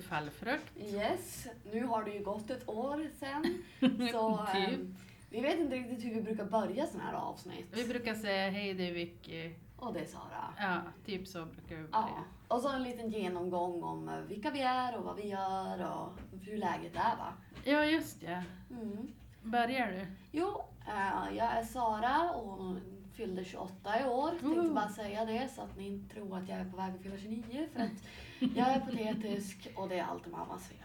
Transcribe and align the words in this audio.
till 0.00 0.08
Fallfrukt. 0.08 0.72
Yes, 0.78 1.46
nu 1.72 1.84
har 1.84 2.04
det 2.04 2.10
ju 2.10 2.24
gått 2.24 2.50
ett 2.50 2.68
år 2.68 3.08
sen. 3.18 3.62
Så 4.12 4.46
Typ. 4.52 4.68
ehm, 4.68 4.96
vi 5.30 5.40
vet 5.40 5.58
inte 5.58 5.76
riktigt 5.76 6.04
hur 6.04 6.14
vi 6.14 6.22
brukar 6.22 6.44
börja 6.44 6.86
sådana 6.86 7.10
här 7.10 7.14
avsnitt. 7.16 7.66
Vi 7.72 7.88
brukar 7.88 8.14
säga 8.14 8.50
hej 8.50 8.74
det 8.74 8.88
är 8.88 8.92
Vicky. 8.92 9.54
Och 9.76 9.92
det 9.92 10.00
är 10.00 10.06
Sara. 10.06 10.54
Ja, 10.58 10.80
typ 11.06 11.28
så 11.28 11.44
brukar 11.44 11.76
vi 11.76 11.82
Ja, 11.92 12.02
börja. 12.02 12.24
och 12.48 12.60
så 12.60 12.68
en 12.68 12.82
liten 12.82 13.10
genomgång 13.10 13.82
om 13.82 14.08
eh, 14.08 14.16
vilka 14.20 14.50
vi 14.50 14.60
är 14.60 14.96
och 14.98 15.04
vad 15.04 15.16
vi 15.16 15.28
gör 15.28 15.92
och 15.96 16.12
hur 16.46 16.56
läget 16.56 16.94
är 16.96 17.16
va? 17.16 17.32
Ja, 17.64 17.84
just 17.84 18.20
det. 18.20 18.44
Mm. 18.70 19.08
Börjar 19.42 19.86
du? 19.92 20.06
Jo, 20.32 20.62
eh, 20.88 21.36
jag 21.36 21.46
är 21.46 21.64
Sara 21.64 22.30
och 22.30 22.76
fyllde 23.14 23.44
28 23.44 24.00
i 24.00 24.04
år. 24.04 24.30
Tänkte 24.40 24.74
bara 24.74 24.88
säga 24.88 25.24
det 25.24 25.48
så 25.54 25.62
att 25.62 25.76
ni 25.76 25.86
inte 25.86 26.14
tror 26.14 26.36
att 26.38 26.48
jag 26.48 26.58
är 26.58 26.70
på 26.70 26.76
väg 26.76 26.94
att 26.94 27.02
fylla 27.02 27.16
29 27.18 27.68
för 27.74 27.80
att 27.80 27.90
jag 28.40 28.68
är 28.68 28.80
patetisk 28.80 29.68
och 29.76 29.88
det 29.88 29.98
är 29.98 30.04
alltid 30.04 30.32
mammas 30.32 30.68
fel. 30.68 30.78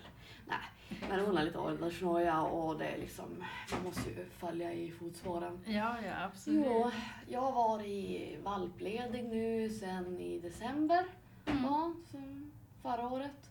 Nej, 0.47 0.99
men 1.09 1.19
hon 1.19 1.37
har 1.37 1.43
lite 1.43 1.57
åldersnoja 1.59 2.41
och 2.41 2.77
det 2.77 2.85
är 2.85 2.97
liksom, 2.97 3.43
man 3.71 3.83
måste 3.83 4.09
ju 4.09 4.25
följa 4.25 4.73
i 4.73 4.91
fotspåren. 4.91 5.59
Ja, 5.65 5.95
ja 6.05 6.23
absolut. 6.25 6.65
Jo, 6.65 6.91
jag 7.27 7.41
har 7.41 7.51
varit 7.51 8.39
valpledig 8.43 9.23
nu 9.23 9.69
sen 9.69 10.19
i 10.19 10.39
december. 10.39 11.05
Mm. 11.45 11.63
Ja, 11.63 11.93
sen 12.11 12.51
förra 12.81 13.07
året. 13.07 13.49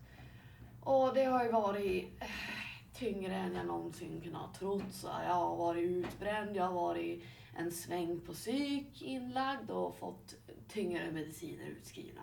Och 0.80 1.14
det 1.14 1.24
har 1.24 1.45
ju 1.45 1.50
varit 1.50 2.04
eh, 2.20 2.26
tyngre 2.95 3.34
än 3.34 3.54
jag 3.54 3.66
någonsin 3.66 4.20
kunnat 4.20 4.42
ha 4.42 4.52
trott. 4.54 4.92
Så 4.92 5.07
jag 5.07 5.34
har 5.34 5.57
varit 5.57 5.84
utbränd, 5.84 6.57
jag 6.57 6.64
har 6.64 6.73
varit 6.73 7.24
en 7.57 7.73
sväng 7.73 8.20
på 8.20 8.32
psyk 8.32 9.02
inlagd 9.02 9.70
och 9.70 9.96
fått 9.96 10.34
tyngre 10.68 11.10
mediciner 11.10 11.66
utskrivna. 11.66 12.23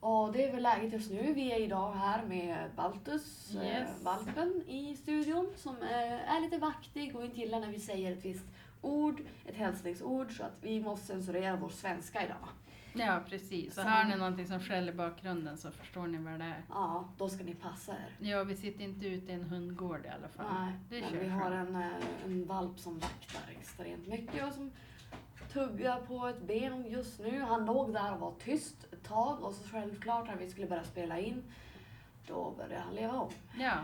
Och 0.00 0.32
det 0.32 0.44
är 0.44 0.52
väl 0.52 0.62
läget 0.62 0.92
just 0.92 1.10
nu. 1.10 1.32
Vi 1.32 1.52
är 1.52 1.60
idag 1.60 1.92
här 1.92 2.24
med 2.26 2.70
Baltus, 2.76 3.54
eh, 3.54 3.62
Yes. 3.66 4.02
valpen, 4.02 4.62
i 4.68 4.96
studion 4.96 5.48
som 5.56 5.76
eh, 5.76 6.30
är 6.36 6.40
lite 6.40 6.58
vaktig 6.58 7.16
och 7.16 7.24
inte 7.24 7.40
gillar 7.40 7.60
när 7.60 7.68
vi 7.68 7.78
säger 7.80 8.12
ett 8.12 8.24
visst 8.24 8.46
ord, 8.82 9.20
ett 9.46 9.56
hälsningsord, 9.56 10.36
så 10.36 10.42
att 10.42 10.56
vi 10.60 10.80
måste 10.80 11.06
censurera 11.06 11.56
vår 11.56 11.68
svenska 11.68 12.24
idag. 12.24 12.48
Ja, 12.94 13.20
precis. 13.28 13.74
Så 13.74 13.80
hör 13.82 14.04
ni 14.04 14.16
någonting 14.16 14.46
som 14.46 14.60
skäller 14.60 14.92
i 14.92 14.96
bakgrunden 14.96 15.58
så 15.58 15.70
förstår 15.70 16.06
ni 16.06 16.18
vad 16.18 16.38
det 16.40 16.44
är. 16.44 16.62
Ja, 16.68 17.08
då 17.18 17.28
ska 17.28 17.44
ni 17.44 17.54
passa 17.54 17.92
er. 17.92 18.28
Ja, 18.28 18.44
vi 18.44 18.56
sitter 18.56 18.84
inte 18.84 19.06
ute 19.06 19.32
i 19.32 19.34
en 19.34 19.42
hundgård 19.42 20.00
i 20.04 20.08
alla 20.08 20.28
fall. 20.28 20.46
Nej, 20.64 20.72
det 20.88 21.00
men 21.00 21.20
vi 21.20 21.28
har 21.28 21.50
en, 21.50 21.76
eh, 21.76 21.86
en 22.24 22.46
valp 22.46 22.78
som 22.78 22.94
vaktar 22.98 23.42
extremt 23.60 24.06
mycket 24.06 24.46
och 24.46 24.52
som 24.52 24.70
tuggar 25.52 26.00
på 26.00 26.26
ett 26.26 26.42
ben 26.42 26.84
just 26.88 27.18
nu. 27.20 27.40
Han 27.40 27.66
låg 27.66 27.92
där 27.92 28.12
och 28.14 28.20
var 28.20 28.32
tyst 28.44 28.86
ett 28.98 29.08
tag 29.08 29.42
och 29.42 29.54
så 29.54 29.68
självklart 29.68 30.26
när 30.26 30.36
vi 30.36 30.50
skulle 30.50 30.66
börja 30.66 30.84
spela 30.84 31.18
in, 31.18 31.42
då 32.26 32.50
började 32.56 32.78
han 32.84 32.94
leva 32.94 33.12
om. 33.20 33.30
Ja. 33.58 33.74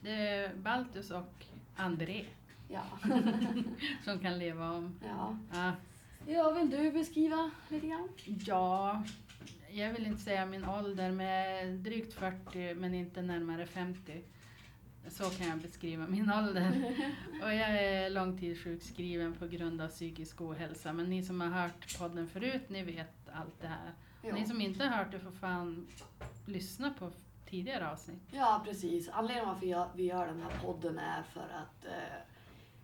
Det 0.00 0.10
är 0.28 0.54
Baltus 0.54 1.10
och 1.10 1.44
André 1.76 2.24
Ja. 2.68 2.82
som 4.04 4.18
kan 4.18 4.38
leva 4.38 4.70
om. 4.70 4.94
ja. 5.08 5.36
Ja. 5.52 5.72
ja, 6.26 6.50
vill 6.50 6.70
du 6.70 6.92
beskriva 6.92 7.50
lite 7.68 7.86
grann? 7.86 8.08
Ja, 8.24 9.02
jag 9.70 9.92
vill 9.92 10.06
inte 10.06 10.22
säga 10.22 10.46
min 10.46 10.64
ålder, 10.64 11.12
men 11.12 11.82
drygt 11.82 12.14
40 12.14 12.74
men 12.74 12.94
inte 12.94 13.22
närmare 13.22 13.66
50. 13.66 14.22
Så 15.08 15.30
kan 15.30 15.48
jag 15.48 15.58
beskriva 15.58 16.06
min 16.06 16.32
ålder. 16.32 16.94
Och 17.42 17.54
jag 17.54 17.70
är 17.82 18.10
långtidssjukskriven 18.10 19.34
på 19.34 19.46
grund 19.46 19.80
av 19.80 19.88
psykisk 19.88 20.40
ohälsa. 20.40 20.92
Men 20.92 21.10
ni 21.10 21.22
som 21.22 21.40
har 21.40 21.48
hört 21.48 21.98
podden 21.98 22.28
förut, 22.28 22.62
ni 22.68 22.82
vet 22.82 23.28
allt 23.32 23.60
det 23.60 23.66
här. 23.68 23.92
Jo. 24.26 24.34
Ni 24.34 24.46
som 24.46 24.60
inte 24.60 24.84
har 24.84 24.96
hört 24.96 25.12
det 25.12 25.18
får 25.18 25.30
fan 25.30 25.86
lyssna 26.46 26.94
på 26.98 27.10
tidigare 27.50 27.90
avsnitt. 27.90 28.22
Ja, 28.30 28.62
precis. 28.64 29.08
Anledningen 29.08 29.48
varför 29.48 29.96
vi 29.96 30.04
gör 30.04 30.26
den 30.26 30.42
här 30.42 30.60
podden 30.64 30.98
är 30.98 31.22
för 31.22 31.40
att 31.40 31.84
eh, 31.84 32.16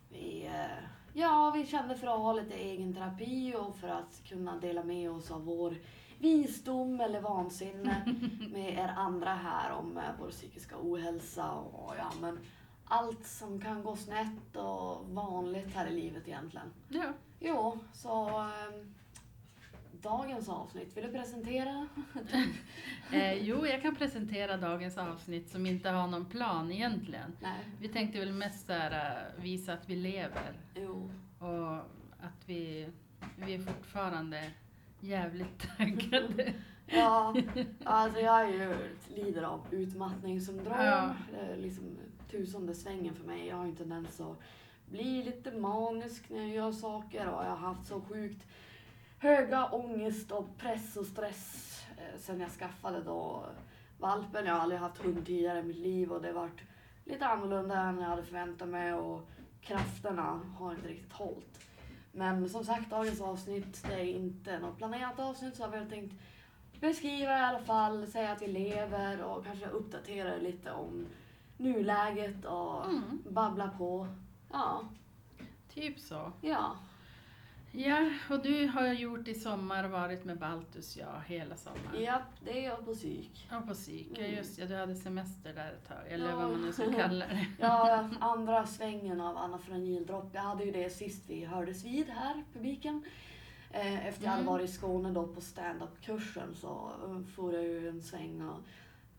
vi, 0.09 0.45
eh, 0.45 0.83
ja, 1.13 1.51
vi 1.55 1.65
kände 1.65 1.95
för 1.95 2.07
att 2.07 2.19
ha 2.19 2.33
lite 2.33 2.53
egen 2.53 2.93
terapi 2.93 3.55
och 3.55 3.75
för 3.75 3.87
att 3.87 4.21
kunna 4.25 4.57
dela 4.57 4.83
med 4.83 5.11
oss 5.11 5.31
av 5.31 5.45
vår 5.45 5.75
visdom 6.19 7.01
eller 7.01 7.21
vansinne 7.21 8.15
med 8.51 8.73
er 8.73 8.93
andra 8.97 9.33
här 9.33 9.71
om 9.71 9.97
eh, 9.97 10.03
vår 10.19 10.29
psykiska 10.29 10.75
ohälsa 10.81 11.51
och 11.51 11.93
ja, 11.97 12.11
men 12.21 12.39
allt 12.85 13.25
som 13.27 13.61
kan 13.61 13.83
gå 13.83 13.95
snett 13.95 14.55
och 14.55 15.05
vanligt 15.09 15.75
här 15.75 15.87
i 15.87 16.01
livet 16.01 16.27
egentligen. 16.27 16.73
Ja. 16.89 17.13
Jo, 17.39 17.79
så 17.93 18.39
eh, 18.39 18.85
dagens 20.01 20.49
avsnitt, 20.49 20.97
vill 20.97 21.03
du 21.03 21.11
presentera? 21.11 21.87
Eh, 23.13 23.33
jo, 23.33 23.65
jag 23.67 23.81
kan 23.81 23.95
presentera 23.95 24.57
dagens 24.57 24.97
avsnitt 24.97 25.49
som 25.49 25.65
inte 25.65 25.89
har 25.89 26.07
någon 26.07 26.25
plan 26.25 26.71
egentligen. 26.71 27.37
Nej. 27.39 27.59
Vi 27.79 27.87
tänkte 27.87 28.19
väl 28.19 28.33
mest 28.33 28.67
så 28.67 28.73
här, 28.73 28.91
eh, 29.37 29.43
visa 29.43 29.73
att 29.73 29.89
vi 29.89 29.95
lever. 29.95 30.53
Jo. 30.75 31.11
Och 31.39 31.75
att 32.19 32.41
vi, 32.45 32.89
vi 33.35 33.53
är 33.53 33.59
fortfarande 33.59 34.51
jävligt 34.99 35.77
taggade. 35.77 36.53
Ja, 36.93 37.35
alltså 37.83 38.19
jag 38.19 38.41
är 38.41 38.47
ju, 38.47 38.75
lider 39.15 39.43
av 39.43 39.61
utmattningssyndrom. 39.71 40.75
Ja. 40.77 41.15
Är 41.39 41.57
liksom 41.57 41.97
tusende 42.31 42.75
svängen 42.75 43.15
för 43.15 43.23
mig. 43.23 43.47
Jag 43.47 43.55
har 43.55 43.63
en 43.63 43.75
tendens 43.75 44.21
att 44.21 44.39
bli 44.85 45.23
lite 45.23 45.51
manisk 45.51 46.29
när 46.29 46.39
jag 46.39 46.49
gör 46.49 46.71
saker 46.71 47.27
och 47.27 47.43
jag 47.43 47.49
har 47.49 47.67
haft 47.73 47.87
så 47.87 48.01
sjukt 48.01 48.47
höga 49.21 49.65
ångest 49.71 50.31
och 50.31 50.57
press 50.57 50.97
och 50.97 51.05
stress 51.05 51.81
eh, 51.97 52.19
sen 52.19 52.39
jag 52.39 52.49
skaffade 52.51 53.01
då 53.03 53.45
valpen. 53.99 54.45
Jag 54.45 54.53
har 54.53 54.59
aldrig 54.61 54.79
haft 54.81 54.97
hund 55.03 55.25
tidigare 55.25 55.59
i 55.59 55.63
mitt 55.63 55.77
liv 55.77 56.11
och 56.11 56.21
det 56.21 56.31
varit 56.33 56.61
lite 57.05 57.25
annorlunda 57.25 57.79
än 57.79 57.99
jag 57.99 58.09
hade 58.09 58.23
förväntat 58.23 58.67
mig 58.67 58.93
och 58.93 59.29
krafterna 59.61 60.41
har 60.57 60.71
inte 60.71 60.87
riktigt 60.87 61.13
hållit. 61.13 61.59
Men 62.11 62.49
som 62.49 62.63
sagt, 62.65 62.89
dagens 62.89 63.21
avsnitt 63.21 63.83
det 63.89 63.93
är 63.93 64.05
inte 64.15 64.59
något 64.59 64.77
planerat 64.77 65.19
avsnitt 65.19 65.55
så 65.55 65.61
jag 65.63 65.69
har 65.69 65.85
tänkt 65.89 66.15
beskriva 66.79 67.31
i 67.39 67.41
alla 67.41 67.59
fall, 67.59 68.07
säga 68.07 68.31
att 68.31 68.41
vi 68.41 68.47
lever 68.47 69.21
och 69.23 69.45
kanske 69.45 69.65
uppdatera 69.65 70.35
lite 70.37 70.71
om 70.71 71.05
nuläget 71.57 72.45
och 72.45 72.85
Mm. 72.85 73.23
babbla 73.29 73.67
på. 73.77 74.07
Ja, 74.51 74.81
Typ 75.73 75.99
så. 75.99 76.31
ja. 76.41 76.75
Ja, 77.73 78.09
och 78.29 78.43
du 78.43 78.67
har 78.67 78.87
gjort 78.93 79.27
i 79.27 79.33
sommar 79.33 79.87
varit 79.87 80.25
med 80.25 80.37
Baltus, 80.39 80.97
ja, 80.97 81.19
hela 81.27 81.55
sommaren. 81.55 82.03
Ja, 82.03 82.21
det 82.45 82.59
är 82.65 82.69
jag 82.69 82.85
på 82.85 82.93
psyk. 82.95 83.49
Och 83.59 83.67
på 83.67 83.73
psyk, 83.73 84.07
ja 84.15 84.23
Mm. 84.23 84.35
just 84.37 84.57
ja, 84.57 84.65
du 84.65 84.75
hade 84.75 84.95
semester 84.95 85.53
där 85.53 85.71
ett 85.71 85.87
tag, 85.87 85.97
eller 86.09 86.29
Ja. 86.29 86.35
vad 86.35 86.49
man 86.49 86.61
nu 86.61 86.73
ska 86.73 86.93
kalla 86.93 87.27
det. 87.27 87.45
Ja, 87.59 88.09
andra 88.19 88.65
svängen 88.65 89.21
av 89.21 89.37
anafranildropp. 89.37 90.29
Jag 90.33 90.41
hade 90.41 90.63
ju 90.63 90.71
det 90.71 90.89
sist 90.89 91.23
vi 91.27 91.45
hördes 91.45 91.85
vid 91.85 92.09
här, 92.09 92.43
publiken. 92.53 93.03
Eh, 93.71 94.07
Efter 94.07 94.23
jag 94.23 94.29
hade 94.31 94.41
Mm. 94.41 94.53
varit 94.53 94.69
i 94.69 94.73
Skåne 94.73 95.11
då 95.11 95.27
på 95.27 95.41
stand-up-kursen 95.41 96.55
så 96.55 96.91
eh, 97.05 97.21
for 97.35 97.53
jag 97.53 97.63
ju 97.63 97.89
en 97.89 98.01
sväng 98.01 98.41
och 98.41 98.59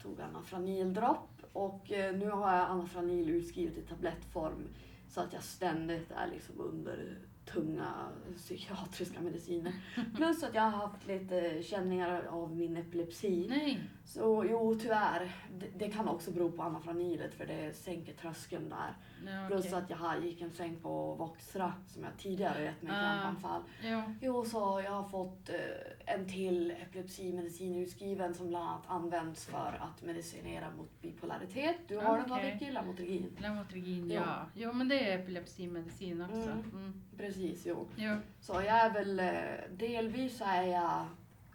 tog 0.02 0.20
anafranildropp. 0.20 1.28
Och 1.52 1.92
eh, 1.92 2.16
nu 2.16 2.30
har 2.30 2.56
jag 2.56 2.70
anafranil 2.70 3.30
utskrivet 3.30 3.78
i 3.78 3.82
tablettform 3.82 4.68
så 5.08 5.20
att 5.20 5.32
jag 5.32 5.42
ständigt 5.42 6.10
är 6.10 6.26
liksom 6.26 6.60
under 6.60 7.18
tunga 7.44 8.08
psykiatriska 8.36 9.20
mediciner. 9.20 9.72
Plus 10.16 10.42
att 10.42 10.54
jag 10.54 10.62
har 10.62 10.70
haft 10.70 11.06
lite 11.06 11.62
känningar 11.62 12.24
av 12.24 12.56
min 12.56 12.76
epilepsi. 12.76 13.46
Nej, 13.48 13.80
Så 14.04 14.46
jo, 14.50 14.74
tyvärr. 14.74 15.36
Det, 15.58 15.66
det 15.78 15.90
kan 15.90 16.08
också 16.08 16.30
bero 16.30 16.52
på 16.52 16.62
anafranilet 16.62 17.34
för 17.34 17.46
det 17.46 17.76
sänker 17.76 18.12
tröskeln 18.12 18.68
där. 18.68 18.96
Ja, 19.26 19.46
Plus 19.48 19.64
okej. 19.66 19.74
att 19.78 19.90
jag 19.90 20.24
gick 20.24 20.40
en 20.40 20.50
sväng 20.50 20.76
på 20.82 21.14
Voxra 21.14 21.72
som 21.86 22.02
jag 22.04 22.12
tidigare 22.18 22.62
gett 22.62 22.82
mig 22.82 22.92
Ah. 22.92 23.00
krampanfall. 23.22 23.62
Ja, 23.82 24.02
Jo, 24.20 24.44
så 24.44 24.80
jag 24.84 24.90
har 24.92 25.08
fått 25.08 25.48
eh, 25.48 26.14
en 26.14 26.28
till 26.28 26.70
epilepsimedicin 26.70 27.76
utskriven 27.76 28.34
som 28.34 28.48
bland 28.48 28.64
annat 28.68 28.82
används 28.86 29.46
för 29.46 29.80
att 29.80 30.02
medicinera 30.02 30.70
mot 30.70 31.00
bipolaritet. 31.02 31.76
Du 31.88 31.98
har 31.98 32.18
den 32.18 32.28
va 32.30 32.36
Okej. 32.36 32.52
Vicky? 32.52 32.70
Lamotrigin. 32.72 33.36
Lamotrigin, 33.40 34.10
Ja. 34.10 34.20
ja. 34.26 34.46
Jo, 34.54 34.72
men 34.72 34.88
det 34.88 35.12
är 35.12 35.18
epilepsimedicin 35.18 36.22
också. 36.22 36.50
Mm. 36.50 36.70
Mm. 36.72 37.02
Precis, 37.16 37.66
jo. 37.66 37.86
Jo. 37.96 38.16
Så 38.40 38.52
jag 38.52 38.64
är 38.66 38.90
väl 38.90 39.20
eh, 39.20 39.76
delvis 39.76 40.38
så 40.38 40.44
är 40.44 40.62
jag 40.62 41.06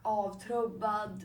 avtrubbad, 0.01 1.23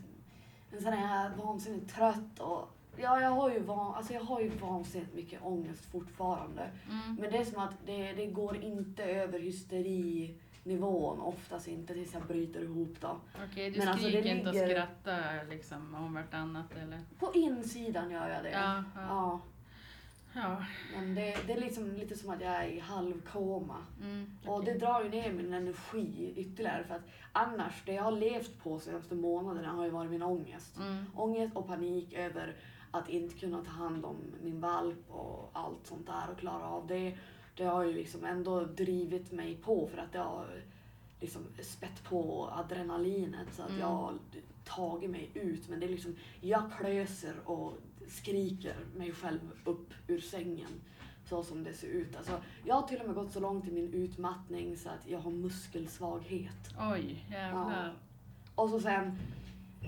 en 0.73 0.81
sån 0.83 0.93
här 0.93 1.31
vansinnigt 1.37 1.95
trött 1.95 2.39
och 2.41 2.69
ja, 2.97 3.21
jag 3.21 3.31
har 3.31 3.51
ju, 3.51 3.61
van, 3.61 3.95
alltså 3.95 4.13
jag 4.13 4.21
har 4.21 4.41
ju 4.41 4.49
vansinnigt 4.49 5.15
mycket 5.15 5.43
ångest 5.43 5.85
fortfarande. 5.93 6.71
Mm. 6.91 7.17
Men 7.21 7.31
det 7.31 7.39
är 7.39 7.45
som 7.45 7.63
att 7.63 7.75
det, 7.87 8.13
det 8.13 8.27
går 8.27 8.57
inte 8.57 9.05
över 9.05 9.39
hysterinivån, 9.39 11.21
oftast 11.21 11.69
inte 11.69 11.95
tills 11.95 12.15
jag 12.15 12.27
bryter 12.27 12.63
ihop 12.63 12.97
då. 13.01 13.17
Okej, 13.51 13.71
du 13.71 13.79
Men 13.79 13.89
alltså, 13.89 14.07
det 14.07 14.13
skriker 14.13 14.37
inte 14.37 14.51
och 14.51 14.57
skrattar 14.57 15.47
liksom 15.51 15.95
om 15.95 16.15
vartannat 16.15 16.77
eller? 16.83 17.01
På 17.19 17.33
insidan 17.35 18.11
gör 18.11 18.29
jag 18.29 18.45
det. 18.45 18.51
Ja, 18.51 18.85
ja. 18.95 19.03
ja. 19.09 19.41
Ja. 20.35 20.65
Men 20.95 21.15
det, 21.15 21.37
det 21.47 21.53
är 21.53 21.61
liksom 21.61 21.93
lite 21.93 22.17
som 22.17 22.31
att 22.31 22.41
jag 22.41 22.53
är 22.53 22.69
i 22.69 22.79
halvkoma. 22.79 23.77
Mm, 24.01 24.39
Och 24.47 24.57
okej. 24.57 24.73
det 24.73 24.79
drar 24.79 25.05
ju 25.05 25.11
ner 25.11 25.33
min 25.33 25.55
energi 25.55 26.33
ytterligare 26.37 26.85
för 26.85 26.95
att 26.95 27.09
annars, 27.33 27.83
det 27.87 27.93
jag 27.93 28.03
har 28.03 28.13
levt 28.13 28.63
på 28.63 28.79
senaste 28.79 29.15
månaderna 29.15 29.69
har 29.69 29.85
ju 29.85 29.91
varit 29.91 30.11
min 30.11 30.23
ångest. 30.23 30.77
Mm. 30.77 31.05
Ångest 31.15 31.57
och 31.57 31.67
panik 31.67 32.13
över 32.13 32.57
att 32.93 33.09
inte 33.09 33.35
kunna 33.35 33.65
ta 33.65 33.71
hand 33.71 34.05
om 34.05 34.17
min 34.43 34.61
valp 34.61 35.11
och 35.11 35.51
allt 35.53 35.87
sånt 35.87 36.07
där 36.07 36.31
och 36.33 36.39
klara 36.39 36.69
av 36.69 36.87
det. 36.87 37.19
Det 37.57 37.65
har 37.65 37.85
ju 37.85 37.93
liksom 37.93 38.25
ändå 38.25 38.65
drivit 38.65 39.33
mig 39.33 39.55
på 39.57 39.87
för 39.89 39.99
att 39.99 40.13
det 40.13 40.19
har 40.19 40.47
liksom 41.21 41.43
spett 41.63 42.05
på 42.05 42.49
adrenalinet 42.53 43.55
så 43.55 43.63
att 43.63 43.69
Mm. 43.69 43.81
jag 43.81 43.87
har 43.87 44.15
tagit 44.65 45.11
mig 45.11 45.31
ut. 45.35 45.69
Men 45.69 45.81
det 45.81 45.87
är 45.87 45.91
liksom, 45.91 46.17
jag 46.41 46.63
klöser 46.79 47.35
och 47.45 47.73
skriker 48.09 48.77
mig 48.97 49.13
själv 49.13 49.41
upp 49.65 49.91
ur 50.09 50.21
sängen 50.21 50.71
så 51.29 51.43
som 51.43 51.65
det 51.65 51.73
ser 51.73 51.87
ut. 51.89 52.17
Alltså, 52.17 52.43
jag 52.65 52.75
har 52.75 52.83
till 52.89 53.01
och 53.01 53.07
med 53.07 53.15
gått 53.15 53.33
så 53.33 53.41
långt 53.41 53.69
i 53.69 53.73
min 53.73 53.93
utmattning 53.95 54.77
så 54.77 54.89
att 54.89 55.09
jag 55.09 55.19
har 55.19 55.31
muskelsvaghet. 55.31 56.69
Oj, 56.93 57.27
jävlar. 57.31 57.95
Och 58.55 58.71
så 58.71 58.81
sen, 58.81 59.19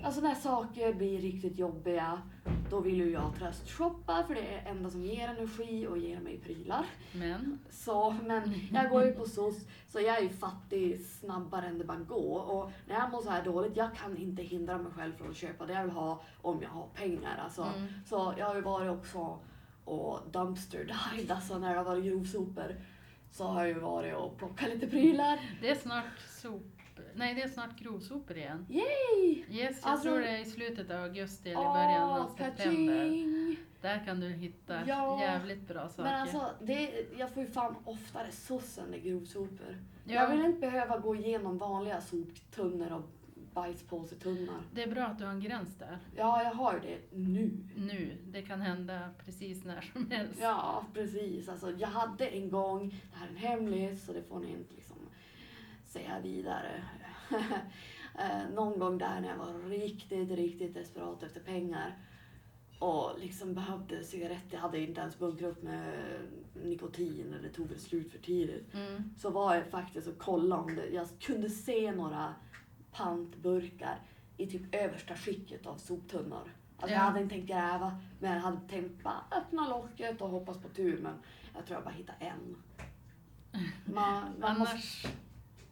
alltså 0.03 0.21
när 0.21 0.35
saker 0.35 0.93
blir 0.93 1.21
riktigt 1.21 1.59
jobbiga, 1.59 2.21
då 2.69 2.79
vill 2.79 2.95
ju 2.95 3.11
jag 3.11 3.35
tröstshoppa 3.39 4.23
för 4.27 4.35
det 4.35 4.41
är 4.41 4.63
det 4.63 4.69
enda 4.69 4.89
som 4.89 5.05
ger 5.05 5.27
energi 5.27 5.87
och 5.87 5.97
ger 5.97 6.19
mig 6.19 6.39
prylar. 6.39 6.85
Men, 7.13 7.59
Så, 7.69 8.15
men 8.23 8.53
jag 8.71 8.89
går 8.89 9.03
ju 9.03 9.11
på 9.11 9.25
SOS, 9.25 9.55
så 9.87 9.99
jag 9.99 10.17
är 10.17 10.21
ju 10.21 10.29
fattig 10.29 11.01
snabbare 11.01 11.65
än 11.65 11.77
det 11.77 11.85
bara 11.85 11.97
går. 11.97 12.51
Och 12.51 12.71
när 12.87 12.95
jag 12.95 13.11
mår 13.11 13.21
så 13.21 13.29
här 13.29 13.43
dåligt, 13.43 13.77
jag 13.77 13.95
kan 13.95 14.17
inte 14.17 14.43
hindra 14.43 14.77
mig 14.77 14.91
själv 14.91 15.17
från 15.17 15.29
att 15.29 15.35
köpa 15.35 15.65
det 15.65 15.73
jag 15.73 15.83
vill 15.83 15.91
ha 15.91 16.23
om 16.41 16.61
jag 16.61 16.69
har 16.69 16.87
pengar. 16.87 17.37
Alltså. 17.43 17.63
mm. 17.63 17.93
Så 18.05 18.33
jag 18.37 18.45
har 18.45 18.55
ju 18.55 18.61
varit 18.61 18.91
också 18.91 19.39
och 19.85 20.19
dumpster 20.31 20.79
dived, 20.83 21.31
alltså 21.35 21.57
när 21.57 21.69
det 21.69 21.77
har 21.77 21.85
varit 21.85 22.05
grovsopor. 22.05 22.75
Så 23.31 23.43
har 23.43 23.59
jag 23.59 23.67
ju 23.67 23.79
varit 23.79 24.15
och 24.15 24.37
plockat 24.37 24.69
lite 24.69 24.87
prylar. 24.87 25.39
det 25.61 25.69
är 25.69 25.75
snart 25.75 26.19
sop... 26.41 26.74
Nej, 27.15 27.35
det 27.35 27.41
är 27.41 27.47
snart 27.47 27.79
grovsopor 27.79 28.37
igen. 28.37 28.65
Yay! 28.69 29.43
Yes, 29.49 29.79
jag 29.83 29.91
Alltså- 29.91 30.07
tror 30.07 30.19
det 30.19 30.27
är 30.29 30.39
i 30.41 30.45
slutet 30.45 30.91
av 30.91 31.03
augusti 31.03 31.49
eller 31.49 31.63
början 31.73 32.09
av 32.09 32.27
september. 32.37 33.55
Där 33.81 34.05
kan 34.05 34.19
du 34.19 34.29
hitta 34.29 34.79
Ja, 34.87 35.21
jävligt 35.21 35.67
bra 35.67 35.89
saker. 35.89 36.03
Men 36.03 36.21
alltså, 36.21 36.49
det, 36.61 37.05
jag 37.17 37.31
får 37.33 37.43
ju 37.43 37.49
fan 37.49 37.75
oftare 37.85 38.31
SOS 38.31 38.77
än 38.77 39.01
grovsopor. 39.03 39.77
ja, 40.05 40.13
Jag 40.13 40.29
vill 40.29 40.45
inte 40.45 40.59
behöva 40.59 40.97
gå 40.97 41.15
igenom 41.15 41.57
vanliga 41.57 42.01
soptunnor 42.01 42.91
och 42.91 43.01
bajspåsetunnor. 43.53 44.61
Det 44.73 44.83
är 44.83 44.87
bra 44.91 45.03
att 45.03 45.17
du 45.19 45.23
har 45.25 45.31
en 45.31 45.39
gräns 45.41 45.77
där. 45.77 45.97
Ja, 46.15 46.43
jag 46.43 46.51
har 46.53 46.73
ju 46.73 46.79
det 46.79 47.17
nu. 47.17 47.51
Nu. 47.75 48.17
Det 48.25 48.41
kan 48.41 48.61
hända 48.61 49.09
precis 49.25 49.63
när 49.65 49.81
som 49.93 50.11
helst. 50.11 50.39
Ja, 50.41 50.85
precis. 50.93 51.49
Alltså, 51.49 51.71
jag 51.71 51.87
hade 51.87 52.27
en 52.27 52.49
gång, 52.49 52.89
det 52.89 53.17
här 53.17 53.27
är 53.27 53.29
en 53.31 53.37
hemlis 53.37 54.05
så 54.05 54.13
det 54.13 54.23
får 54.23 54.39
ni 54.39 54.49
inte 54.51 54.73
liksom 54.75 54.95
säga 55.95 56.19
vidare. 56.19 56.83
Eh, 58.19 58.49
Någon 58.53 58.79
gång 58.79 58.97
där 58.97 59.19
när 59.21 59.29
jag 59.29 59.37
var 59.37 59.69
riktigt, 59.69 60.31
riktigt 60.31 60.73
desperat 60.73 61.23
efter 61.23 61.39
pengar 61.39 61.97
och 62.79 63.19
liksom 63.19 63.53
behövde 63.53 64.03
cigaretter, 64.03 64.47
jag 64.53 64.59
hade 64.59 64.79
inte 64.79 65.01
ens 65.01 65.19
bunkrat 65.19 65.51
upp 65.51 65.63
med 65.63 65.93
nikotin 66.63 67.35
eller 67.39 67.49
tog 67.49 67.67
väl 67.67 67.79
slut 67.79 68.11
för 68.11 68.19
tidigt. 68.19 68.73
Mm. 68.73 69.13
Så 69.17 69.29
var 69.29 69.55
jag 69.55 69.67
faktiskt 69.67 70.07
och 70.07 70.17
kollade 70.17 70.61
om 70.61 70.75
det, 70.75 70.85
jag 70.87 71.07
kunde 71.19 71.49
se 71.49 71.91
några 71.91 72.33
pantburkar 72.91 73.99
i 74.37 74.47
typ 74.47 74.75
översta 74.75 75.15
skicket 75.15 75.65
av 75.65 75.77
soptunnor. 75.77 76.51
Alltså 76.77 76.95
Ja. 76.95 77.01
jag 77.01 77.05
hade 77.05 77.21
inte 77.21 77.35
tänkt 77.35 77.47
gräva, 77.49 77.99
men 78.19 78.33
jag 78.33 78.39
hade 78.41 78.59
tänkt 78.69 79.03
bara 79.03 79.23
öppna 79.31 79.67
locket 79.69 80.21
och 80.21 80.29
hoppas 80.29 80.57
på 80.57 80.69
tur. 80.69 81.01
Men 81.01 81.13
jag 81.55 81.65
tror 81.65 81.77
jag 81.77 81.83
bara 81.83 81.93
hittade 81.93 82.17
en. 82.25 82.55
Man, 83.93 84.23
man 84.39 84.59
måste, 84.59 84.73
Annars... 84.73 85.05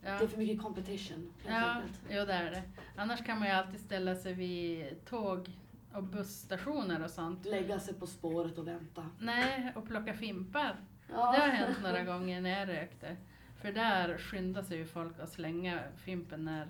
Ja. 0.05 0.17
det 0.19 0.23
är 0.23 0.27
för 0.27 0.37
mycket 0.37 0.61
competition 0.61 1.33
Ja, 1.47 1.69
enkelt. 1.71 2.01
jo 2.09 2.25
det 2.25 2.33
är 2.33 2.51
det. 2.51 2.63
Annars 2.95 3.23
kan 3.25 3.39
man 3.39 3.47
ju 3.47 3.53
alltid 3.53 3.79
ställa 3.79 4.15
sig 4.15 4.33
vid 4.33 5.05
tåg 5.05 5.49
och 5.93 6.03
busstationer 6.03 7.03
och 7.03 7.09
sånt. 7.09 7.45
Lägga 7.45 7.79
sig 7.79 7.93
på 7.93 8.07
spåret 8.07 8.57
och 8.57 8.67
vänta. 8.67 9.09
Nej, 9.19 9.71
och 9.75 9.85
plocka 9.87 10.13
fimpar. 10.13 10.75
Ja. 11.09 11.31
Det 11.31 11.39
har 11.39 11.47
hänt 11.47 11.77
några 11.83 12.03
gånger 12.13 12.41
när 12.41 12.59
jag 12.59 12.67
rökte. 12.69 13.15
För 13.61 13.71
där 13.71 14.17
skyndar 14.17 14.63
sig 14.63 14.77
ju 14.77 14.85
folk 14.85 15.19
att 15.19 15.29
slänga 15.31 15.79
fimpen 15.97 16.45
när, 16.45 16.67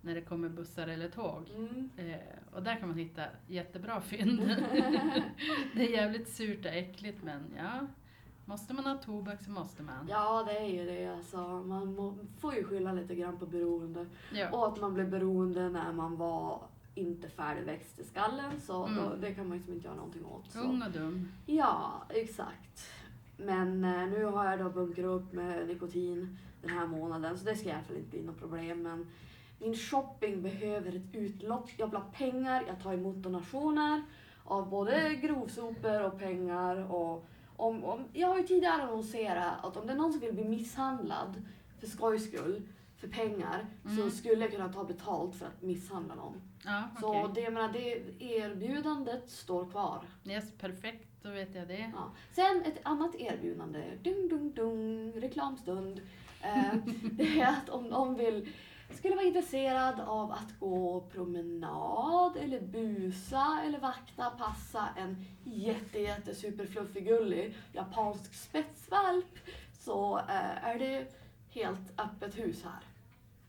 när 0.00 0.14
det 0.14 0.20
kommer 0.22 0.48
bussar 0.48 0.88
eller 0.88 1.08
tåg. 1.08 1.50
Mm. 1.56 1.90
Eh, 1.96 2.16
och 2.52 2.62
där 2.62 2.76
kan 2.76 2.88
man 2.88 2.98
hitta 2.98 3.24
jättebra 3.46 4.00
fynd. 4.00 4.40
det 5.74 5.82
är 5.88 5.92
jävligt 5.92 6.28
surt 6.28 6.64
och 6.64 6.72
äckligt 6.72 7.22
men 7.22 7.54
ja, 7.56 7.86
måste 8.48 8.74
man 8.74 8.84
ha 8.84 8.94
tobak 8.96 9.42
så 9.42 9.50
måste 9.50 9.82
man. 9.82 10.06
Ja, 10.08 10.42
det 10.46 10.58
är 10.58 10.66
ju 10.68 10.84
det. 10.86 11.06
Alltså, 11.16 11.36
man 11.66 11.94
må, 11.94 12.14
får 12.40 12.54
ju 12.54 12.64
skylla 12.64 12.92
lite 12.92 13.14
grann 13.14 13.38
på 13.38 13.46
beroende. 13.46 14.06
Ja. 14.32 14.50
Och 14.50 14.66
att 14.68 14.80
man 14.80 14.94
blev 14.94 15.10
beroende 15.10 15.68
när 15.68 15.92
man 15.92 16.16
var 16.16 16.60
inte 16.94 17.28
färdigväxt 17.28 17.98
i 17.98 18.04
skallen. 18.04 18.60
Så 18.60 18.84
Mm. 18.84 19.04
då, 19.04 19.16
det 19.16 19.34
kan 19.34 19.48
man 19.48 19.52
ju 19.52 19.58
liksom 19.58 19.74
inte 19.74 19.86
göra 19.86 19.96
någonting 19.96 20.24
åt. 20.24 20.50
Så. 20.52 20.58
Ung 20.60 20.82
och 20.82 20.90
dum. 20.90 21.28
Ja, 21.46 21.92
exakt. 22.08 22.86
Men 23.36 23.84
eh, 23.84 24.06
nu 24.06 24.24
har 24.24 24.44
jag 24.50 24.58
då 24.58 24.70
bunkrat 24.70 25.06
upp 25.06 25.32
med 25.32 25.68
nikotin 25.68 26.38
den 26.62 26.70
här 26.70 26.86
månaden 26.86 27.38
så 27.38 27.44
det 27.44 27.56
ska 27.56 27.68
i 27.68 27.72
alla 27.72 27.82
fall 27.82 27.96
inte 27.96 28.10
bli 28.10 28.22
något 28.22 28.38
problem. 28.38 28.82
Men 28.82 29.06
min 29.58 29.74
shopping 29.74 30.42
behöver 30.42 30.96
ett 30.96 31.14
utlopp. 31.14 31.70
Jag 31.76 31.86
vill 31.86 31.96
ha 31.96 32.04
pengar, 32.12 32.64
jag 32.68 32.82
tar 32.82 32.92
emot 32.94 33.16
donationer 33.16 34.02
av 34.44 34.70
både 34.70 35.14
grovsopor 35.14 36.02
och 36.06 36.18
pengar. 36.18 36.92
Och 36.92 37.26
om, 37.58 37.84
om, 37.84 38.04
jag 38.12 38.28
har 38.28 38.38
ju 38.38 38.46
tidigare 38.46 38.82
annonserat 38.82 39.64
att 39.64 39.76
om 39.76 39.86
det 39.86 39.92
är 39.92 39.96
någon 39.96 40.12
som 40.12 40.20
vill 40.20 40.32
bli 40.34 40.44
misshandlad 40.44 41.42
för 41.80 41.86
skojs 41.86 42.24
skull, 42.28 42.62
för 42.96 43.08
pengar, 43.08 43.66
så 43.84 43.88
Mm. 44.00 44.10
skulle 44.10 44.40
jag 44.44 44.50
kunna 44.52 44.72
ta 44.72 44.84
betalt 44.84 45.34
för 45.36 45.46
att 45.46 45.62
misshandla 45.62 46.14
någon. 46.14 46.42
Ja, 46.64 46.82
Så 47.00 47.08
okej. 47.08 47.30
det, 47.34 47.40
jag 47.40 47.52
menar, 47.52 47.72
det 47.72 48.02
erbjudandet 48.24 49.30
står 49.30 49.70
kvar. 49.70 50.02
Yes, 50.24 50.52
perfekt, 50.58 51.08
då 51.22 51.30
vet 51.30 51.54
jag 51.54 51.68
det. 51.68 51.92
Ja. 51.96 52.10
Sen 52.32 52.62
ett 52.62 52.78
annat 52.82 53.14
erbjudande, 53.14 53.82
dung, 54.02 54.28
dung, 54.28 54.52
dung, 54.52 55.12
reklamstund. 55.12 56.00
Eh, 56.42 56.74
det 57.12 57.40
är 57.40 57.46
att 57.46 57.68
om 57.68 57.84
någon 57.84 58.14
vill, 58.16 58.48
skulle 58.94 59.14
vara 59.14 59.26
intresserad 59.26 60.00
av 60.00 60.32
att 60.32 60.60
gå 60.60 61.00
promenad 61.00 62.36
eller 62.36 62.60
busa 62.60 63.62
eller 63.66 63.78
vakta, 63.78 64.30
passa 64.30 64.88
en 64.96 65.24
jätte, 65.44 65.98
jätte 65.98 66.34
superfluffig 66.34 67.06
gullig 67.06 67.56
japansk 67.72 68.34
spetsvalp 68.34 69.38
så 69.80 70.18
eh, 70.18 70.64
är 70.66 70.78
det 70.78 71.06
helt 71.50 72.00
öppet 72.00 72.38
hus 72.38 72.64
här. 72.64 72.80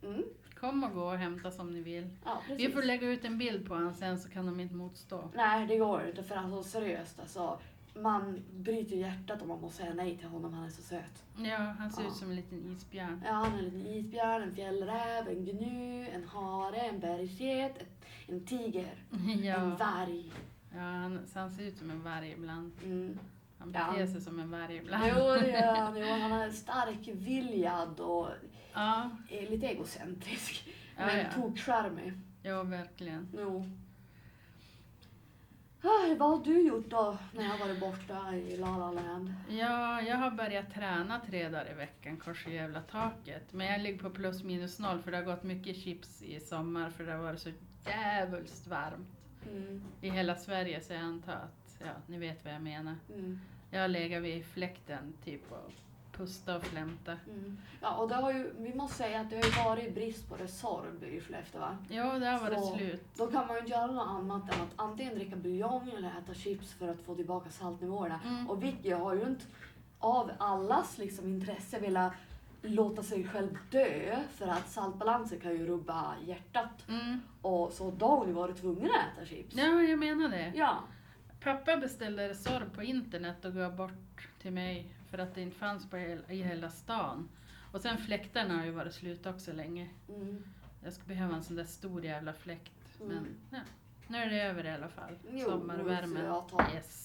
Mm. 0.10 0.24
Kom 0.60 0.84
och 0.84 0.94
gå 0.94 1.04
och 1.04 1.18
hämta 1.18 1.52
som 1.52 1.74
ni 1.74 1.82
vill. 1.82 2.10
Ja, 2.25 2.42
Vi 2.58 2.72
får 2.72 2.82
lägga 2.82 3.08
ut 3.08 3.25
en 3.25 3.38
bild 3.38 3.68
på 3.68 3.74
honom 3.74 3.94
sen 3.94 4.20
så 4.20 4.30
kan 4.30 4.46
de 4.46 4.60
inte 4.60 4.75
motstå. 4.75 5.30
Nej, 5.34 5.68
det 5.68 5.78
går 5.78 6.08
inte 6.08 6.24
för 6.24 6.36
alltså 6.36 6.63
seriöst 6.63 7.20
alltså. 7.20 7.60
Man 7.96 8.43
bryter 8.53 8.96
hjärtat 8.96 9.41
om 9.41 9.48
man 9.48 9.62
måste 9.62 9.77
säga 9.84 9.93
nej 9.93 10.17
till 10.17 10.27
honom, 10.27 10.53
han 10.53 10.65
är 10.65 10.69
så 10.69 10.81
söt. 10.81 11.24
Ja, 11.38 11.58
han 11.58 11.91
ser 11.91 12.01
Ja. 12.01 12.08
ut 12.08 12.13
som 12.15 12.29
en 12.29 12.36
liten 12.36 12.72
isbjörn. 12.72 13.22
Ja, 13.25 13.31
han 13.34 13.53
är 13.53 13.58
en 13.60 13.63
liten 13.65 13.86
isbjörn, 13.88 14.41
en 14.43 14.55
fjällräv, 14.55 15.27
en 15.27 15.46
gnu, 15.46 16.08
en 16.10 16.24
hare, 16.27 16.77
en 16.77 17.00
bergsget, 17.00 17.79
en 18.27 18.46
tiger, 18.46 19.03
en 19.12 19.43
Ja, 19.43 19.75
varg. 19.79 20.31
ja 20.74 20.79
han, 20.79 21.19
han 21.34 21.51
ser 21.51 21.63
ut 21.63 21.77
som 21.77 21.89
en 21.91 22.03
varg 22.03 22.31
ibland. 22.31 22.72
Mm. 22.86 23.19
Han 23.60 23.72
Ja. 23.74 23.91
beter 23.91 24.08
sig 24.08 24.22
som 24.22 24.39
en 24.39 24.51
varg 24.51 24.75
ibland. 24.75 25.03
Jo, 25.08 25.15
det 25.41 25.50
gör 25.51 25.75
han. 25.75 25.98
Jo, 26.00 26.05
han 26.08 26.31
är 26.31 26.50
starkviljad 26.51 28.00
och 28.00 28.27
Ja, 28.74 29.10
är 29.29 29.50
lite 29.50 29.67
egocentrisk. 29.67 30.67
Ja, 30.98 31.05
men 31.05 31.17
ja. 31.19 31.25
tokcharmig. 31.36 32.13
ja, 32.43 32.63
verkligen. 32.63 33.27
Jo. 33.38 33.65
Ah, 35.84 36.16
vad 36.18 36.30
har 36.30 36.46
du 36.46 36.68
gjort 36.68 36.90
då 36.90 37.18
när 37.34 37.44
jag 37.44 37.58
varit 37.58 37.80
borta 37.80 38.36
i 38.36 38.58
La 38.58 38.78
La 38.78 38.92
Land? 38.92 39.34
Ja, 39.50 40.02
jag 40.02 40.16
har 40.16 40.32
börjat 40.32 40.74
träna 40.74 41.20
tre 41.20 41.50
dagar 41.50 41.72
i 41.72 41.74
veckan, 41.74 42.18
kors 42.18 42.48
i 42.48 42.56
jävla 42.56 42.82
taket. 42.82 43.54
Men 43.54 43.68
jag 43.68 43.82
ligger 43.82 44.00
på 44.00 44.10
plus 44.10 44.44
minus 44.44 44.80
noll 44.80 45.02
för 45.02 45.12
det 45.12 45.18
har 45.18 45.24
gått 45.24 45.44
mycket 45.44 45.78
chips 45.78 46.22
i 46.22 46.40
sommar 46.40 46.90
för 46.90 47.04
det 47.04 47.12
har 47.12 47.24
varit 47.24 47.40
så 47.40 47.50
jävulst 47.86 48.68
varmt. 48.68 49.10
Mm. 49.52 49.82
I 50.02 50.10
hela 50.10 50.36
Sverige 50.36 50.82
så 50.82 50.94
jag 50.94 51.02
antar 51.02 51.34
att, 51.34 51.78
ja, 51.80 51.92
ni 52.08 52.18
vet 52.18 52.46
vad 52.46 52.54
jag 52.54 52.62
menar. 52.62 52.96
Mm. 53.16 53.40
Jag 53.72 53.82
har 53.82 53.88
legat 53.88 54.24
vid 54.24 54.46
fläkten 54.46 55.14
typ 55.24 55.52
och 55.52 55.72
pusta 56.20 56.56
och 56.56 56.64
flämta. 56.64 57.12
Mm. 57.12 57.58
Ja, 57.82 57.96
och 57.96 58.10
det 58.10 58.16
har 58.16 58.32
ju, 58.34 58.54
vi 58.58 58.74
måste 58.74 58.98
säga 58.98 59.22
att 59.22 59.30
det 59.30 59.36
har 59.36 59.44
ju 59.44 59.64
varit 59.70 59.96
brist 59.96 60.30
på 60.30 60.36
Resorb 60.36 61.04
i 61.04 61.22
Skellefteå 61.22 61.62
va? 61.62 61.78
Ja, 61.90 62.20
det 62.20 62.26
har 62.26 62.40
varit 62.40 62.60
Så- 62.60 62.76
slut. 62.78 63.04
Då 63.18 63.28
kan 63.28 63.48
man 63.48 63.56
ju 63.56 63.60
inte 63.60 63.72
göra 63.72 63.88
något 63.88 64.08
annat 64.08 64.44
än 64.56 64.62
att 64.62 64.74
antingen 64.76 65.16
dricka 65.16 65.36
buljong 65.36 65.90
eller 65.98 66.08
äta 66.08 66.34
chips 66.34 66.74
för 66.74 66.88
att 66.88 67.02
få 67.02 67.16
tillbaka 67.16 67.50
saltnivåerna. 67.50 68.20
Mm. 68.26 68.50
Och 68.50 68.64
Vicky 68.64 68.92
har 68.92 69.16
ju 69.16 69.22
inte 69.22 69.46
av 70.00 70.32
allas 70.38 70.98
liksom 70.98 71.28
intresse 71.28 71.80
velat 71.80 72.14
låta 72.62 73.04
sig 73.04 73.28
själv 73.28 73.58
dö 73.72 74.18
för 74.36 74.48
att 74.48 74.70
saltbalansen 74.70 75.40
kan 75.40 75.52
ju 75.52 75.66
rubba 75.68 76.16
hjärtat. 76.26 76.88
Mm. 76.90 77.22
Och 77.42 77.72
så 77.74 77.92
då 77.92 78.06
har 78.08 78.18
hon 78.18 78.28
ju 78.28 78.34
varit 78.34 78.58
tvungen 78.62 78.86
att 78.92 79.18
äta 79.18 79.26
chips. 79.26 79.56
Ja, 79.56 79.64
jag 79.82 80.00
menar 80.00 80.30
det. 80.30 80.52
Ja. 80.56 80.78
Pappa 81.44 81.78
beställde 81.78 82.30
Resorb 82.30 82.74
på 82.76 82.84
internet 82.84 83.46
och 83.46 83.54
gav 83.54 83.76
bort 83.76 84.28
till 84.42 84.52
mig 84.52 84.94
för 85.10 85.18
att 85.18 85.36
det 85.36 85.42
inte 85.42 85.56
fanns 85.58 85.89
på 85.89 85.98
hel, 85.98 86.24
i 86.30 86.42
hela 86.44 86.70
stan. 86.70 87.30
Och 87.72 87.82
sen 87.82 87.98
fläktarna 87.98 88.58
har 88.58 88.66
ju 88.66 88.72
varit 88.72 88.94
slut 88.94 89.25
också 89.25 89.54
länge. 89.54 89.89
Mm. 90.10 90.44
Jag 90.84 90.94
skulle 90.94 91.08
behöva 91.16 91.36
en 91.36 91.44
sån 91.44 91.56
där 91.56 91.63
stor 91.63 92.06
jävla 92.06 92.34
fläkt. 92.34 93.01
Mm. 93.01 93.13
Men 93.13 93.28
ja, 93.50 93.60
nu 94.08 94.18
är 94.18 94.30
det 94.30 94.42
över 94.42 94.66
i 94.66 94.70
alla 94.72 94.89
fall. 94.89 95.18
Jo, 95.32 95.46
Sommarvärmen. 95.46 96.25
jag 96.25 96.50
tar 96.50 96.72
Yes. 96.75 97.04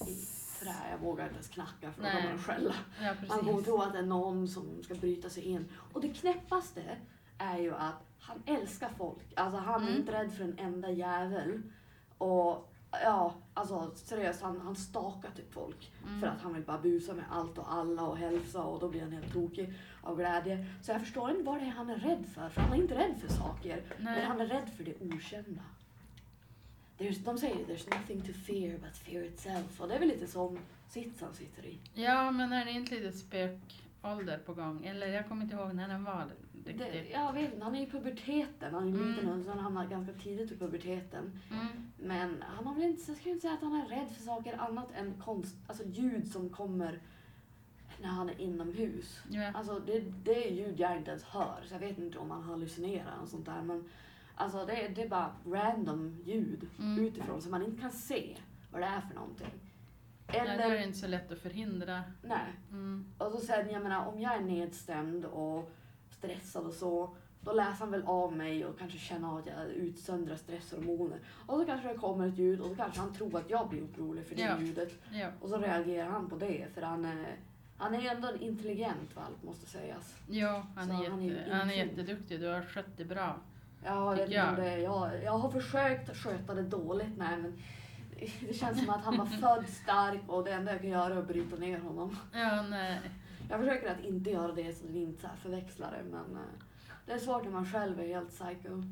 Trä, 0.59 0.73
jag 0.91 0.97
vågar 0.97 1.23
inte 1.23 1.33
ens 1.35 1.49
knacka 1.49 1.91
för 1.91 2.01
då 2.01 2.07
Nej. 2.07 2.21
kommer 2.21 2.31
de 2.35 2.39
skälla. 2.43 2.75
Ja, 3.01 3.13
Man 3.29 3.39
kommer 3.39 3.61
tro 3.61 3.81
att 3.81 3.93
det 3.93 3.99
är 3.99 4.03
någon 4.03 4.47
som 4.47 4.83
ska 4.83 4.95
bryta 4.95 5.29
sig 5.29 5.43
in. 5.43 5.65
Och 5.93 6.01
det 6.01 6.13
knäppaste 6.13 6.83
är 7.37 7.57
ju 7.57 7.73
att 7.75 8.03
han 8.19 8.43
älskar 8.45 8.89
folk. 8.97 9.33
Alltså 9.35 9.57
han 9.59 9.81
är 9.83 9.87
Mm. 9.87 9.99
inte 9.99 10.11
rädd 10.11 10.31
för 10.33 10.43
en 10.43 10.59
enda 10.59 10.89
jävel. 10.91 11.61
Och 12.17 12.73
ja, 13.03 13.33
alltså 13.53 13.91
seriöst, 13.95 14.41
han, 14.41 14.61
han 14.61 14.75
stakar 14.75 15.29
typ 15.35 15.53
folk. 15.53 15.91
Mm. 16.07 16.21
För 16.21 16.27
att 16.27 16.41
han 16.41 16.53
vill 16.53 16.63
bara 16.63 16.77
busa 16.77 17.13
med 17.13 17.25
allt 17.31 17.57
och 17.57 17.73
alla 17.73 18.01
och 18.01 18.17
hälsa 18.17 18.63
och 18.63 18.79
då 18.79 18.89
blir 18.89 19.01
han 19.01 19.11
helt 19.11 19.33
tokig 19.33 19.73
av 20.01 20.17
glädje. 20.17 20.65
Så 20.81 20.91
jag 20.91 21.01
förstår 21.01 21.31
inte 21.31 21.43
vad 21.43 21.59
det 21.59 21.65
är 21.65 21.71
han 21.71 21.89
är 21.89 21.97
rädd 21.97 22.25
för. 22.33 22.49
För 22.49 22.61
han 22.61 22.73
är 22.73 22.77
inte 22.77 22.95
rädd 22.95 23.15
för 23.21 23.27
saker. 23.27 23.83
Men 23.97 24.13
Nej. 24.13 24.23
han 24.25 24.41
är 24.41 24.45
rädd 24.45 24.69
för 24.77 24.83
det 24.83 24.93
okända. 25.01 25.61
There's, 26.97 27.19
de 27.25 27.37
säger 27.37 27.55
there's 27.55 27.99
nothing 27.99 28.21
to 28.21 28.33
fear 28.33 28.77
but 28.77 28.97
fear 28.97 29.23
itself. 29.23 29.81
Och 29.81 29.87
det 29.87 29.95
är 29.95 29.99
väl 29.99 30.07
lite 30.07 30.27
som 30.27 30.59
sits 30.89 31.21
han 31.21 31.33
sitter 31.33 31.65
i. 31.65 31.79
Ja, 31.93 32.31
men 32.31 32.53
är 32.53 32.65
det 32.65 32.71
inte 32.71 32.95
lite 32.95 33.17
spökålder 33.17 34.37
på 34.37 34.53
gång? 34.53 34.85
Eller 34.85 35.07
jag 35.07 35.27
kommer 35.27 35.43
inte 35.43 35.55
ihåg 35.55 35.73
när 35.73 35.87
den 35.87 36.03
var 36.03 36.25
Det, 36.65 36.71
riktigt. 36.71 37.13
jag 37.13 37.33
vet 37.33 37.53
inte, 37.53 37.63
han 37.63 37.75
är 37.75 37.81
i 37.81 37.85
puberteten. 37.91 38.73
Han 38.73 38.83
är 38.83 38.87
Mm. 38.87 39.09
liten 39.11 39.29
och 39.29 39.43
så 39.43 39.49
han 39.49 39.59
hamnar 39.59 39.85
ganska 39.87 40.13
tidigt 40.13 40.51
i 40.51 40.57
puberteten. 40.57 41.39
Mm. 41.51 41.67
Men 41.97 42.43
han 42.55 42.65
har 42.67 42.73
väl 42.75 42.83
inte, 42.83 43.03
jag 43.11 43.17
skulle 43.17 43.31
inte 43.33 43.41
säga 43.41 43.53
att 43.53 43.61
han 43.61 43.75
är 43.81 43.85
rädd 43.87 44.09
för 44.11 44.23
saker 44.23 44.57
annat 44.57 44.87
än 44.95 45.13
konst, 45.25 45.55
alltså 45.67 45.83
ljud 45.87 46.31
som 46.31 46.49
kommer 46.49 46.99
när 48.01 48.09
han 48.09 48.29
är 48.29 48.41
inomhus. 48.41 49.21
Ja. 49.29 49.51
Alltså 49.53 49.79
det, 49.79 49.99
det 50.23 50.47
är 50.47 50.51
ljud 50.51 50.79
jag 50.79 50.97
inte 50.97 51.09
ens 51.11 51.23
hör, 51.23 51.57
så 51.65 51.73
jag 51.73 51.79
vet 51.79 51.97
inte 51.97 52.17
om 52.17 52.31
han 52.31 52.43
hallucinerar 52.43 53.17
och 53.21 53.27
sånt 53.29 53.45
där. 53.45 53.61
Men 53.61 53.89
alltså 54.35 54.65
det, 54.65 54.87
det 54.95 55.03
är 55.03 55.09
bara 55.09 55.35
random 55.47 56.17
ljud 56.25 56.67
Mm. 56.79 57.05
utifrån 57.05 57.41
som 57.41 57.51
man 57.51 57.63
inte 57.63 57.81
kan 57.81 57.91
se 57.91 58.37
vad 58.71 58.81
det 58.81 58.87
är 58.87 59.01
för 59.01 59.15
någonting. 59.15 59.47
Nej, 60.27 60.41
det 60.45 60.49
är 60.49 60.65
Eller, 60.71 60.83
inte 60.87 60.97
så 60.97 61.07
lätt 61.07 61.31
att 61.31 61.39
förhindra. 61.39 62.03
nej. 62.23 62.53
Mm. 62.71 63.05
Och 63.17 63.31
så 63.31 63.37
sen, 63.37 63.69
jag 63.69 63.83
menar, 63.83 64.05
om 64.07 64.19
jag 64.21 64.35
är 64.35 64.41
nedstämd 64.41 65.25
och 65.25 65.71
stressad 66.17 66.65
och 66.65 66.73
så, 66.73 67.15
då 67.41 67.51
läser 67.53 67.79
han 67.79 67.91
väl 67.91 68.03
av 68.05 68.33
mig 68.33 68.65
och 68.65 68.79
kanske 68.79 68.97
känner 68.97 69.39
att 69.39 69.45
jag 69.47 69.67
utsöndrar 69.67 70.35
stresshormoner. 70.35 71.19
Och 71.45 71.59
så 71.59 71.65
kanske 71.65 71.87
det 71.87 71.93
kommer 71.97 72.27
ett 72.27 72.37
ljud 72.37 72.59
och 72.59 72.67
så 72.69 72.75
kanske 72.75 72.99
han 72.99 73.13
tror 73.13 73.37
att 73.37 73.49
jag 73.49 73.69
blir 73.69 73.81
orolig 73.83 74.25
för 74.25 74.35
det 74.35 74.41
Ja. 74.41 74.59
ljudet. 74.59 74.91
Ja. 75.11 75.27
Och 75.41 75.49
så 75.49 75.57
reagerar 75.57 76.09
han 76.09 76.29
på 76.29 76.35
det, 76.35 76.65
för 76.73 76.81
han 76.81 77.05
är, 77.05 77.35
han 77.77 77.95
är 77.95 78.11
ändå 78.15 78.27
en 78.27 78.41
intelligent 78.41 79.15
valp, 79.15 79.43
måste 79.43 79.65
sägas. 79.65 80.15
ja, 80.29 80.65
han 80.75 80.87
Så 80.87 81.03
är, 81.03 81.09
han 81.09 81.19
är 81.21 81.29
jätte, 81.29 81.53
han 81.53 81.69
är 81.69 81.73
jätteduktig. 81.73 82.39
Du 82.39 82.47
har 82.47 82.61
skött 82.61 82.97
det 82.97 83.05
bra. 83.05 83.35
Ja, 83.85 84.17
jag, 84.27 84.49
om 84.49 84.55
det, 84.55 84.77
jag, 84.79 85.23
jag 85.23 85.37
har 85.37 85.51
försökt 85.51 86.17
sköta 86.17 86.53
det 86.53 86.61
dåligt, 86.63 87.17
nej 87.17 87.37
men 87.37 87.53
det 88.47 88.53
känns 88.53 88.79
som 88.79 88.89
att 88.89 89.03
han 89.05 89.17
var 89.17 89.25
född 89.25 89.69
stark 89.69 90.21
och 90.27 90.43
det 90.45 90.51
enda 90.51 90.71
jag 90.71 90.81
kan 90.81 90.89
göra 90.89 91.13
är 91.13 91.17
att 91.17 91.27
bryta 91.27 91.55
ner 91.55 91.79
honom. 91.79 92.17
Ja, 92.33 92.61
nej. 92.61 92.99
Jag 93.49 93.59
försöker 93.59 93.91
att 93.91 94.03
inte 94.03 94.29
göra 94.31 94.51
det 94.51 94.73
så 94.73 94.85
att 94.85 94.91
vi 94.91 94.99
inte 95.01 95.21
så 95.21 95.27
här 95.27 95.35
förväxlar 95.35 95.91
det, 95.91 96.03
men 96.11 96.35
eh, 96.35 96.41
det 97.05 97.11
är 97.11 97.17
svårt 97.17 97.43
när 97.43 97.51
man 97.51 97.65
själv 97.65 97.99
är 97.99 98.07
helt 98.07 98.29
psycho. 98.29 98.83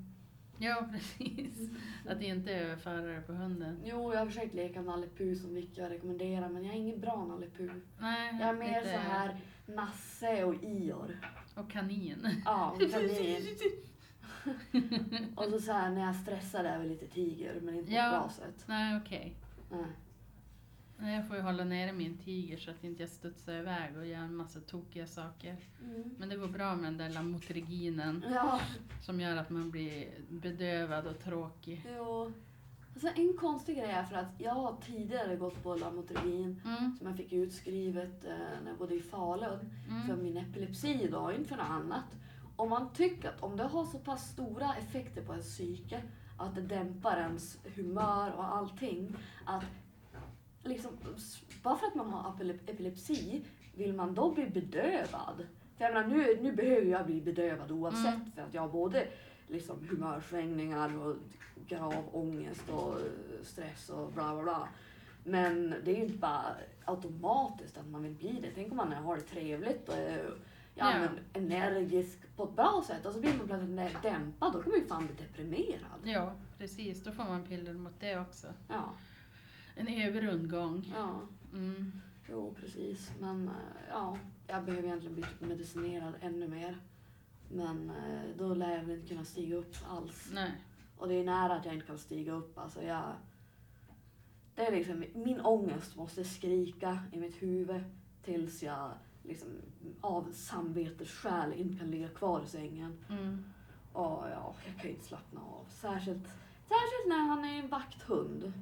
Ja, 0.57 0.89
precis. 0.91 1.69
Att 2.07 2.22
inte 2.22 2.51
överföra 2.51 3.01
det 3.01 3.22
på 3.22 3.33
hunden. 3.33 3.79
Jo, 3.86 4.13
jag 4.13 4.19
har 4.19 4.25
försökt 4.25 4.53
leka 4.53 4.81
Nalle 4.81 5.07
Puh 5.17 5.36
som 5.36 5.53
Vicky 5.55 5.81
har 5.81 5.89
rekommenderat, 5.89 6.51
men 6.51 6.63
jag 6.65 6.74
är 6.75 6.79
ingen 6.79 7.00
bra 7.00 7.25
Nalle 7.25 7.48
Puh. 7.57 7.72
Nej, 8.00 8.38
Jag 8.39 8.50
är 8.50 8.53
mer 8.53 8.81
lite- 8.81 8.93
så 8.93 9.00
här 9.00 9.38
Nasse 9.65 10.43
och 10.43 10.63
Ior. 10.63 11.19
Och 11.55 11.72
kanin. 11.72 12.27
Ja, 12.45 12.75
kanin. 12.91 13.48
Och 15.36 15.43
så, 15.43 15.60
så 15.60 15.72
här 15.72 15.91
när 15.91 16.01
jag 16.01 16.15
stressar 16.15 16.63
är 16.63 16.72
jag 16.72 16.79
väl 16.79 16.88
lite 16.89 17.07
tiger, 17.07 17.60
men 17.62 17.75
inte 17.75 17.89
på 17.91 17.95
Ja. 17.98 18.05
ett 18.07 18.12
bra 18.22 18.29
sätt. 18.29 18.63
Nej, 18.67 18.98
okej. 18.98 19.36
Nej, 19.72 19.86
Jag 21.00 21.27
får 21.27 21.35
ju 21.35 21.41
hålla 21.41 21.63
nere 21.63 21.93
min 21.93 22.17
tiger 22.17 22.57
så 22.57 22.71
att 22.71 22.83
inte 22.83 23.03
jag 23.03 23.09
studsar 23.09 23.53
iväg 23.53 23.97
och 23.97 24.05
gör 24.07 24.17
en 24.19 24.35
massa 24.35 24.59
tokiga 24.59 25.07
saker. 25.07 25.55
Mm. 25.83 26.03
Men 26.17 26.29
det 26.29 26.35
går 26.35 26.47
bra 26.47 26.75
med 26.75 26.83
den 26.83 26.97
där 26.97 27.09
lamotriginen 27.09 28.25
Ja, 28.33 28.59
som 29.01 29.19
gör 29.21 29.38
att 29.38 29.50
man 29.50 29.71
blir 29.71 30.07
bedövad 30.29 31.07
och 31.07 31.19
tråkig. 31.19 31.85
jo. 31.97 32.33
Alltså 32.93 33.07
en 33.21 33.38
konstig 33.39 33.75
grej 33.77 33.89
är 33.91 34.03
för 34.03 34.15
att 34.15 34.31
jag 34.38 34.53
har 34.53 34.75
tidigare 34.85 35.35
gått 35.35 35.63
på 35.63 35.75
Lamotrigin 35.75 36.62
Mm, 36.65 36.95
som 36.97 37.07
jag 37.07 37.17
fick 37.17 37.33
utskrivet 37.33 38.25
eh, 38.25 38.31
när 38.63 38.69
jag 38.69 38.77
bodde 38.77 38.95
i 38.95 39.00
Falun. 39.01 39.59
för 40.05 40.13
mm, 40.13 40.23
min 40.23 40.38
epilepsi 40.38 41.07
då, 41.12 41.31
inte 41.33 41.50
för 41.50 41.55
något 41.55 41.69
annat. 41.69 42.05
Om 42.55 42.69
man 42.69 42.93
tycker 42.93 43.29
att 43.29 43.43
om 43.43 43.57
det 43.57 43.63
har 43.63 43.85
så 43.85 44.00
pass 44.00 44.29
stora 44.31 44.75
effekter 44.75 45.21
på 45.21 45.31
ens 45.33 45.47
psyke, 45.47 46.01
att 46.38 46.55
det 46.55 46.62
dämpar 46.62 47.17
ens 47.17 47.57
humör 47.75 48.31
och 48.31 48.55
allting, 48.55 49.15
att 49.45 49.63
liksom, 50.63 50.91
bara 51.63 51.77
för 51.77 51.88
att 51.88 51.96
man 51.96 52.10
har 52.10 52.32
epile- 52.32 52.60
epilepsi, 52.72 53.46
vill 53.75 53.93
man 53.93 54.13
då 54.13 54.32
bli 54.32 54.50
bedövad? 54.50 55.46
För 55.77 55.84
jag 55.86 55.93
menar, 55.93 56.08
nu, 56.08 56.38
nu 56.41 56.51
behöver 56.51 56.86
jag 56.88 57.05
bli 57.05 57.22
bedövad 57.22 57.72
oavsett, 57.72 58.05
Mm. 58.15 58.32
för 58.36 58.41
att 58.41 58.53
jag 58.53 58.62
har 58.62 58.70
både 58.70 59.08
liksom, 59.48 59.88
humörsvängningar 59.89 60.98
och 60.98 61.15
grav 61.67 61.93
ångest 62.12 62.70
och 62.70 63.00
eh, 63.00 63.05
stress 63.43 63.89
och 63.89 64.12
bla 64.12 64.34
bla 64.34 64.43
bla. 64.43 64.67
Men 65.24 65.70
det 65.86 65.91
är 65.91 65.96
ju 65.96 66.03
inte 66.03 66.17
bara 66.17 66.55
automatiskt 66.86 67.77
att 67.77 67.88
man 67.88 68.03
vill 68.03 68.12
bli 68.13 68.39
det. 68.41 68.50
Tänk 68.55 68.72
om 68.72 68.77
man 68.77 68.91
har 68.93 69.15
det 69.15 69.22
trevligt 69.22 69.89
och 69.89 69.96
är 69.96 70.25
ja, 70.75 70.91
Ja. 70.93 71.00
Men 71.00 71.10
energisk 71.43 72.20
på 72.36 72.43
ett 72.43 72.55
bra 72.55 72.84
sätt 72.88 73.05
och 73.05 73.13
så 73.13 73.20
blir 73.20 73.34
man 73.38 73.48
plötsligt 73.48 74.01
dämpad. 74.03 74.53
Då 74.53 74.62
kan 74.62 74.72
man 74.72 74.79
ju 74.79 74.88
fan 74.88 75.05
bli 75.08 75.25
deprimerad. 75.25 76.00
Ja, 76.03 76.34
precis. 76.58 77.03
Då 77.03 77.12
får 77.12 77.24
man 77.24 77.43
piller 77.43 77.74
mot 77.74 78.00
det 78.00 78.20
också. 78.20 78.48
Ja, 78.67 78.93
En 79.75 79.88
evig 79.88 80.24
rundgång. 80.24 80.92
ja, 80.96 81.22
Mm. 81.53 81.92
jo 82.30 82.56
precis. 82.60 83.12
Men 83.20 83.48
eh, 83.48 83.53
ja, 83.89 84.18
jag 84.48 84.65
behöver 84.65 84.88
egentligen 84.88 85.15
bli 85.15 85.25
medicinerad 85.48 86.13
ännu 86.22 86.48
mer. 86.48 86.77
Men 87.51 87.89
eh, 87.89 88.22
då 88.38 88.53
lär 88.53 88.75
jag 88.75 88.84
väl 88.84 88.96
inte 88.96 89.08
kunna 89.08 89.25
stiga 89.25 89.56
upp 89.56 89.75
alls. 89.89 90.30
Nej. 90.34 90.51
Och 90.98 91.08
det 91.08 91.13
är 91.15 91.24
nära 91.24 91.53
att 91.56 91.65
jag 91.65 91.74
inte 91.74 91.88
kan 91.88 91.98
stiga 91.98 92.32
upp. 92.34 92.58
Alltså 92.58 92.84
jag, 92.84 93.12
det 94.56 94.62
är 94.68 94.72
liksom, 94.72 95.03
min 95.13 95.42
ångest 95.42 95.96
måste 95.96 96.24
skrika 96.24 97.00
i 97.12 97.18
mitt 97.20 97.42
huvud 97.42 97.84
tills 98.24 98.63
jag 98.63 98.92
liksom, 99.24 99.50
av 100.01 100.32
samvetesskäl 100.34 101.53
inte 101.53 101.77
kan 101.80 101.92
ligga 101.92 102.08
kvar 102.10 102.42
i 102.44 102.48
sängen. 102.48 102.98
Mm. 103.10 103.44
Och 103.94 104.01
ja, 104.30 104.53
jag 104.65 104.75
kan 104.75 104.86
ju 104.89 104.96
inte 104.96 105.06
slappna 105.06 105.42
av. 105.42 105.65
Särskilt, 105.70 106.27
särskilt 106.68 107.08
när 107.08 107.20
han 107.20 107.46
är 107.46 107.60
en 107.60 107.70
vakthund. 107.70 108.53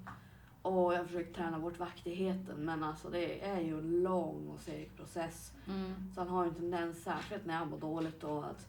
Och 0.62 0.94
jag 0.94 0.98
har 0.98 1.06
försökt 1.06 1.36
träna 1.36 1.60
bort 1.60 1.80
vaktigheten 1.80 2.66
men 2.66 2.84
alltså 2.84 3.10
det 3.10 3.46
är 3.46 3.62
ju 3.62 3.80
en 3.80 4.04
lång 4.04 4.48
och 4.48 4.60
seg 4.60 4.96
process. 4.98 5.54
Mm. 5.68 5.94
Så 6.16 6.22
han 6.22 6.30
har 6.30 6.44
ju 6.44 6.50
en 6.50 6.56
tendens, 6.56 7.04
särskilt 7.04 7.46
när 7.46 7.54
jag 7.54 7.68
mår 7.68 7.78
dåligt 7.78 8.22
då, 8.22 8.42
att 8.42 8.68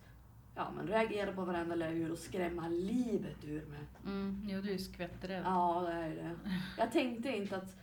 ja, 0.54 0.70
men 0.76 0.86
reagera 0.86 1.32
på 1.32 1.44
varenda 1.44 1.74
lilla 1.74 2.12
och 2.12 2.18
skrämma 2.18 2.68
livet 2.68 3.44
ur 3.44 3.66
mig. 3.66 3.86
Mm. 4.04 4.46
Jo, 4.50 4.60
du 4.60 4.72
är 4.72 4.78
skvätträdd. 4.78 5.42
Ja, 5.44 5.84
det 5.86 5.92
är 5.92 6.10
det. 6.10 6.36
Jag 6.78 6.92
tänkte 6.92 7.36
inte 7.36 7.56
att... 7.56 7.76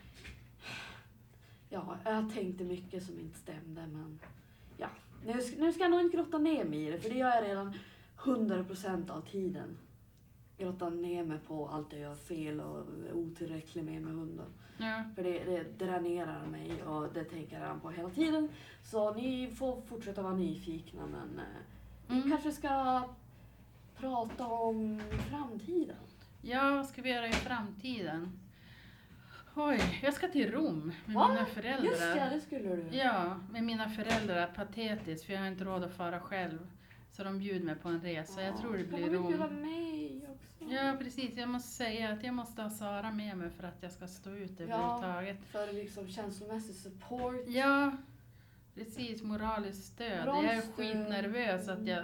Ja, 1.69 1.97
jag 2.03 2.33
tänkte 2.33 2.63
mycket 2.63 3.03
som 3.03 3.19
inte 3.19 3.39
stämde, 3.39 3.87
men... 3.87 4.19
Ja, 4.77 4.87
nu, 5.25 5.33
nu 5.57 5.73
ska 5.73 5.83
jag 5.83 5.91
nog 5.91 6.01
inte 6.01 6.17
grotta 6.17 6.37
ner 6.37 6.65
mig 6.65 6.87
i 6.87 6.91
det, 6.91 6.99
för 6.99 7.09
det 7.09 7.15
gör 7.15 7.35
jag 7.35 7.43
redan 7.43 7.73
100% 8.17 9.11
av 9.11 9.21
tiden. 9.21 9.77
Grotta 10.59 10.89
ner 10.89 11.23
mig 11.23 11.39
på 11.47 11.67
allt 11.67 11.93
jag 11.93 12.01
gör 12.01 12.15
fel 12.15 12.59
och 12.61 12.77
är 13.09 13.13
otillräcklig 13.13 13.83
med 13.83 14.01
med 14.01 14.13
hunden. 14.13 14.45
Ja. 14.77 15.03
För 15.15 15.23
det, 15.23 15.43
det 15.43 15.85
dränerar 15.85 16.45
mig 16.45 16.83
och 16.83 17.13
det 17.13 17.23
tänker 17.23 17.53
jag 17.55 17.63
redan 17.63 17.79
på 17.79 17.89
hela 17.89 18.09
tiden. 18.09 18.49
Så 18.83 19.13
ni 19.13 19.47
får 19.55 19.81
fortsätta 19.81 20.21
vara 20.21 20.33
nyfikna, 20.35 21.01
men 21.05 21.39
eh, 21.39 21.45
vi 22.07 22.15
Mm. 22.17 22.29
kanske 22.29 22.51
ska 22.51 23.03
prata 23.97 24.47
om 24.47 25.01
framtiden. 25.29 25.95
ja, 26.41 26.71
vad 26.75 26.85
ska 26.85 27.01
vi 27.01 27.09
göra 27.09 27.27
i 27.27 27.31
framtiden? 27.31 28.39
Oj, 29.55 29.99
jag 30.03 30.13
ska 30.13 30.27
till 30.27 30.51
Rom 30.51 30.91
med 31.05 31.15
Va? 31.15 31.27
mina 31.27 31.45
föräldrar. 31.45 31.85
Just 31.89 32.01
ja, 32.17 32.29
det 32.29 32.39
skulle 32.41 32.75
du. 32.75 32.97
Ja, 32.97 33.39
med 33.51 33.63
mina 33.63 33.89
föräldrar. 33.89 34.47
Patetiskt, 34.55 35.25
för 35.25 35.33
jag 35.33 35.39
har 35.39 35.47
inte 35.47 35.63
råd 35.63 35.83
att 35.83 35.93
fara 35.97 36.19
själv. 36.19 36.67
Så 37.11 37.23
de 37.23 37.39
bjuder 37.39 37.65
mig 37.65 37.75
på 37.75 37.89
en 37.89 38.01
resa. 38.01 38.41
Jag 38.41 38.57
tror 38.57 38.77
det 38.77 38.83
blir 38.83 39.09
Rom. 39.09 39.61
mig? 39.61 40.28
Ja, 40.69 40.95
precis. 40.99 41.37
Jag 41.37 41.49
måste 41.49 41.69
säga 41.69 42.09
att 42.09 42.23
jag 42.23 42.33
måste 42.33 42.61
ha 42.61 42.69
Sara 42.69 43.11
med 43.11 43.37
mig 43.37 43.49
för 43.49 43.63
att 43.67 43.77
jag 43.83 43.91
ska 43.91 44.07
stå 44.07 44.29
ut 44.29 44.61
överhuvudtaget. 44.61 45.37
För 45.45 45.73
liksom 45.73 46.07
känslomässig 46.09 46.75
support. 46.75 47.43
Ja, 47.47 47.91
precis. 48.75 49.23
Moraliskt 49.23 49.83
stöd. 49.93 50.25
Moraliskt 50.25 50.71
jag 50.77 50.87
är 50.87 50.93
skitnervös 50.93 51.67
att 51.69 51.77
Mm. 51.79 51.87
jag 51.87 52.03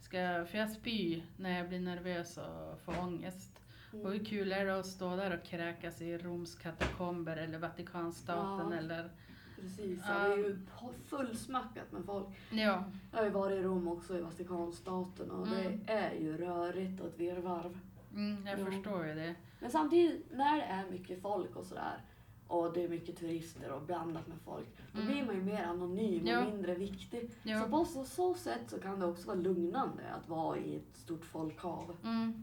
ska... 0.00 0.46
För 0.50 0.58
jag 0.58 0.70
spyr 0.70 1.22
när 1.36 1.58
jag 1.58 1.68
blir 1.68 1.80
nervös 1.80 2.38
och 2.38 2.80
får 2.84 2.98
ångest. 2.98 3.48
Mm. 3.92 4.06
Och 4.06 4.12
hur 4.12 4.24
kul 4.24 4.52
är 4.52 4.64
det 4.64 4.78
att 4.78 4.86
stå 4.86 5.16
där 5.16 5.36
och 5.38 5.42
kräkas 5.44 6.00
i 6.00 6.18
Roms 6.18 6.54
katakomber 6.54 7.36
eller 7.36 7.58
Vatikanstaten 7.58 8.70
Ja. 8.72 8.78
eller... 8.78 9.10
Precis, 9.60 10.00
Ja. 10.08 10.22
ja. 10.22 10.28
det 10.28 10.32
är 10.34 10.36
ju 10.36 10.58
fullsmackat 11.08 11.92
med 11.92 12.04
folk. 12.04 12.26
Ja, 12.50 12.84
Jag 13.12 13.18
har 13.18 13.24
ju 13.24 13.30
varit 13.30 13.58
i 13.60 13.62
Rom 13.62 13.88
också, 13.88 14.18
i 14.18 14.20
Vatikanstaten 14.20 15.30
och 15.30 15.46
Mm. 15.46 15.80
det 15.86 15.92
är 15.92 16.14
ju 16.14 16.36
rörigt 16.36 17.00
och 17.00 17.06
ett 17.06 17.18
virrvarr. 17.20 17.70
Mm, 18.14 18.46
jag 18.46 18.60
Ja. 18.60 18.64
förstår 18.66 19.06
ju 19.06 19.14
det. 19.14 19.34
Men 19.60 19.70
samtidigt, 19.70 20.26
när 20.32 20.56
det 20.56 20.62
är 20.62 20.90
mycket 20.90 21.22
folk 21.22 21.56
och 21.56 21.64
sådär 21.66 22.00
och 22.46 22.72
det 22.72 22.84
är 22.84 22.88
mycket 22.88 23.16
turister 23.16 23.72
och 23.72 23.82
blandat 23.82 24.26
med 24.26 24.36
folk, 24.44 24.68
då 24.92 25.00
Mm. 25.00 25.12
blir 25.12 25.24
man 25.26 25.34
ju 25.34 25.42
mer 25.42 25.62
anonym 25.64 26.26
Ja. 26.26 26.44
och 26.46 26.52
mindre 26.52 26.74
viktig. 26.74 27.30
Ja. 27.42 27.60
Så 27.60 27.68
på 27.68 27.84
så, 27.84 28.04
så 28.04 28.34
sätt 28.34 28.62
så 28.70 28.78
kan 28.80 29.00
det 29.00 29.06
också 29.06 29.26
vara 29.26 29.36
lugnande 29.38 30.02
att 30.20 30.28
vara 30.28 30.58
i 30.58 30.76
ett 30.76 30.96
stort 30.96 31.24
folkhav. 31.24 31.96
Mm. 32.04 32.42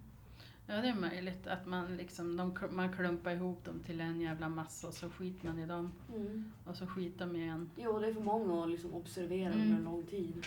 Ja, 0.67 0.75
det 0.81 0.87
är 0.87 0.95
möjligt 0.95 1.47
att 1.47 1.65
man 1.67 1.97
liksom, 1.97 2.37
de, 2.37 2.53
man 2.71 2.93
klumpar 2.93 3.31
ihop 3.31 3.65
dem 3.65 3.79
till 3.85 4.01
en 4.01 4.21
jävla 4.21 4.49
massa 4.49 4.87
och 4.87 4.93
så 4.93 5.09
skiter 5.09 5.47
man 5.47 5.59
i 5.59 5.65
dem. 5.65 5.91
Mm. 6.15 6.51
Och 6.65 6.75
så 6.75 6.87
skiter 6.87 7.25
de 7.25 7.35
igen. 7.35 7.69
Jo, 7.75 7.99
det 7.99 8.07
är 8.07 8.13
för 8.13 8.21
många 8.21 8.63
att 8.63 8.69
liksom 8.69 8.93
observera 8.93 9.53
Mm. 9.53 9.61
under 9.65 9.77
en 9.77 9.83
lång 9.83 10.03
tid. 10.03 10.45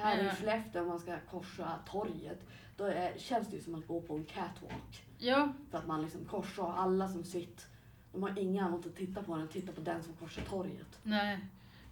Här 0.00 0.24
Ja. 0.24 0.32
i 0.32 0.36
Skellefteå, 0.36 0.82
om 0.82 0.88
man 0.88 0.98
ska 1.00 1.16
korsa 1.30 1.78
torget, 1.90 2.38
då 2.76 2.84
är, 2.84 3.12
känns 3.18 3.48
det 3.48 3.56
ju 3.56 3.62
som 3.62 3.74
att 3.74 3.86
gå 3.86 4.00
på 4.00 4.14
en 4.14 4.24
catwalk. 4.24 5.04
Ja, 5.18 5.52
För 5.70 5.78
att 5.78 5.86
man 5.86 6.02
liksom 6.02 6.24
korsar 6.24 6.62
och 6.62 6.80
alla 6.80 7.08
som 7.08 7.24
sitter, 7.24 7.64
de 8.12 8.22
har 8.22 8.38
inga 8.38 8.64
annat 8.64 8.86
att 8.86 8.96
titta 8.96 9.22
på 9.22 9.32
än 9.32 9.42
att 9.42 9.50
titta 9.52 9.72
på 9.72 9.80
den 9.80 10.02
som 10.02 10.12
korsar 10.12 10.42
torget. 10.42 10.98
nej. 11.02 11.38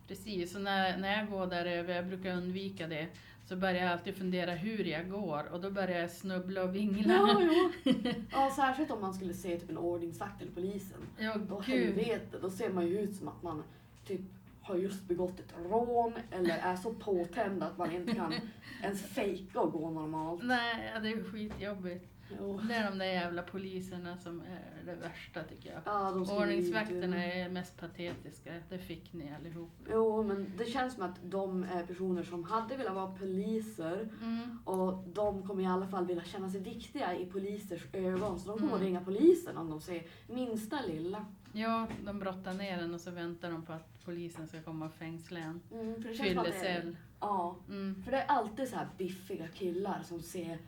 Precis, 0.09 0.55
och 0.55 0.61
när, 0.61 0.97
när 0.97 1.17
jag 1.19 1.31
går 1.31 1.47
där 1.47 1.67
över, 1.67 1.95
jag 1.95 2.07
brukar 2.07 2.35
undvika 2.37 2.87
det, 2.87 3.09
så 3.49 3.57
börjar 3.57 3.83
jag 3.83 3.93
alltid 3.93 4.17
fundera 4.17 4.55
hur 4.55 4.85
jag 4.85 5.11
går 5.11 5.45
och 5.53 5.61
då 5.61 5.71
börjar 5.71 6.01
jag 6.01 6.11
snubbla 6.11 6.63
och 6.63 6.75
vingla. 6.77 7.15
Ja, 7.15 7.41
jo. 7.43 7.93
ja, 8.33 8.53
särskilt 8.57 8.91
om 8.91 9.01
man 9.01 9.15
skulle 9.15 9.35
se 9.35 9.59
typ 9.61 9.71
en 9.71 9.79
ordningsvakt 9.79 10.43
eller 10.43 10.53
polisen. 10.53 10.99
Ja, 11.19 11.35
Då 11.49 11.61
helvete, 11.61 12.39
då 12.43 12.51
ser 12.51 12.71
man 12.73 12.87
ju 12.87 12.99
ut 13.01 13.17
som 13.17 13.29
att 13.29 13.43
man 13.43 13.63
typ 14.07 14.21
har 14.69 14.77
just 14.77 15.09
begått 15.09 15.41
ett 15.41 15.55
rån 15.71 16.13
eller 16.31 16.59
är 16.59 16.77
så 16.77 16.95
påtänd 16.95 17.63
att 17.63 17.79
man 17.79 17.93
inte 17.93 18.15
kan 18.15 18.35
ens 18.83 19.03
fejka 19.03 19.61
och 19.61 19.73
gå 19.73 19.91
normalt. 19.91 20.43
Nej, 20.45 20.93
det 21.03 21.09
är 21.09 21.25
skitjobbigt. 21.25 22.05
Jo. 22.39 22.61
Det 22.69 22.75
är 22.75 22.91
de 22.91 22.99
där 22.99 23.05
jävla 23.07 23.43
poliserna 23.43 24.19
som 24.19 24.41
är 24.41 24.85
det 24.87 24.95
värsta 24.95 25.43
tycker 25.43 25.73
jag. 25.73 25.81
Ja, 25.85 26.11
de 26.11 26.25
ju 26.25 26.31
Ordningsvakterna 26.33 27.25
är 27.25 27.49
mest 27.49 27.77
patetiska, 27.81 28.53
det 28.69 28.79
fick 28.79 29.13
ni 29.13 29.33
allihop. 29.39 29.71
Jo, 29.91 30.23
men 30.23 30.53
det 30.59 30.65
känns 30.65 30.95
som 30.95 31.03
att 31.03 31.19
de 31.23 31.63
är 31.65 31.87
personer 31.87 32.23
som 32.23 32.45
hade 32.45 32.77
velat 32.77 32.95
vara 32.95 33.11
poliser 33.17 34.09
Mm. 34.23 34.59
och 34.65 35.05
de 35.09 35.47
kommer 35.47 35.63
i 35.63 35.67
alla 35.67 35.87
fall 35.87 36.07
vilja 36.07 36.25
känna 36.25 36.51
sig 36.51 36.61
viktiga 36.61 37.15
i 37.17 37.27
polisers 37.27 37.87
ögon. 37.93 38.39
Så 38.41 38.49
de 38.49 38.59
kommer 38.59 38.73
Mm. 38.73 38.85
ringa 38.87 39.01
polisen 39.05 39.57
om 39.57 39.71
de 39.71 39.81
ser 39.81 40.03
minsta 40.27 40.79
lilla. 40.87 41.27
Ja, 41.53 41.87
de 42.05 42.19
brottar 42.19 42.55
ner 42.55 42.77
den 42.79 42.95
och 42.95 43.01
så 43.01 43.11
väntar 43.11 43.51
de 43.51 43.63
på 43.63 43.73
att 43.73 44.05
polisen 44.05 44.49
ska 44.49 44.63
komma 44.63 44.87
och 44.87 44.93
fängsla 44.93 45.39
en. 45.41 45.61
Mm, 45.73 46.03
för 46.03 46.09
det 46.09 46.15
känns 46.15 46.29
som 46.31 46.39
att 46.39 46.45
det 46.45 46.51
är, 46.51 46.81
Fyllecell. 46.81 46.97
ja, 47.21 47.57
Mm. 47.69 48.03
för 48.05 48.11
det 48.11 48.17
är 48.23 48.27
alltid 48.27 48.69
så 48.69 48.77
här 48.77 48.89
biffiga 48.99 49.49
killar 49.49 50.03
som 50.05 50.23
ser 50.23 50.59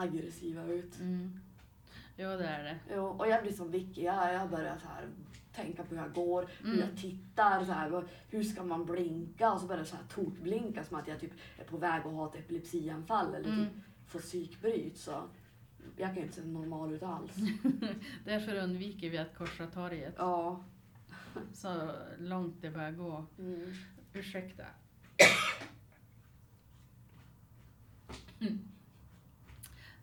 aggressiva 0.00 0.64
ut. 0.64 1.00
Mm. 1.00 1.40
Jo, 2.16 2.28
det 2.28 2.46
är 2.46 2.64
det. 2.64 2.76
Jo, 2.94 3.04
och 3.04 3.28
jag 3.28 3.42
blir 3.42 3.52
som 3.52 3.70
Vicky, 3.70 4.02
jag, 4.02 4.34
jag 4.34 4.50
börjar 4.50 4.78
så 4.78 4.88
här 4.88 5.08
tänka 5.52 5.84
på 5.84 5.94
hur 5.94 6.02
jag 6.02 6.12
går, 6.12 6.46
hur 6.62 6.74
Mm. 6.74 6.80
jag 6.88 6.96
tittar, 7.00 7.64
så 7.64 7.72
här, 7.72 8.04
hur 8.30 8.44
ska 8.44 8.64
man 8.64 8.84
blinka? 8.86 9.52
Och 9.52 9.60
så 9.60 9.66
börjar 9.66 9.80
jag 9.80 9.86
så 9.88 9.96
här 9.96 10.04
tokblinka 10.04 10.84
som 10.84 10.96
att 10.96 11.08
jag 11.08 11.20
typ 11.20 11.32
är 11.58 11.64
på 11.64 11.76
väg 11.76 12.00
att 12.06 12.12
ha 12.12 12.28
ett 12.28 12.34
epilepsianfall 12.34 13.34
eller 13.34 13.48
Mm. 13.48 13.64
typ 13.64 13.72
få 14.06 14.18
psykbryt. 14.18 14.96
Så 14.98 15.22
jag 15.96 16.08
kan 16.08 16.16
ju 16.16 16.22
inte 16.22 16.34
se 16.34 16.44
normal 16.44 16.92
ut 16.92 17.02
alls. 17.02 17.36
Därför 18.24 18.54
undviker 18.56 19.10
vi 19.10 19.18
att 19.18 19.34
korsa 19.38 19.66
torget 19.66 20.14
Ja. 20.18 20.64
så 21.52 21.92
långt 22.18 22.56
det 22.62 22.70
bör 22.70 22.90
gå. 22.90 23.26
Mm. 23.38 23.72
Ursäkta. 24.12 24.64
Mm. 28.40 28.58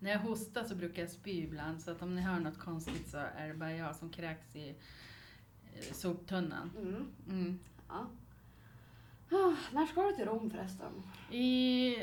När 0.04 0.10
jag 0.10 0.18
hostar 0.18 0.64
så 0.64 0.74
brukar 0.74 1.02
jag 1.02 1.10
spy 1.10 1.42
ibland 1.42 1.82
så 1.82 1.90
att 1.90 2.02
om 2.02 2.14
ni 2.14 2.20
hör 2.20 2.40
något 2.40 2.58
konstigt 2.58 3.08
så 3.08 3.16
är 3.16 3.48
det 3.48 3.54
bara 3.54 3.72
jag 3.72 3.96
som 3.96 4.10
kräks 4.10 4.56
i 4.56 4.68
eh, 5.74 5.92
soptunnan. 5.92 6.70
Mm. 6.78 7.06
Mm. 7.28 7.58
Ja. 7.88 8.06
Ah, 9.30 9.54
när 9.72 9.86
ska 9.86 10.02
du 10.02 10.12
till 10.12 10.24
Rom 10.24 10.50
förresten? 10.50 11.02
I, 11.30 11.96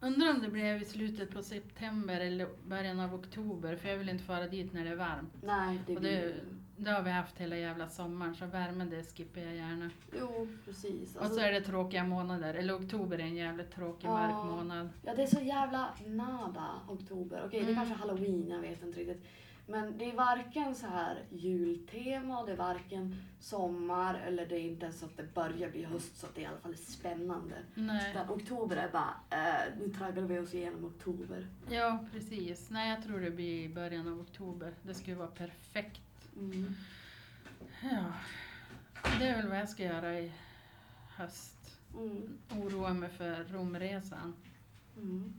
undrar 0.00 0.30
om 0.30 0.40
det 0.42 0.48
blev 0.48 0.82
i 0.82 0.84
slutet 0.84 1.30
på 1.30 1.42
september 1.42 2.20
eller 2.20 2.48
början 2.68 3.00
av 3.00 3.14
oktober 3.14 3.76
för 3.76 3.88
jag 3.88 3.96
vill 3.98 4.08
inte 4.08 4.24
fara 4.24 4.46
dit 4.46 4.72
när 4.72 4.84
det 4.84 4.90
är 4.90 4.96
varmt. 4.96 5.34
Nej, 5.42 5.78
det 5.86 5.96
Och 5.96 6.02
det, 6.02 6.34
det 6.76 6.90
har 6.90 7.02
vi 7.02 7.10
haft 7.10 7.38
hela 7.38 7.56
jävla 7.56 7.88
sommaren 7.88 8.34
så 8.34 8.46
värmen 8.46 8.90
det 8.90 9.16
skippar 9.16 9.40
jag 9.40 9.54
gärna. 9.56 9.90
Jo, 10.18 10.48
precis. 10.64 11.16
Och 11.16 11.22
Alltså, 11.22 11.38
så 11.38 11.44
är 11.46 11.52
det 11.52 11.60
tråkiga 11.60 12.04
månader, 12.04 12.54
eller 12.54 12.76
oktober 12.76 13.18
är 13.18 13.22
en 13.22 13.36
jävligt 13.36 13.70
tråkig 13.74 14.06
Ja. 14.08 14.12
mörk 14.12 14.44
månad. 14.56 14.88
Ja, 15.04 15.14
det 15.14 15.22
är 15.22 15.26
så 15.26 15.40
jävla 15.40 15.88
nada 16.06 16.66
oktober. 16.88 17.42
Okej, 17.46 17.60
det 17.60 17.66
Mm. 17.66 17.70
är 17.70 17.86
kanske 17.86 17.94
halloween, 18.06 18.48
jag 18.48 18.60
vet 18.60 18.82
inte 18.82 19.00
riktigt. 19.00 19.24
Men 19.70 19.98
det 19.98 20.10
är 20.10 20.16
varken 20.16 20.74
så 20.74 20.86
här 20.86 21.24
jultema, 21.30 22.44
det 22.44 22.52
är 22.52 22.56
varken 22.56 23.16
sommar 23.40 24.14
eller 24.14 24.46
det 24.46 24.54
är 24.54 24.60
inte 24.60 24.84
ens 24.84 25.00
så 25.00 25.06
att 25.06 25.16
det 25.16 25.34
börjar 25.34 25.70
bli 25.70 25.84
höst 25.84 26.18
så 26.18 26.26
att 26.26 26.34
det 26.34 26.40
i 26.40 26.46
alla 26.46 26.58
fall 26.58 26.72
är 26.72 26.76
spännande. 26.76 27.56
Nej. 27.74 28.10
Utan 28.10 28.30
oktober 28.30 28.76
är 28.76 28.90
bara, 28.92 29.14
eh, 29.30 29.78
nu 29.78 29.88
tragglar 29.94 30.22
vi 30.22 30.38
oss 30.38 30.54
igenom 30.54 30.84
oktober. 30.84 31.46
Ja, 31.70 32.04
precis. 32.12 32.70
Nej, 32.70 32.90
jag 32.90 33.02
tror 33.02 33.20
det 33.20 33.30
blir 33.30 33.64
i 33.64 33.68
början 33.68 34.08
av 34.08 34.20
oktober. 34.20 34.74
Det 34.82 34.94
skulle 34.94 35.16
vara 35.16 35.28
perfekt. 35.28 36.32
Mm. 36.36 36.74
Ja, 37.82 38.12
det 39.18 39.28
är 39.28 39.36
väl 39.36 39.48
vad 39.48 39.58
jag 39.58 39.68
ska 39.68 39.82
göra 39.82 40.18
i 40.18 40.32
höst. 41.16 41.78
Mm. 41.94 42.38
Oroa 42.50 42.94
mig 42.94 43.08
för 43.08 43.44
Romresan. 43.44 44.34
Mm. 44.96 45.34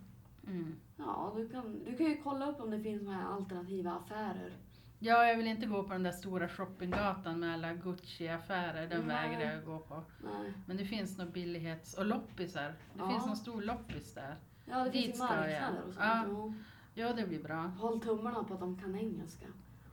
Mm. 0.47 0.75
Ja, 0.97 1.34
du 1.38 1.49
kan, 1.49 1.84
du 1.86 1.97
kan 1.97 2.06
ju 2.06 2.21
kolla 2.23 2.45
upp 2.51 2.60
om 2.62 2.71
det 2.71 2.80
finns 2.80 3.04
några 3.04 3.23
alternativa 3.27 3.91
affärer. 3.91 4.54
Ja, 4.99 5.25
jag 5.27 5.38
vill 5.38 5.47
inte 5.47 5.65
gå 5.65 5.84
på 5.84 5.93
den 5.93 6.04
där 6.04 6.12
stora 6.12 6.49
shoppinggatan 6.49 7.39
med 7.39 7.54
alla 7.54 7.73
Gucci-affärer. 7.73 8.89
Den 8.89 9.08
Nej. 9.08 9.30
vägrar 9.30 9.54
jag 9.54 9.65
gå 9.65 9.80
på. 9.80 10.04
Nej. 10.23 10.54
Men 10.65 10.77
det 10.77 10.86
finns 10.86 11.17
nog 11.17 11.32
billighets 11.32 11.93
och 11.97 12.06
loppisar. 12.06 12.67
Det 12.93 12.99
Ja. 12.99 13.10
finns 13.10 13.25
någon 13.25 13.36
stor 13.38 13.62
loppis 13.62 14.13
där. 14.13 14.36
Ja, 14.65 14.84
det 14.84 14.89
Dit 14.89 15.06
finns 15.06 15.15
ju 15.19 15.23
marknader 15.23 15.82
och 15.88 15.93
sånt. 15.93 16.06
Ja. 16.06 16.25
Ja. 16.27 16.54
Ja, 16.93 17.13
det 17.13 17.27
blir 17.27 17.43
bra. 17.43 17.62
Håll 17.62 18.01
tummarna 18.01 18.43
på 18.43 18.54
att 18.54 18.60
de 18.60 18.80
kan 18.80 18.95
engelska. 18.95 19.45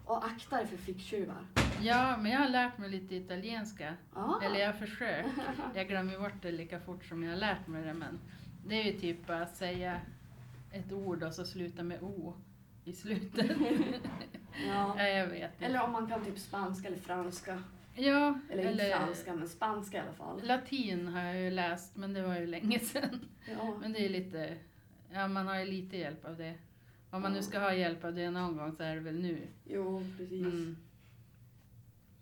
Och 0.05 0.25
akta 0.27 0.57
dig 0.57 0.67
för 0.67 0.77
ficktjuvar. 0.77 1.47
Ja, 1.81 2.17
men 2.17 2.33
jag 2.33 2.39
har 2.41 2.49
lärt 2.49 2.79
mig 2.79 2.91
lite 2.91 3.15
italienska. 3.15 3.95
Ja. 4.15 4.41
Eller 4.43 4.59
jag 4.61 4.79
försöker. 4.79 5.27
Jag 5.75 5.89
glömmer 5.89 6.19
bort 6.19 6.43
det 6.43 6.53
lika 6.53 6.81
fort 6.81 7.05
som 7.05 7.23
jag 7.23 7.31
har 7.31 7.37
lärt 7.37 7.67
mig 7.67 7.83
det. 7.85 7.95
Men 7.95 8.19
det 8.67 8.75
är 8.75 8.93
ju 8.93 8.99
typ 8.99 9.31
att 9.31 9.57
säga 9.57 10.01
ett 10.73 10.93
ord 10.93 11.23
och 11.23 11.33
så 11.35 11.45
sluta 11.45 11.83
med 11.83 12.03
O 12.03 12.35
i 12.85 12.93
slutet. 12.93 13.51
ja. 14.67 14.95
ja, 14.99 15.03
jag 15.09 15.27
vet 15.27 15.53
inte. 15.53 15.65
Eller 15.65 15.83
om 15.83 15.93
man 15.93 16.07
kan 16.09 16.25
typ 16.25 16.39
spanska 16.39 16.89
eller 16.89 16.99
franska. 16.99 17.63
ja, 17.95 18.41
Eller, 18.51 18.71
inte 18.73 18.85
franska, 18.97 19.35
men 19.35 19.49
spanska 19.49 19.97
i 19.97 20.01
alla 20.01 20.13
fall. 20.13 20.41
latin 20.45 21.09
har 21.09 21.23
jag 21.23 21.41
ju 21.41 21.51
läst, 21.51 21.97
men 21.97 22.13
det 22.15 22.23
var 22.23 22.39
ju 22.39 22.47
länge 22.47 22.79
sedan. 22.79 23.21
Ja. 23.51 23.77
Men 23.81 23.93
det 23.93 24.05
är 24.05 24.09
lite, 24.09 24.57
ja 25.13 25.29
man 25.29 25.47
har 25.47 25.59
ju 25.59 25.65
lite 25.65 25.97
hjälp 25.97 26.25
av 26.25 26.37
det. 26.37 26.55
Om 27.11 27.23
man 27.23 27.33
nu 27.33 27.43
ska 27.43 27.59
ha 27.59 27.75
hjälp 27.75 28.05
av 28.05 28.15
det 28.15 28.31
någon 28.31 28.57
gång 28.57 28.73
så 28.73 28.83
är 28.83 28.95
det 28.95 29.01
väl 29.01 29.21
nu. 29.21 29.47
Jo, 29.65 30.05
precis. 30.19 30.43
Mm. 30.43 30.77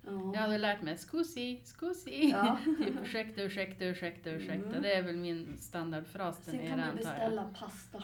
Ja. 0.07 0.31
Jag 0.35 0.41
hade 0.41 0.59
lärt 0.59 0.83
mig 0.83 0.97
scusi, 0.99 1.61
scusi. 1.65 2.31
Ja. 2.31 2.59
typ 2.65 2.97
ursäkta, 3.03 3.43
ursäkta, 3.43 3.85
ursäkta, 3.85 4.31
ursäkta. 4.31 4.69
Mm. 4.69 4.83
Det 4.83 4.93
är 4.95 5.03
väl 5.03 5.17
min 5.17 5.59
standardfras 5.59 6.39
där 6.45 6.53
Sen 6.53 6.57
nere 6.61 6.69
kan 6.69 6.81
antar 6.81 6.89
jag. 6.89 6.97
beställa 6.97 7.45
pasta. 7.61 8.03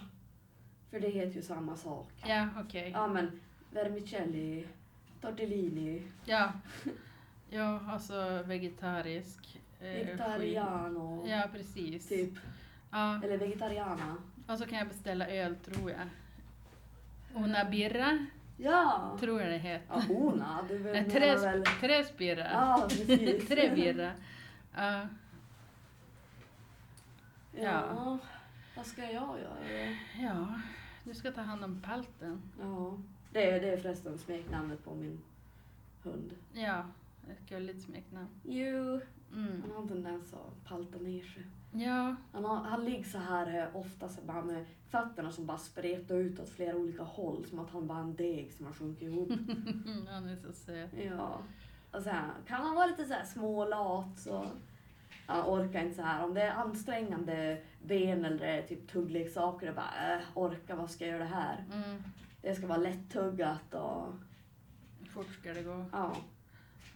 För 0.92 1.00
det 1.00 1.09
heter 1.09 1.37
ju 1.37 1.42
samma 1.42 1.76
sak. 1.76 2.09
Ja, 2.26 2.48
okej. 2.61 2.90
Ja 2.94 3.07
men 3.07 3.40
vermicelli, 3.70 4.66
tortellini, 5.20 6.02
Ja. 6.24 6.52
Ja, 7.50 7.81
alltså 7.88 8.42
vegetarisk. 8.46 9.61
eh, 9.81 9.87
vegetariano, 9.87 11.22
skit. 11.22 11.31
Ja, 11.31 11.48
precis. 11.52 12.09
typ. 12.09 12.31
Ja, 12.90 13.20
Eller 13.24 13.38
vegetariana. 13.38 14.16
och 14.46 14.59
så 14.59 14.66
kan 14.66 14.78
jag 14.78 14.88
beställa 14.88 15.26
öl 15.28 15.57
tror 15.57 15.90
jag. 15.90 16.00
Una 17.44 17.64
birra, 17.64 18.26
Ja! 18.57 19.16
tror 19.20 19.40
jag 19.40 19.50
det 19.52 19.59
heter. 19.59 19.87
Ja, 19.88 20.02
ona, 20.14 20.59
du 20.68 20.78
Nej, 20.78 20.92
menar 20.92 21.11
tres, 21.11 21.44
väl... 21.44 21.64
tres 21.81 22.16
birra. 22.16 22.50
Ja, 22.52 22.87
precis. 22.88 23.48
Tre 23.48 23.74
birra. 23.74 24.12
Ja, 24.76 25.07
Ja. 27.61 28.18
Vad 28.76 28.87
ska 28.87 29.02
jag 29.02 29.12
göra? 29.40 29.56
ja, 30.20 30.46
du 31.04 31.14
ska 31.14 31.32
ta 31.32 31.40
hand 31.40 31.64
om 31.64 31.80
palten. 31.82 32.42
Ja. 32.61 32.98
Det 33.32 33.50
är, 33.50 33.61
det 33.61 33.70
är 33.72 33.76
förresten 33.76 34.18
smeknamnet 34.18 34.85
på 34.85 34.94
min 34.94 35.20
hund. 36.02 36.35
Ja, 36.52 36.85
Ett 37.30 37.48
gulligt 37.48 37.82
smeknamn. 37.82 38.28
Jo. 38.42 39.00
Mm. 39.35 39.62
Han 39.62 39.70
har 39.74 39.82
en 39.82 39.88
tendens 39.88 40.35
att 40.35 40.64
palta 40.68 40.98
ner 40.98 41.22
sig. 41.22 41.46
Ja, 41.72 42.16
Han, 42.32 42.44
har, 42.44 42.56
han 42.56 42.85
ligger 42.85 43.04
så 43.04 43.18
här 43.18 43.58
eh, 43.61 43.76
ofta 43.76 44.08
så 44.08 44.20
bara 44.22 44.42
med 44.44 44.66
fötterna 44.90 45.32
som 45.32 45.46
bara 45.46 45.58
spretar 45.58 46.14
ut 46.14 46.40
åt 46.40 46.48
flera 46.48 46.76
olika 46.76 47.02
håll. 47.02 47.44
Som 47.50 47.58
att 47.58 47.70
han 47.70 47.87
bara 47.87 47.98
är 47.98 48.02
en 48.02 48.14
deg 48.16 48.52
som 48.52 48.66
har 48.66 48.72
sjunkit 48.72 49.02
ihop. 49.02 49.28
han 50.08 50.28
är 50.28 50.37
så 50.37 50.52
söt. 50.52 50.90
ja. 51.04 51.38
Och 51.90 52.02
sen 52.02 52.24
kan 52.46 52.62
han 52.66 52.74
vara 52.74 52.87
lite 52.87 53.04
så 53.04 53.14
här 53.14 53.24
smålat 53.24 54.18
så 54.18 54.46
han 55.26 55.44
orkar 55.46 55.80
inte 55.82 55.94
så 55.96 56.02
här. 56.02 56.24
Om 56.24 56.35
det 56.35 56.42
är 56.42 56.50
ansträngande 56.54 57.58
ben 57.82 58.24
eller 58.24 58.62
typ 58.62 58.88
tuggleksaker, 58.92 59.66
det 59.66 59.72
bara 59.72 60.14
äh, 60.14 60.20
orka, 60.35 60.76
vad 60.76 60.90
ska 60.90 61.04
jag 61.06 61.12
göra 61.12 61.22
det 61.24 61.35
här? 61.35 61.64
Mm. 61.72 62.02
Det 62.42 62.54
ska 62.54 62.66
vara 62.66 62.78
lättuggat 62.78 63.74
och 63.74 64.06
Fort 65.14 65.26
ska 65.40 65.52
det 65.54 65.62
gå. 65.62 65.85
ja. 65.92 66.16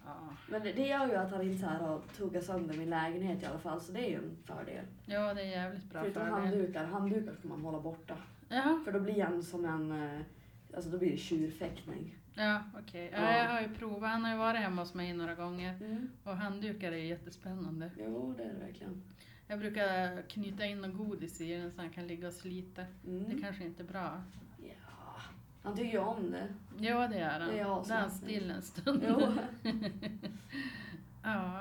Ja. 0.06 0.12
Men 0.48 0.62
det, 0.62 0.72
det 0.72 0.86
gör 0.86 1.06
ju 1.06 1.14
att 1.16 1.30
han 1.30 1.42
inte 1.42 1.58
så 1.62 1.66
här 1.66 1.78
har 1.78 2.00
tuggat 2.16 2.44
sönder 2.44 2.74
min 2.76 2.90
lägenhet 2.90 3.42
i 3.42 3.46
alla 3.46 3.58
fall, 3.58 3.80
så 3.80 3.92
det 3.92 3.98
är 4.06 4.08
ju 4.10 4.14
en 4.16 4.36
fördel. 4.44 4.84
ja, 5.06 5.34
det 5.34 5.40
är 5.42 5.46
jävligt 5.46 5.84
bra 5.84 6.00
Förutom 6.02 6.22
fördel. 6.22 6.40
handdukar, 6.40 6.84
handdukar 6.84 7.32
ska 7.34 7.48
man 7.48 7.60
hålla 7.60 7.80
borta. 7.80 8.16
Ja, 8.48 8.80
För 8.84 8.92
då 8.92 9.00
blir 9.00 9.24
han 9.24 9.42
som 9.42 9.64
en, 9.64 10.02
eh, 10.02 10.20
alltså 10.76 10.90
då 10.90 10.98
blir 10.98 11.10
det 11.10 11.16
tjurfäktning. 11.16 12.14
Ja 12.36 12.62
okej. 12.78 13.10
Ja, 13.12 13.20
Ja. 13.22 13.38
jag 13.38 13.48
har 13.48 13.60
ju 13.60 13.68
provat. 13.68 14.10
Han 14.10 14.24
har 14.24 14.32
ju 14.32 14.38
varit 14.38 14.60
hemma 14.60 14.82
hos 14.82 14.94
mig 14.94 15.12
några 15.12 15.34
gånger. 15.34 15.74
Mm. 15.80 16.10
Och 16.24 16.36
handdukar 16.36 16.92
är 16.92 16.96
jättespännande. 16.96 17.90
Jo, 17.98 18.34
det 18.36 18.42
är 18.44 18.48
det 18.54 18.58
verkligen. 18.66 19.02
Jag 19.46 19.58
brukar 19.58 20.22
knyta 20.22 20.64
in 20.66 20.80
något 20.80 20.96
godis 20.96 21.40
i 21.40 21.52
den 21.54 21.70
så 21.72 21.80
han 21.80 21.90
kan 21.90 22.06
ligga 22.06 22.28
och 22.28 22.34
slita. 22.34 22.82
Det 23.02 23.10
Mm. 23.10 23.42
kanske 23.42 23.64
inte 23.64 23.82
är 23.82 23.86
bra. 23.86 24.22
Ja, 24.58 25.20
han 25.62 25.76
tycker 25.76 25.92
ju 25.92 25.98
om 25.98 26.30
det. 26.30 26.48
Ja, 26.78 27.08
det 27.08 27.18
är 27.18 27.38
han. 27.40 27.48
Det 27.48 27.58
är 27.58 27.64
Då 27.64 27.84
är 27.90 27.98
han 28.00 28.10
still 28.10 28.50
en 28.50 28.62
stund. 28.62 29.02
Ja, 31.22 31.60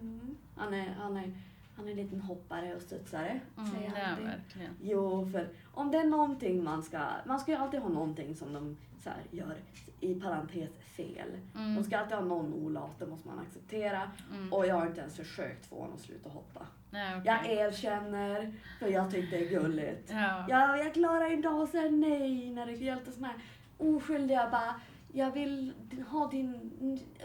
Mm. 0.00 0.36
Han, 0.56 0.74
är, 0.74 0.88
han, 0.94 1.16
är, 1.16 1.32
han 1.76 1.86
är 1.86 1.90
en 1.90 1.96
liten 1.96 2.20
hoppare 2.20 2.74
och 2.76 2.82
studsare, 2.82 3.40
mm, 3.58 3.70
säger 3.70 3.90
det 3.90 3.96
är 3.96 4.20
verkligen. 4.36 4.72
Jo, 4.82 5.28
för 5.32 5.48
om 5.74 5.90
det 5.90 5.98
är 5.98 6.04
någonting 6.06 6.64
man 6.64 6.82
ska... 6.82 6.98
Man 7.26 7.40
ska 7.40 7.52
ju 7.52 7.58
alltid 7.58 7.80
ha 7.80 7.88
någonting 7.88 8.34
som 8.34 8.52
de 8.52 8.76
så 9.00 9.10
här, 9.10 9.18
gör 9.30 9.56
i 10.00 10.14
parentes 10.14 10.70
fel. 10.96 11.28
Mm, 11.54 11.74
De 11.74 11.84
ska 11.84 11.98
alltid 11.98 12.16
ha 12.16 12.24
någon 12.24 12.54
olat, 12.54 12.98
det 12.98 13.06
måste 13.06 13.28
man 13.28 13.38
acceptera. 13.38 14.10
mm. 14.34 14.52
Och 14.52 14.66
jag 14.66 14.74
har 14.74 14.86
inte 14.86 15.00
ens 15.00 15.16
försökt 15.16 15.66
få 15.66 15.76
honom 15.76 15.94
att 15.94 16.00
sluta 16.00 16.28
hoppa. 16.30 16.66
Nej, 16.90 17.16
okej. 17.18 17.26
Jag 17.26 17.52
erkänner, 17.66 18.52
för 18.78 18.86
jag 18.88 19.10
tyckte 19.10 19.36
det 19.36 19.44
är 19.46 19.50
gulligt. 19.60 20.10
Ja. 20.12 20.46
Jag, 20.48 20.78
jag 20.78 20.94
klarar 20.94 21.32
inte 21.32 21.48
av 21.48 21.60
att 21.62 21.70
säga 21.70 21.90
nej 21.90 22.50
när 22.50 22.66
det 22.66 22.72
gäller 22.72 23.12
såna 23.12 23.26
här 23.28 23.36
oskyldiga 23.78 24.48
bara 24.52 24.74
jag 25.12 25.30
vill 25.30 25.72
ha 26.08 26.30
din 26.30 26.72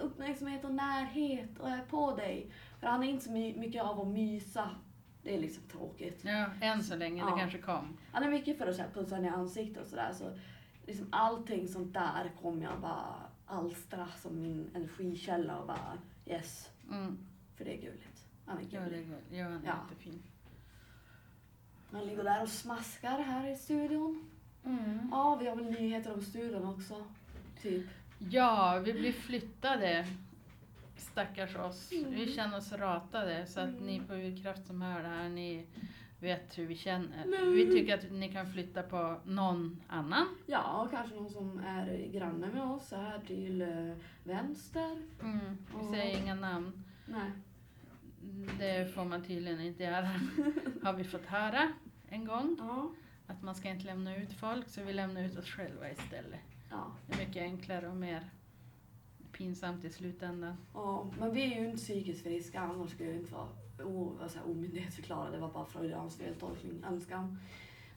uppmärksamhet 0.02 0.66
och 0.66 0.74
närhet 0.74 1.60
och 1.60 1.70
jag 1.70 1.78
är 1.78 1.84
på 1.90 2.16
dig. 2.16 2.48
För 2.82 2.88
han 2.88 3.04
är 3.04 3.08
inte 3.10 3.26
så 3.26 3.32
my- 3.32 3.58
mycket 3.58 3.84
av 3.84 4.00
att 4.02 4.08
mysa. 4.08 4.70
Det 5.24 5.36
är 5.36 5.40
liksom 5.40 5.64
tråkigt. 5.64 6.22
ja, 6.26 6.50
än 6.62 6.84
så 6.84 6.96
länge. 6.96 7.22
Ja. 7.24 7.32
Det 7.36 7.40
kanske 7.40 7.58
kom. 7.58 7.98
Han 8.12 8.24
är 8.24 8.30
mycket 8.30 8.58
för 8.58 8.68
att 8.68 8.76
så 8.76 8.82
här, 8.82 8.90
putsa 8.90 9.20
ner 9.20 9.32
ansiktet 9.32 9.84
och 9.84 9.90
sådär. 9.90 10.14
Så 10.14 10.38
liksom 10.88 11.08
allting 11.12 11.68
sånt 11.68 11.94
där 11.94 12.32
kommer 12.42 12.64
jag 12.64 12.80
bara 12.82 13.16
alstra 13.46 14.08
som 14.18 14.42
min 14.42 14.70
energikälla 14.76 15.58
och 15.60 15.68
bara 15.68 15.98
yes. 16.26 16.70
Mm. 16.92 17.18
För 17.56 17.66
det 17.66 17.74
är 17.78 17.82
gulligt. 17.82 18.26
Han 18.46 18.58
är 18.58 18.62
Ja, 18.70 18.84
gullig. 18.84 19.06
gulligt. 19.06 19.26
Ja, 19.32 19.44
han 19.44 19.54
är 19.54 19.62
Ja. 19.68 19.74
jättefin. 19.90 20.24
Han 21.92 22.06
ligger 22.06 22.24
där 22.24 22.42
och 22.42 22.50
smaskar 22.50 23.20
här 23.20 23.48
i 23.52 23.56
studion. 23.56 24.30
Mm. 24.66 25.08
Ja, 25.12 25.36
vi 25.36 25.48
har 25.48 25.56
väl 25.56 25.66
nyheter 25.72 26.14
om 26.14 26.22
studion 26.22 26.66
också. 26.66 27.06
Typ. 27.62 27.86
Ja, 28.20 28.82
vi 28.86 28.94
blir 28.94 29.12
flyttade. 29.14 30.08
Stackars 31.02 31.56
oss. 31.56 31.92
Mm. 31.92 32.12
Vi 32.12 32.34
känner 32.34 32.58
oss 32.58 32.72
ratade. 32.74 33.46
Så 33.46 33.60
att 33.60 33.70
Mm. 33.70 33.86
ni 33.86 34.02
på 34.08 34.14
Urkraft 34.14 34.66
som 34.66 34.82
hör 34.82 35.02
det 35.04 35.10
här, 35.10 35.30
ni 35.30 35.66
vet 36.20 36.58
hur 36.58 36.66
vi 36.68 36.76
känner. 36.76 37.26
Nej. 37.26 37.52
Vi 37.54 37.72
tycker 37.72 37.94
att 37.98 38.12
ni 38.12 38.30
kan 38.32 38.52
flytta 38.54 38.84
på 38.84 39.22
någon 39.26 39.82
annan. 39.88 40.28
Ja, 40.46 40.82
och 40.82 40.92
kanske 40.92 41.16
någon 41.16 41.30
som 41.30 41.60
är 41.60 42.08
granne 42.14 42.48
med 42.48 42.64
oss 42.64 42.92
här 42.92 43.20
till 43.28 43.62
eh, 43.62 43.96
vänster. 44.24 45.02
Mm. 45.22 45.58
Vi 45.80 45.86
Ja. 45.86 45.92
säger 45.92 46.18
inga 46.24 46.36
namn. 46.36 46.84
Nej. 47.06 47.32
Det 48.60 48.94
får 48.96 49.06
man 49.06 49.24
tydligen 49.24 49.60
inte 49.62 49.84
göra. 49.84 50.06
Har 50.84 50.94
vi 50.94 51.04
fått 51.04 51.26
höra 51.26 51.72
en 52.10 52.26
gång. 52.26 52.56
Ja. 52.60 52.92
Att 53.28 53.42
man 53.42 53.56
ska 53.56 53.70
inte 53.70 53.86
lämna 53.86 54.16
ut 54.18 54.34
folk, 54.34 54.68
så 54.70 54.84
vi 54.84 54.94
lämnar 54.94 55.24
ut 55.24 55.38
oss 55.38 55.50
själva 55.50 55.92
istället. 55.92 56.40
Ja. 56.70 56.92
Det 57.08 57.14
är 57.14 57.28
mycket 57.28 57.42
enklare 57.42 57.88
och 57.90 57.96
mer 57.96 58.30
pinsamt 59.42 59.86
i 59.86 59.90
slutändan. 59.90 60.56
ja. 60.74 61.12
Men 61.20 61.34
vi 61.34 61.54
är 61.54 61.60
ju 61.60 61.66
inte 61.66 61.78
psykiskt 61.78 62.24
friska, 62.24 62.60
annars 62.60 62.92
skulle 62.92 63.10
jag 63.10 63.20
inte 63.20 63.34
vara 63.34 63.48
jag, 63.78 64.50
omyndighetsförklarad. 64.50 65.34
Det 65.34 65.40
var 65.40 65.50
bara 65.50 65.66
Freudians 65.66 66.18
feltolkning, 66.18 66.84
önskan. 66.88 67.40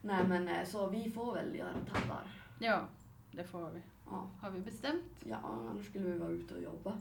Nej 0.02 0.24
men 0.28 0.48
eh, 0.48 0.64
så 0.64 0.86
vi 0.90 1.10
får 1.10 1.34
väl 1.34 1.54
göra 1.54 1.72
tabbar. 1.92 2.22
Ja, 2.58 2.80
det 3.30 3.44
får 3.44 3.70
vi. 3.70 3.80
Ja. 4.06 4.30
Har 4.40 4.50
vi 4.50 4.60
bestämt? 4.60 5.04
ja, 5.24 5.36
annars 5.36 5.86
skulle 5.86 6.04
vi 6.08 6.18
vara 6.18 6.30
ute 6.30 6.54
och 6.54 6.62
jobba. 6.62 6.98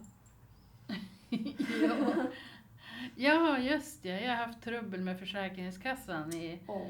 ja. 1.81 2.25
ja, 3.15 3.59
just 3.59 4.03
det. 4.03 4.21
Jag 4.21 4.35
har 4.37 4.45
haft 4.45 4.63
trubbel 4.63 5.01
med 5.01 5.19
Försäkringskassan 5.19 6.33
i 6.33 6.59
Åh. 6.67 6.87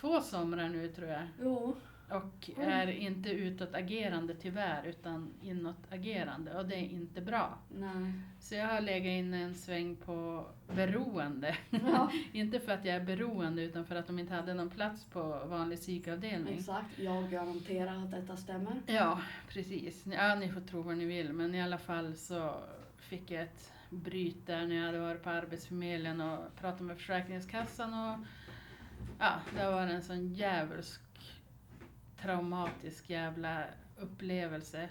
två 0.00 0.20
somrar 0.20 0.68
nu 0.68 0.88
tror 0.88 1.08
jag. 1.08 1.26
Jo. 1.42 1.76
Och 2.14 2.50
Oj. 2.56 2.64
är 2.64 2.86
inte 2.86 3.30
utåtagerande 3.30 4.34
tyvärr, 4.34 4.84
utan 4.86 5.30
inåtagerande. 5.42 6.58
Och 6.58 6.66
det 6.66 6.74
är 6.74 6.88
inte 6.88 7.20
bra. 7.20 7.58
Nej. 7.68 8.12
Så 8.40 8.54
jag 8.54 8.66
har 8.66 8.80
legat 8.80 9.06
in 9.06 9.34
en 9.34 9.54
sväng 9.54 9.96
på 9.96 10.46
beroende. 10.74 11.56
Ja, 11.70 12.10
inte 12.32 12.60
för 12.60 12.72
att 12.72 12.84
jag 12.84 12.96
är 12.96 13.04
beroende, 13.04 13.62
utan 13.62 13.84
för 13.84 13.94
att 13.96 14.06
de 14.06 14.18
inte 14.18 14.34
hade 14.34 14.54
någon 14.54 14.70
plats 14.70 15.04
på 15.04 15.22
vanlig 15.46 15.78
psykavdelning. 15.78 16.58
exakt. 16.58 16.98
Jag 16.98 17.30
garanterar 17.30 18.04
att 18.04 18.10
detta 18.10 18.36
stämmer. 18.36 18.74
Ja, 18.86 19.20
precis. 19.48 20.04
Ja, 20.06 20.34
ni 20.34 20.48
får 20.48 20.60
tro 20.60 20.82
vad 20.82 20.96
ni 20.96 21.04
vill, 21.04 21.32
men 21.32 21.54
i 21.54 21.62
alla 21.62 21.78
fall 21.78 22.14
så 22.16 22.54
fick 22.98 23.30
jag 23.30 23.42
ett 23.42 23.72
bryt 23.90 24.46
där 24.46 24.66
när 24.66 24.76
jag 24.76 24.86
hade 24.86 24.98
varit 24.98 25.22
på 25.22 25.30
Arbetsförmedlingen 25.30 26.20
och 26.20 26.38
pratat 26.60 26.80
med 26.80 26.96
Försäkringskassan 26.96 27.94
och 27.94 28.26
ja, 29.18 29.32
det 29.56 29.70
var 29.70 29.80
en 29.82 30.02
sån 30.02 30.34
djävulsk 30.34 31.00
traumatisk 32.24 33.10
jävla 33.10 33.64
upplevelse. 33.96 34.88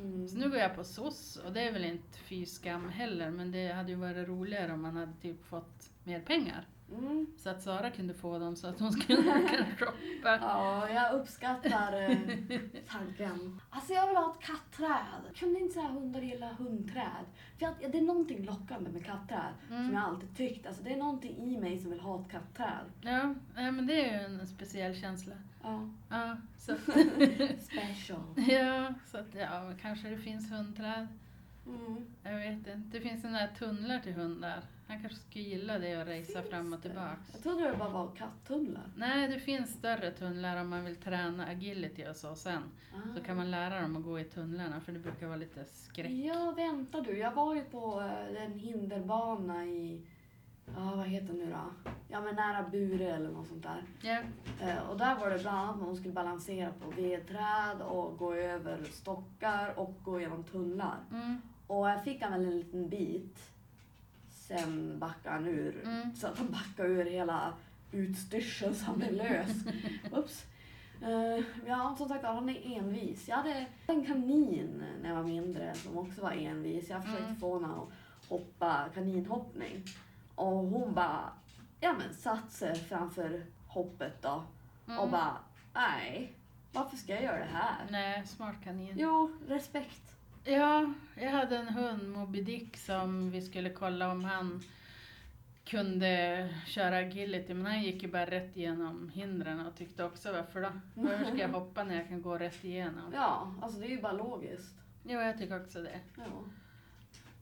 Mm. 0.00 0.28
Så 0.28 0.36
nu 0.36 0.50
går 0.50 0.58
jag 0.58 0.74
på 0.74 0.84
SOS 0.84 1.36
och 1.36 1.52
det 1.52 1.60
är 1.60 1.72
väl 1.72 1.84
inte 1.84 2.18
fy 2.18 2.46
skam 2.46 2.88
heller, 2.88 3.30
men 3.30 3.52
det 3.52 3.72
hade 3.72 3.88
ju 3.90 3.96
varit 3.96 4.28
roligare 4.28 4.72
om 4.72 4.82
man 4.82 4.96
hade 4.96 5.12
typ 5.22 5.44
fått 5.44 5.90
mer 6.04 6.20
pengar. 6.20 6.66
Mm. 6.92 7.26
Så 7.38 7.50
att 7.50 7.62
Sara 7.62 7.90
kunde 7.90 8.14
få 8.14 8.38
dem 8.38 8.56
så 8.56 8.66
att 8.66 8.80
hon 8.80 8.92
skulle 8.92 9.16
kunna 9.22 9.66
shoppa. 9.78 10.38
Ja, 10.40 10.88
jag 10.90 11.12
uppskattar 11.20 11.92
eh, 12.02 12.18
tanken. 12.88 13.60
Alltså 13.70 13.92
jag 13.92 14.06
vill 14.06 14.16
ha 14.16 14.34
ett 14.38 14.46
kattträd. 14.46 15.34
Kunde 15.34 15.60
inte 15.60 15.74
säga 15.74 15.86
hundar 15.86 16.20
gillar 16.20 16.52
hundträd? 16.52 17.24
För 17.58 17.66
att, 17.66 17.80
det 17.92 17.98
är 17.98 18.02
någonting 18.02 18.44
lockande 18.44 18.90
med 18.90 19.04
kattträd 19.06 19.52
som 19.68 19.76
Mm. 19.76 19.94
jag 19.94 20.02
alltid 20.02 20.36
tyckt. 20.36 20.66
Alltså 20.66 20.82
det 20.82 20.92
är 20.92 20.96
någonting 20.96 21.36
i 21.36 21.60
mig 21.60 21.78
som 21.78 21.90
vill 21.90 22.00
ha 22.00 22.20
ett 22.20 22.30
kattträd. 22.30 22.84
Ja, 23.00 23.34
nej, 23.54 23.72
men 23.72 23.86
det 23.86 24.04
är 24.10 24.18
ju 24.20 24.24
en 24.38 24.46
speciell 24.46 24.94
känsla. 24.96 25.34
Ja. 25.62 25.90
Ja, 26.10 26.36
så 26.58 26.72
att, 26.72 26.80
Special. 27.62 28.20
ja, 28.48 28.94
så 29.06 29.18
att, 29.18 29.34
ja, 29.34 29.72
kanske 29.82 30.08
det 30.08 30.18
finns 30.18 30.50
hundträd. 30.52 31.08
Mm. 31.66 32.06
Jag 32.22 32.36
vet 32.36 32.52
inte. 32.52 32.74
Det 32.74 33.00
finns 33.00 33.20
sådana 33.20 33.38
här 33.38 33.48
tunnlar 33.58 33.98
till 34.00 34.12
hundar. 34.14 34.62
Han 34.88 35.00
kanske 35.00 35.18
skulle 35.18 35.44
gilla 35.44 35.78
det 35.78 36.00
och 36.00 36.06
racea 36.06 36.42
fram 36.42 36.72
och 36.72 36.78
det? 36.80 36.88
tillbaks. 36.88 37.30
Jag 37.32 37.42
trodde 37.42 37.70
det 37.70 37.76
bara 37.76 37.88
var 37.88 38.10
katttunnlar. 38.16 38.82
Nej, 38.96 39.28
det 39.28 39.38
finns 39.40 39.70
större 39.72 40.10
tunnlar 40.10 40.60
om 40.60 40.68
man 40.68 40.84
vill 40.84 40.96
träna 40.96 41.46
agility 41.46 42.06
och 42.10 42.16
så 42.16 42.34
sen. 42.34 42.62
Så 43.14 43.20
kan 43.22 43.36
man 43.36 43.50
lära 43.50 43.80
dem 43.80 43.96
att 43.96 44.02
gå 44.04 44.20
i 44.20 44.24
tunnlarna 44.24 44.80
för 44.80 44.92
det 44.92 44.98
brukar 44.98 45.26
vara 45.26 45.36
lite 45.36 45.64
skräck. 45.64 46.10
Ja, 46.10 46.52
vänta 46.56 47.00
du. 47.00 47.18
Jag 47.18 47.32
var 47.32 47.54
ju 47.54 47.64
på 47.64 48.00
eh, 48.00 48.42
en 48.42 48.52
hinderbana 48.58 49.64
i, 49.66 50.06
ja 50.76 50.92
vad 50.96 51.06
heter 51.06 51.26
det 51.26 51.32
nu 51.38 51.46
då? 51.50 51.90
Ja 52.08 52.20
men 52.20 52.34
nära 52.34 52.62
Bure 52.68 53.10
eller 53.10 53.30
något 53.30 53.46
sånt 53.48 53.62
där. 53.62 53.82
Eh, 54.60 54.78
och 54.90 54.98
där 54.98 55.14
var 55.14 55.30
det 55.30 55.38
bland 55.38 55.58
annat 55.58 55.74
att 55.76 55.82
man 55.82 55.96
skulle 55.96 56.12
balansera 56.14 56.72
på 56.72 56.90
vedträd 56.90 57.82
och 57.82 58.18
gå 58.18 58.34
över 58.34 58.84
stockar 58.84 59.78
och 59.78 59.94
gå 60.04 60.20
genom 60.20 60.44
tunnlar. 60.44 60.96
Mm, 61.10 61.40
Och 61.66 61.88
jag 61.90 62.04
fick 62.04 62.22
han 62.22 62.32
väl 62.32 62.44
en 62.46 62.58
liten 62.58 62.88
bit. 62.88 63.52
Sen 64.48 64.98
backade 64.98 65.34
han 65.34 65.46
ur. 65.46 65.80
mm. 65.84 66.16
Så 66.16 66.26
att 66.26 66.38
han 66.38 66.50
backade 66.50 66.88
ur 66.88 67.04
hela 67.04 67.52
utstyrseln 67.92 68.74
så 68.74 68.84
han 68.84 68.98
blev 68.98 69.12
lös. 69.12 69.48
Ups. 70.12 70.44
Eh, 71.02 71.44
ja, 71.66 71.94
som 71.98 72.08
sagt 72.08 72.24
han 72.24 72.48
är 72.48 72.76
envis. 72.78 73.28
Jag 73.28 73.36
hade 73.36 73.66
en 73.86 74.06
kanin 74.06 74.84
när 75.02 75.08
jag 75.08 75.16
var 75.16 75.24
mindre 75.24 75.74
som 75.74 75.98
också 75.98 76.22
var 76.22 76.30
envis. 76.30 76.88
Jag 76.90 77.02
försökte 77.04 77.24
Mm. 77.24 77.36
få 77.36 77.60
henne 77.60 77.74
att 77.74 77.88
hoppa 78.28 78.88
kaninhoppning. 78.94 79.84
Och 80.34 80.46
hon 80.52 80.94
bara, 80.94 81.32
ja 81.80 81.92
men 81.98 82.14
satt 82.14 82.52
sig 82.52 82.74
framför 82.74 83.46
hoppet 83.68 84.22
då. 84.22 84.42
Och 84.84 84.90
Mm. 84.92 85.10
bara, 85.10 85.36
nej, 85.74 86.32
varför 86.72 86.96
ska 86.96 87.12
jag 87.14 87.22
göra 87.22 87.38
det 87.38 87.50
här? 87.52 87.86
Nej, 87.90 88.26
smart 88.26 88.54
kanin. 88.64 88.94
Jo, 88.98 89.32
respekt. 89.48 90.15
Ja, 90.46 90.92
jag 91.16 91.30
hade 91.30 91.56
en 91.58 91.68
hund, 91.68 92.08
Moby 92.08 92.42
Dick, 92.42 92.76
som 92.76 93.30
vi 93.30 93.42
skulle 93.42 93.70
kolla 93.70 94.10
om 94.12 94.24
han 94.24 94.62
kunde 95.64 96.48
köra 96.66 96.96
agility, 96.96 97.54
men 97.54 97.66
han 97.66 97.82
gick 97.82 98.02
ju 98.02 98.08
bara 98.08 98.26
rätt 98.26 98.56
igenom 98.56 99.08
hindren 99.08 99.66
och 99.66 99.76
tyckte 99.76 100.04
också 100.04 100.32
varför 100.32 100.62
då? 100.62 100.70
Varför 100.94 101.24
ska 101.24 101.36
jag 101.36 101.48
hoppa 101.60 101.84
när 101.84 101.96
jag 101.96 102.08
kan 102.08 102.22
gå 102.22 102.38
rätt 102.38 102.64
igenom? 102.64 103.12
Ja, 103.14 103.54
alltså 103.62 103.80
det 103.80 103.86
är 103.86 103.90
ju 103.90 104.00
bara 104.00 104.12
logiskt. 104.12 104.74
Jo, 105.04 105.20
jag 105.20 105.38
tycker 105.38 105.62
också 105.62 105.82
det. 105.82 106.00
Ja. 106.16 106.24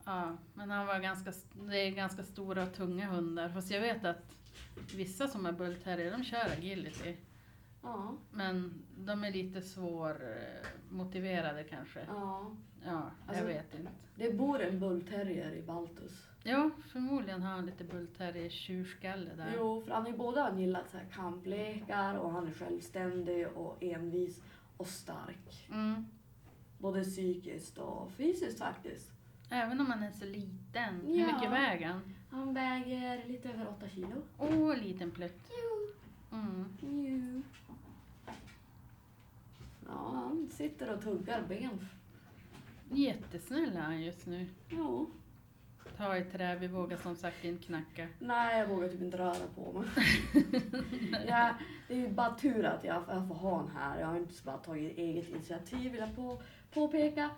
Ja, 0.05 0.37
men 0.55 0.71
han 0.71 0.87
var 0.87 0.99
ganska, 0.99 1.33
det 1.53 1.77
är 1.79 1.91
ganska 1.91 2.23
stora 2.23 2.63
och 2.63 2.75
tunga 2.75 3.07
hundar. 3.07 3.49
Fast 3.49 3.71
jag 3.71 3.81
vet 3.81 4.05
att 4.05 4.35
vissa 4.95 5.29
som 5.29 5.47
är 5.47 5.53
bullterrier, 5.53 6.11
de 6.11 6.25
kör 6.25 6.53
agility. 6.59 7.17
Ja. 7.83 8.15
Men 8.31 8.83
de 8.99 9.25
är 9.25 9.33
lite 9.33 9.63
svårmotiverade 9.63 11.65
kanske. 11.65 12.01
ja. 12.09 12.57
Ja, 12.85 12.91
jag 12.91 13.11
Alltså- 13.27 13.45
vet 13.45 13.75
inte. 13.75 13.91
Det 14.17 14.31
bor 14.37 14.61
en 14.61 14.81
bullterrier 14.81 15.53
i 15.53 15.63
Baltus. 15.63 16.27
Ja, 16.43 16.71
förmodligen 16.93 17.43
har 17.43 17.51
han 17.51 17.67
lite 17.67 17.85
bullterrier 17.85 18.51
tjurskalle 18.51 19.31
där. 19.37 19.53
Jo, 19.57 19.83
för 19.87 19.91
han 19.91 20.07
är 20.07 20.13
både 20.13 20.41
han 20.41 20.61
gillat 20.61 20.91
så 20.91 20.97
här 20.97 21.07
kamplekar 21.13 22.15
och 22.15 22.31
han 22.33 22.47
är 22.47 22.53
självständig 22.53 23.49
och 23.49 23.83
envis 23.83 24.43
och 24.77 24.87
stark. 24.87 25.69
Mm. 25.71 26.07
Både 26.79 27.05
psykiskt 27.05 27.79
och 27.79 28.11
fysiskt 28.13 28.59
faktiskt. 28.59 29.11
Även 29.51 29.81
om 29.81 29.87
han 29.87 30.03
är 30.03 30.11
så 30.11 30.25
liten. 30.25 31.01
Hur 31.07 31.17
Ja. 31.21 31.27
mycket 31.35 31.53
väger 31.53 31.87
han? 31.87 32.15
Han 32.31 32.55
väger 32.55 33.25
lite 33.27 33.49
över 33.49 33.69
8 33.69 33.89
kilo. 33.89 34.23
Åh, 34.39 34.77
liten 34.77 35.11
plutt. 35.11 35.51
Mm. 36.33 37.43
Ja, 39.87 40.11
han 40.15 40.49
sitter 40.53 40.95
och 40.95 41.03
tuggar 41.03 41.43
ben. 41.49 41.89
Jättesnäll 42.91 43.77
är 43.77 43.81
han 43.81 44.03
just 44.03 44.27
nu. 44.27 44.47
Jo. 44.69 45.11
Ta 45.97 46.17
i 46.17 46.25
trä, 46.25 46.57
vi 46.57 46.67
vågar 46.67 46.97
som 46.97 47.17
sagt 47.17 47.45
inte 47.45 47.67
knacka. 47.67 48.09
Nej, 48.19 48.59
jag 48.59 48.67
vågar 48.67 48.89
typ 48.89 49.03
inte 49.03 49.19
röra 49.19 49.47
på 49.55 49.73
mig. 49.73 49.89
ja, 51.29 51.55
det 51.89 51.95
är 51.95 51.99
ju 51.99 52.09
bara 52.09 52.35
tur 52.35 52.65
att 52.65 52.85
jag, 52.85 53.03
jag 53.09 53.29
får 53.29 53.35
ha 53.35 53.51
honom 53.51 53.71
här. 53.77 54.01
Jag 54.01 54.07
har 54.07 54.17
inte 54.17 54.43
bara 54.45 54.59
tagit 54.59 54.99
eget 54.99 55.29
initiativ 55.29 55.93
vill 55.93 56.01
jag 56.01 56.17
på, 56.17 56.43
påpeka. 56.75 57.31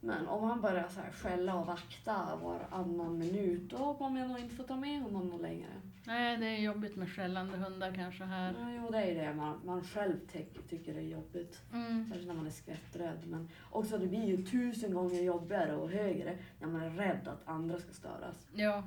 Men 0.00 0.26
om 0.28 0.44
han 0.44 0.60
börjar 0.60 0.88
så 0.88 1.00
här 1.00 1.10
skälla 1.12 1.54
och 1.54 1.66
vakta 1.66 2.36
varannan 2.42 3.18
minut 3.18 3.70
då 3.70 3.94
kommer 3.94 4.20
jag 4.20 4.28
nog 4.28 4.38
inte 4.38 4.54
få 4.54 4.62
ta 4.62 4.76
med 4.76 5.02
honom 5.02 5.28
någon 5.28 5.42
längre. 5.42 5.68
Nej, 6.06 6.36
det 6.36 6.46
är 6.46 6.56
jobbigt 6.58 6.96
med 6.96 7.10
skällande 7.12 7.56
hundar 7.56 7.92
kanske 7.94 8.24
här. 8.24 8.54
Ja, 8.60 8.70
jo, 8.82 8.90
det 8.90 8.98
är 8.98 9.14
det 9.26 9.34
man, 9.34 9.60
man 9.64 9.84
själv 9.84 10.16
ty- 10.32 10.44
tycker 10.68 10.94
det 10.94 11.00
är 11.00 11.04
jobbigt. 11.08 11.60
Mm. 11.72 12.04
Särskilt 12.08 12.26
när 12.28 12.34
man 12.34 12.46
är 12.46 12.50
skvätträdd. 12.50 13.26
Men 13.26 13.48
också 13.70 13.98
det 13.98 14.06
blir 14.06 14.24
ju 14.24 14.46
tusen 14.46 14.94
gånger 14.94 15.22
jobbigare 15.22 15.76
och 15.76 15.90
högre 15.90 16.38
när 16.60 16.68
man 16.68 16.82
är 16.82 16.90
rädd 16.90 17.28
att 17.28 17.48
andra 17.48 17.78
ska 17.78 17.92
störas. 17.92 18.46
Ja. 18.54 18.82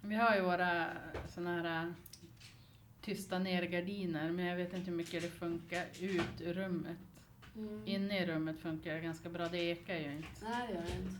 Vi 0.00 0.14
har 0.14 0.34
ju 0.36 0.40
våra 0.42 0.86
såna 1.28 1.62
här 1.62 1.84
äh, 1.86 1.92
tysta 3.00 3.38
ner-gardiner, 3.38 4.30
men 4.32 4.44
jag 4.44 4.56
vet 4.56 4.74
inte 4.74 4.90
hur 4.90 4.96
mycket 4.96 5.22
det 5.22 5.28
funkar 5.28 5.84
ut 6.00 6.40
ur 6.40 6.54
rummet. 6.54 6.98
Mm. 7.56 7.82
Inne 7.86 8.22
i 8.22 8.26
rummet 8.26 8.58
funkar 8.58 8.94
det 8.94 9.00
ganska 9.00 9.28
bra, 9.28 9.48
det 9.48 9.58
ekar 9.58 9.94
ju 9.94 10.12
inte. 10.16 10.28
Nej, 10.42 10.66
det 10.68 10.74
gör 10.74 10.82
det 10.82 10.96
inte. 11.02 11.16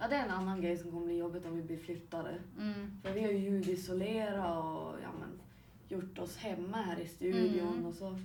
Ja, 0.00 0.08
det 0.08 0.14
är 0.16 0.24
en 0.24 0.30
annan 0.30 0.60
grej 0.60 0.76
som 0.78 0.90
kommer 0.90 1.06
bli 1.06 1.16
jobbigt 1.18 1.46
om 1.46 1.56
vi 1.56 1.62
blir 1.62 1.78
flyttade. 1.78 2.34
Mm. 2.58 3.00
För 3.02 3.12
vi 3.12 3.20
har 3.22 3.30
ju 3.30 3.38
ljudisolerat 3.38 4.64
och 4.64 5.00
ja, 5.02 5.08
men, 5.20 5.40
gjort 5.88 6.18
oss 6.18 6.36
hemma 6.36 6.76
här 6.82 7.00
i 7.00 7.06
studion 7.08 7.68
Mm. 7.72 7.86
och 7.86 7.94
så 7.94 8.18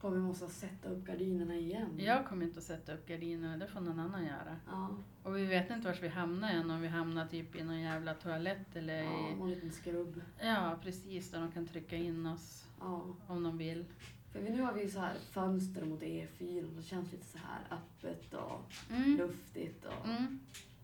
kommer 0.00 0.16
vi 0.16 0.22
måste 0.22 0.48
sätta 0.48 0.88
upp 0.88 1.04
gardinerna 1.06 1.54
igen. 1.56 1.88
Jag 1.98 2.26
kommer 2.26 2.44
inte 2.46 2.58
att 2.58 2.64
sätta 2.64 2.94
upp 2.94 3.06
gardinerna, 3.06 3.56
det 3.56 3.66
får 3.66 3.80
någon 3.80 3.98
annan 4.00 4.24
göra. 4.24 4.56
Ja, 4.66 4.88
Och 5.22 5.36
vi 5.36 5.44
vet 5.44 5.70
inte 5.70 5.88
vart 5.88 6.02
vi 6.02 6.08
hamnar 6.08 6.50
än, 6.50 6.70
om 6.70 6.80
vi 6.80 6.88
hamnar 6.88 7.26
typ 7.26 7.56
i 7.56 7.64
någon 7.64 7.80
jävla 7.80 8.14
toalett 8.14 8.76
eller 8.76 9.02
ja 9.02 9.30
i... 9.30 9.36
någon 9.36 9.50
liten 9.50 9.72
skrubb. 9.72 10.20
Ja, 10.40 10.78
precis, 10.82 11.30
där 11.30 11.40
de 11.40 11.52
kan 11.52 11.66
trycka 11.66 11.96
in 11.96 12.26
oss 12.26 12.64
Ja. 12.80 13.02
om 13.26 13.42
de 13.42 13.58
vill. 13.58 13.84
För 14.32 14.40
nu 14.40 14.62
har 14.62 14.72
vi 14.72 14.90
så 14.90 14.98
här 15.00 15.14
fönster 15.30 15.84
mot 15.84 16.00
E4 16.02 16.64
och 16.64 16.72
det 16.76 16.82
känns 16.82 17.12
lite 17.12 17.26
så 17.26 17.38
här 17.38 17.60
öppet 17.78 18.34
och 18.34 18.72
Mm. 18.90 19.16
luftigt 19.16 19.84
och 19.84 20.08
Mm. 20.08 20.40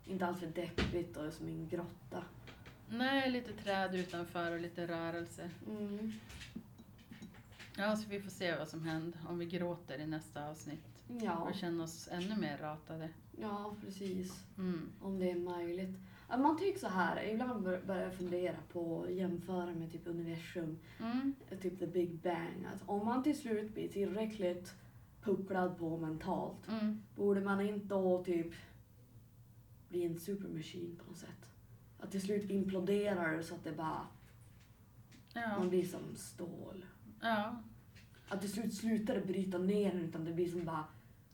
inte 0.06 0.26
alltför 0.26 0.46
deppigt 0.46 1.16
och 1.16 1.32
som 1.32 1.46
en 1.48 1.68
grotta. 1.68 2.24
Nej, 2.88 3.30
lite 3.30 3.52
träd 3.52 3.94
utanför 3.94 4.52
och 4.52 4.60
lite 4.60 4.86
rörelse. 4.86 5.50
Mm. 5.66 6.12
Ja, 7.76 7.96
så 7.96 8.08
vi 8.08 8.20
får 8.20 8.30
se 8.30 8.56
vad 8.56 8.68
som 8.68 8.82
händer 8.84 9.20
om 9.28 9.38
vi 9.38 9.46
gråter 9.46 9.98
i 9.98 10.06
nästa 10.06 10.48
avsnitt 10.48 10.84
Ja, 11.22 11.36
och 11.36 11.54
känner 11.54 11.84
oss 11.84 12.08
ännu 12.12 12.36
mer 12.36 12.58
ratade. 12.58 13.08
ja, 13.40 13.74
precis. 13.84 14.44
Mm. 14.58 14.88
Om 15.02 15.18
det 15.18 15.30
är 15.30 15.36
möjligt. 15.38 15.96
Man 16.28 16.58
tycker 16.58 16.78
så 16.80 16.88
här, 16.88 17.22
ibland 17.24 17.62
bör- 17.64 17.82
börjar 17.86 18.02
jag 18.02 18.14
fundera 18.14 18.56
på 18.72 19.02
att 19.02 19.12
jämföra 19.14 19.66
med 19.74 19.92
typ 19.92 20.06
universum, 20.06 20.78
Mm. 21.00 21.34
typ 21.62 21.78
the 21.78 21.86
big 21.86 22.14
bang. 22.22 22.66
Att 22.74 22.82
om 22.88 23.04
man 23.06 23.22
till 23.22 23.38
slut 23.38 23.74
blir 23.74 23.88
tillräckligt 23.88 24.74
pucklad 25.22 25.78
på 25.78 25.96
mentalt, 25.96 26.68
Mm. 26.68 27.02
borde 27.16 27.40
man 27.40 27.60
inte 27.60 27.86
då 27.86 28.24
typ 28.24 28.52
bli 29.88 30.04
en 30.04 30.18
supermaskin 30.18 30.96
på 30.96 31.04
något 31.10 31.18
sätt? 31.18 31.50
Att 32.00 32.10
till 32.10 32.22
slut 32.22 32.50
imploderar 32.50 33.42
så 33.42 33.54
att 33.54 33.64
det 33.64 33.72
bara, 33.72 34.06
man 35.34 35.62
Ja. 35.62 35.68
blir 35.68 35.84
som 35.84 36.16
stål. 36.16 36.84
ja. 37.22 37.62
Att 38.28 38.40
till 38.40 38.52
slut 38.52 38.74
slutar 38.74 39.14
det 39.14 39.20
bryta 39.26 39.58
ner 39.58 39.92
utan 39.94 40.24
det 40.24 40.32
blir 40.32 40.48
som 40.48 40.64
bara 40.64 40.84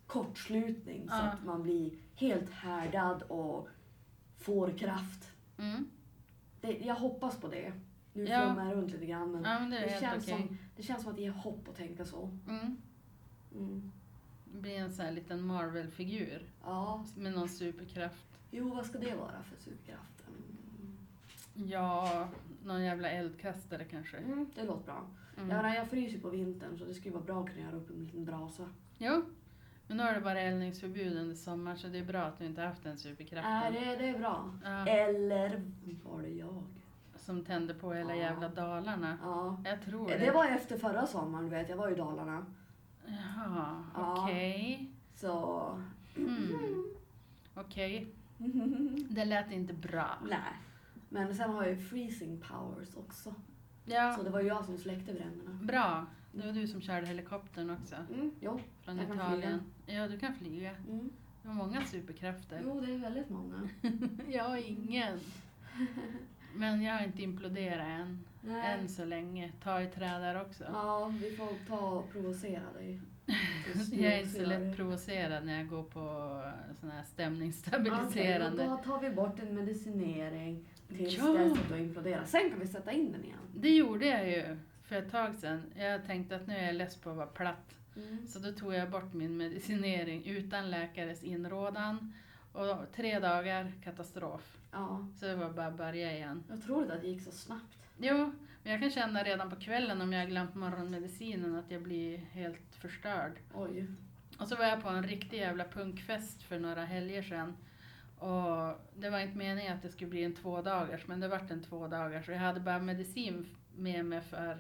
kortslutning 0.06 1.08
så 1.08 1.14
Ja. 1.14 1.22
att 1.22 1.44
man 1.44 1.62
blir 1.62 1.90
helt 2.14 2.50
härdad 2.50 3.22
och 3.22 3.68
får 4.42 4.70
kraft. 4.78 5.32
Mm. 5.58 5.88
Det, 6.60 6.72
jag 6.78 6.94
hoppas 6.94 7.36
på 7.40 7.48
det. 7.48 7.72
Nu 8.12 8.24
Ja. 8.24 8.40
flummar 8.46 8.68
jag 8.68 8.76
runt 8.76 8.90
lite 8.92 9.06
grann 9.06 9.32
men 9.32 9.44
ja, 9.44 9.58
men 9.60 9.70
det 9.70 9.80
det, 9.80 10.00
känns 10.00 10.24
okej. 10.28 10.38
som, 10.48 10.58
det 10.76 10.82
känns 10.82 11.02
som 11.02 11.10
att 11.10 11.16
det 11.16 11.22
ger 11.22 11.30
hopp 11.30 11.68
att 11.68 11.76
tänka 11.76 12.04
så. 12.04 12.38
Mm. 12.48 12.76
Mm. 13.54 13.92
Det 14.52 14.58
blir 14.60 14.76
en 14.78 14.92
sån 14.92 15.04
här 15.04 15.12
liten 15.12 15.42
Marvel-figur 15.46 16.42
Ja, 16.64 17.04
med 17.16 17.32
någon 17.32 17.48
superkraft. 17.48 18.26
jo 18.50 18.74
vad 18.74 18.86
ska 18.86 18.98
det 18.98 19.14
vara 19.14 19.42
för 19.42 19.56
superkraft? 19.56 20.24
Ja, 21.54 22.28
någon 22.64 22.82
jävla 22.82 23.10
eldkastare 23.10 23.84
kanske. 23.84 24.16
Mm, 24.16 24.46
det 24.54 24.64
låter 24.64 24.84
bra. 24.84 25.06
Mm. 25.36 25.50
Jag, 25.50 25.56
menar, 25.62 25.74
jag 25.74 25.88
fryser 25.90 26.18
på 26.18 26.30
vintern 26.30 26.78
så 26.78 26.84
det 26.84 26.94
skulle 26.94 27.14
vara 27.14 27.24
bra 27.24 27.40
att 27.44 27.50
kunna 27.50 27.60
göra 27.60 27.76
upp 27.76 27.90
en 27.90 28.04
liten 28.04 28.24
brasa. 28.24 28.68
Jo, 28.98 29.22
men 29.92 29.96
nu 29.96 30.02
har 30.02 30.14
det 30.14 30.20
bara 30.20 30.40
eldningsförbud 30.40 31.16
under 31.18 31.34
sommaren 31.34 31.78
så 31.78 31.88
det 31.88 31.98
är 31.98 32.04
bra 32.04 32.22
att 32.22 32.38
du 32.38 32.46
inte 32.46 32.62
haft 32.62 32.82
den 32.82 32.98
superkraften. 32.98 33.52
Nej, 33.52 33.72
det, 33.72 33.96
det 33.96 34.08
är 34.08 34.18
bra. 34.18 34.50
Ja, 34.64 34.86
Eller 34.86 35.62
var 36.04 36.22
det 36.22 36.28
jag? 36.28 36.62
som 37.16 37.44
tände 37.44 37.74
på 37.74 37.92
hela 37.92 38.10
Ja. 38.16 38.22
jävla 38.22 38.48
Dalarna. 38.48 39.18
Ja. 39.22 39.56
Jag 39.64 39.82
tror 39.82 40.08
det. 40.08 40.18
Det 40.18 40.30
var 40.30 40.46
efter 40.46 40.78
förra 40.78 41.06
sommaren, 41.06 41.44
du 41.44 41.50
vet. 41.50 41.68
Jag 41.68 41.76
var 41.76 41.90
i 41.90 41.94
Dalarna. 41.94 42.46
Jaha, 43.06 43.84
Ja. 43.94 44.22
okej. 44.24 44.90
Så... 45.14 45.62
Mm. 46.16 46.84
Okej, 47.54 48.06
det 49.10 49.24
lät 49.24 49.50
inte 49.52 49.72
bra. 49.74 50.18
Nej. 50.28 50.38
Men 51.08 51.34
sen 51.34 51.50
har 51.50 51.62
jag 51.62 51.72
ju 51.72 51.80
freezing 51.80 52.40
powers 52.40 52.96
också. 52.96 53.34
Ja, 53.84 54.14
Så 54.16 54.22
det 54.22 54.30
var 54.30 54.40
jag 54.40 54.64
som 54.64 54.78
släckte 54.78 55.12
bränderna. 55.12 55.58
bra. 55.62 56.06
Det 56.32 56.46
var 56.46 56.52
du 56.52 56.66
som 56.66 56.80
körde 56.80 57.06
helikoptern 57.06 57.70
också. 57.70 57.96
Mm, 58.14 58.30
jo. 58.40 58.60
Från 58.84 58.96
Jag 58.96 59.06
kan 59.06 59.16
Italien. 59.16 59.60
Ja, 59.86 60.08
du 60.08 60.18
kan 60.18 60.34
flyga. 60.34 60.70
Mm. 60.88 61.10
Du 61.42 61.48
har 61.48 61.54
många 61.54 61.84
superkrafter. 61.84 62.60
Jo, 62.64 62.80
det 62.80 62.92
är 62.94 62.98
väldigt 62.98 63.30
många. 63.30 63.68
Jag 64.28 64.44
har 64.44 64.56
ingen. 64.70 65.18
Men 66.54 66.82
jag 66.82 66.94
har 66.94 67.04
inte 67.04 67.22
imploderat 67.22 67.86
än. 67.86 68.18
Nej. 68.40 68.78
Än 68.80 68.88
så 68.88 69.04
länge. 69.04 69.52
Ta 69.62 69.82
i 69.82 69.86
trä 69.86 70.18
där 70.18 70.40
också. 70.40 70.64
Ja, 70.72 71.12
vi 71.22 71.30
får 71.36 71.66
ta 71.68 71.78
och 71.90 72.12
provocera 72.12 72.72
dig. 72.72 73.00
Jag 73.92 74.12
är 74.12 74.18
inte 74.18 74.30
så 74.30 74.46
lätt 74.46 74.76
provocerad 74.76 75.46
när 75.46 75.58
jag 75.58 75.68
går 75.68 75.82
på 75.82 76.00
sån 76.80 76.90
här 76.90 77.02
stämningsstabiliserande. 77.02 78.64
då 78.64 78.76
tar 78.76 79.00
vi 79.00 79.10
bort 79.10 79.40
en 79.40 79.54
medicinering 79.54 80.64
tills 80.88 81.18
Ja. 81.18 81.24
dess 81.32 81.52
att 81.52 81.68
du 81.68 81.78
imploderar. 81.78 82.24
Sen 82.24 82.50
kan 82.50 82.60
vi 82.60 82.66
sätta 82.66 82.92
in 82.92 83.12
den 83.12 83.24
igen. 83.24 83.38
Det 83.54 83.70
gjorde 83.76 84.06
jag 84.06 84.28
ju 84.30 84.56
för 84.92 84.98
ett 84.98 85.10
tag 85.10 85.34
sedan. 85.34 85.72
Jag 85.74 86.06
tänkte 86.06 86.36
att 86.36 86.46
nu 86.46 86.54
är 86.54 86.66
jag 86.66 86.74
less 86.74 86.96
på 86.96 87.10
att 87.10 87.16
vara 87.16 87.26
platt. 87.26 87.76
Mm. 87.96 88.26
Så 88.26 88.38
då 88.38 88.52
tog 88.52 88.74
jag 88.74 88.90
bort 88.90 89.12
min 89.12 89.36
medicinering 89.36 90.26
utan 90.26 90.70
läkares 90.70 91.24
inrådan. 91.24 92.12
Och 92.52 92.76
tre 92.96 93.18
dagar 93.18 93.72
katastrof. 93.84 94.58
Ja, 94.72 95.06
Så 95.20 95.26
det 95.26 95.36
var 95.36 95.50
bara 95.50 95.66
att 95.66 95.76
börja 95.76 96.12
igen. 96.12 96.44
jag 96.48 96.62
tror 96.62 96.90
att 96.90 97.00
det 97.00 97.08
gick 97.08 97.22
så 97.22 97.30
snabbt. 97.30 97.78
Jo, 97.98 98.32
men 98.62 98.72
jag 98.72 98.80
kan 98.80 98.90
känna 98.90 99.22
redan 99.22 99.50
på 99.50 99.56
kvällen 99.56 100.00
om 100.00 100.12
jag 100.12 100.20
har 100.20 100.26
glömt 100.26 100.54
morgonmedicinen 100.54 101.54
att 101.54 101.70
jag 101.70 101.82
blir 101.82 102.18
helt 102.18 102.74
förstörd. 102.74 103.32
Oj. 103.54 103.86
Och 104.38 104.48
så 104.48 104.56
var 104.56 104.64
jag 104.64 104.82
på 104.82 104.88
en 104.88 105.02
riktig 105.02 105.38
jävla 105.38 105.64
punkfest 105.64 106.42
för 106.42 106.58
några 106.58 106.84
helger 106.84 107.22
sedan. 107.22 107.56
Och 108.18 108.80
det 108.96 109.10
var 109.10 109.20
inte 109.20 109.38
meningen 109.38 109.76
att 109.76 109.82
det 109.82 109.88
skulle 109.88 110.10
bli 110.10 110.24
en 110.24 110.34
två 110.34 110.62
dagars, 110.62 111.06
men 111.06 111.20
det 111.20 111.28
vart 111.28 111.50
en 111.50 111.62
två 111.62 111.88
dagars. 111.88 112.28
Och 112.28 112.34
jag 112.34 112.40
hade 112.40 112.60
bara 112.60 112.78
medicin 112.78 113.46
med 113.76 114.04
mig 114.04 114.20
för 114.20 114.58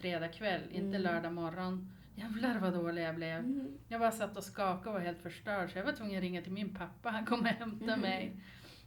fredag 0.00 0.28
kväll, 0.28 0.60
inte 0.70 0.96
Mm. 0.96 1.02
lördag 1.02 1.32
morgon. 1.32 1.92
Jävlar 2.14 2.58
vad 2.58 2.72
dålig 2.72 3.02
jag 3.02 3.14
blev. 3.14 3.38
Mm. 3.38 3.78
Jag 3.88 4.00
bara 4.00 4.10
satt 4.12 4.36
och 4.36 4.44
skakade 4.44 4.88
och 4.88 4.92
var 4.94 5.00
helt 5.00 5.22
förstörd 5.22 5.72
så 5.72 5.78
jag 5.78 5.84
var 5.84 5.92
tvungen 5.92 6.16
att 6.16 6.22
ringa 6.22 6.42
till 6.42 6.52
min 6.52 6.74
pappa. 6.74 7.10
Han 7.10 7.26
kom 7.26 7.40
och 7.40 7.46
hämtade 7.46 7.96
mig. 7.96 8.32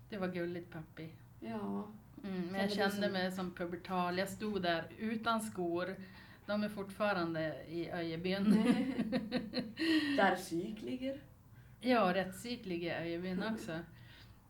Det 0.09 0.17
var 0.17 0.27
gulligt 0.27 0.71
pappi. 0.73 1.09
Ja. 1.39 1.87
Mm, 2.23 2.41
men 2.41 2.55
Ja, 2.55 2.61
jag 2.61 2.71
kände 2.71 3.03
som- 3.03 3.11
mig 3.13 3.31
som 3.31 3.51
pubertal. 3.53 4.17
Jag 4.17 4.29
stod 4.29 4.61
där 4.61 4.83
utan 4.97 5.41
skor. 5.41 5.95
De 6.45 6.63
är 6.63 6.69
fortfarande 6.69 7.55
i 7.67 7.91
Öjebyn. 7.91 8.51
Där 10.17 10.35
psyk 10.35 10.81
ligger. 10.81 11.19
ja, 11.81 12.13
rättspsyk 12.13 12.67
i 12.67 12.91
Öjebyn 12.91 13.43
också. 13.43 13.79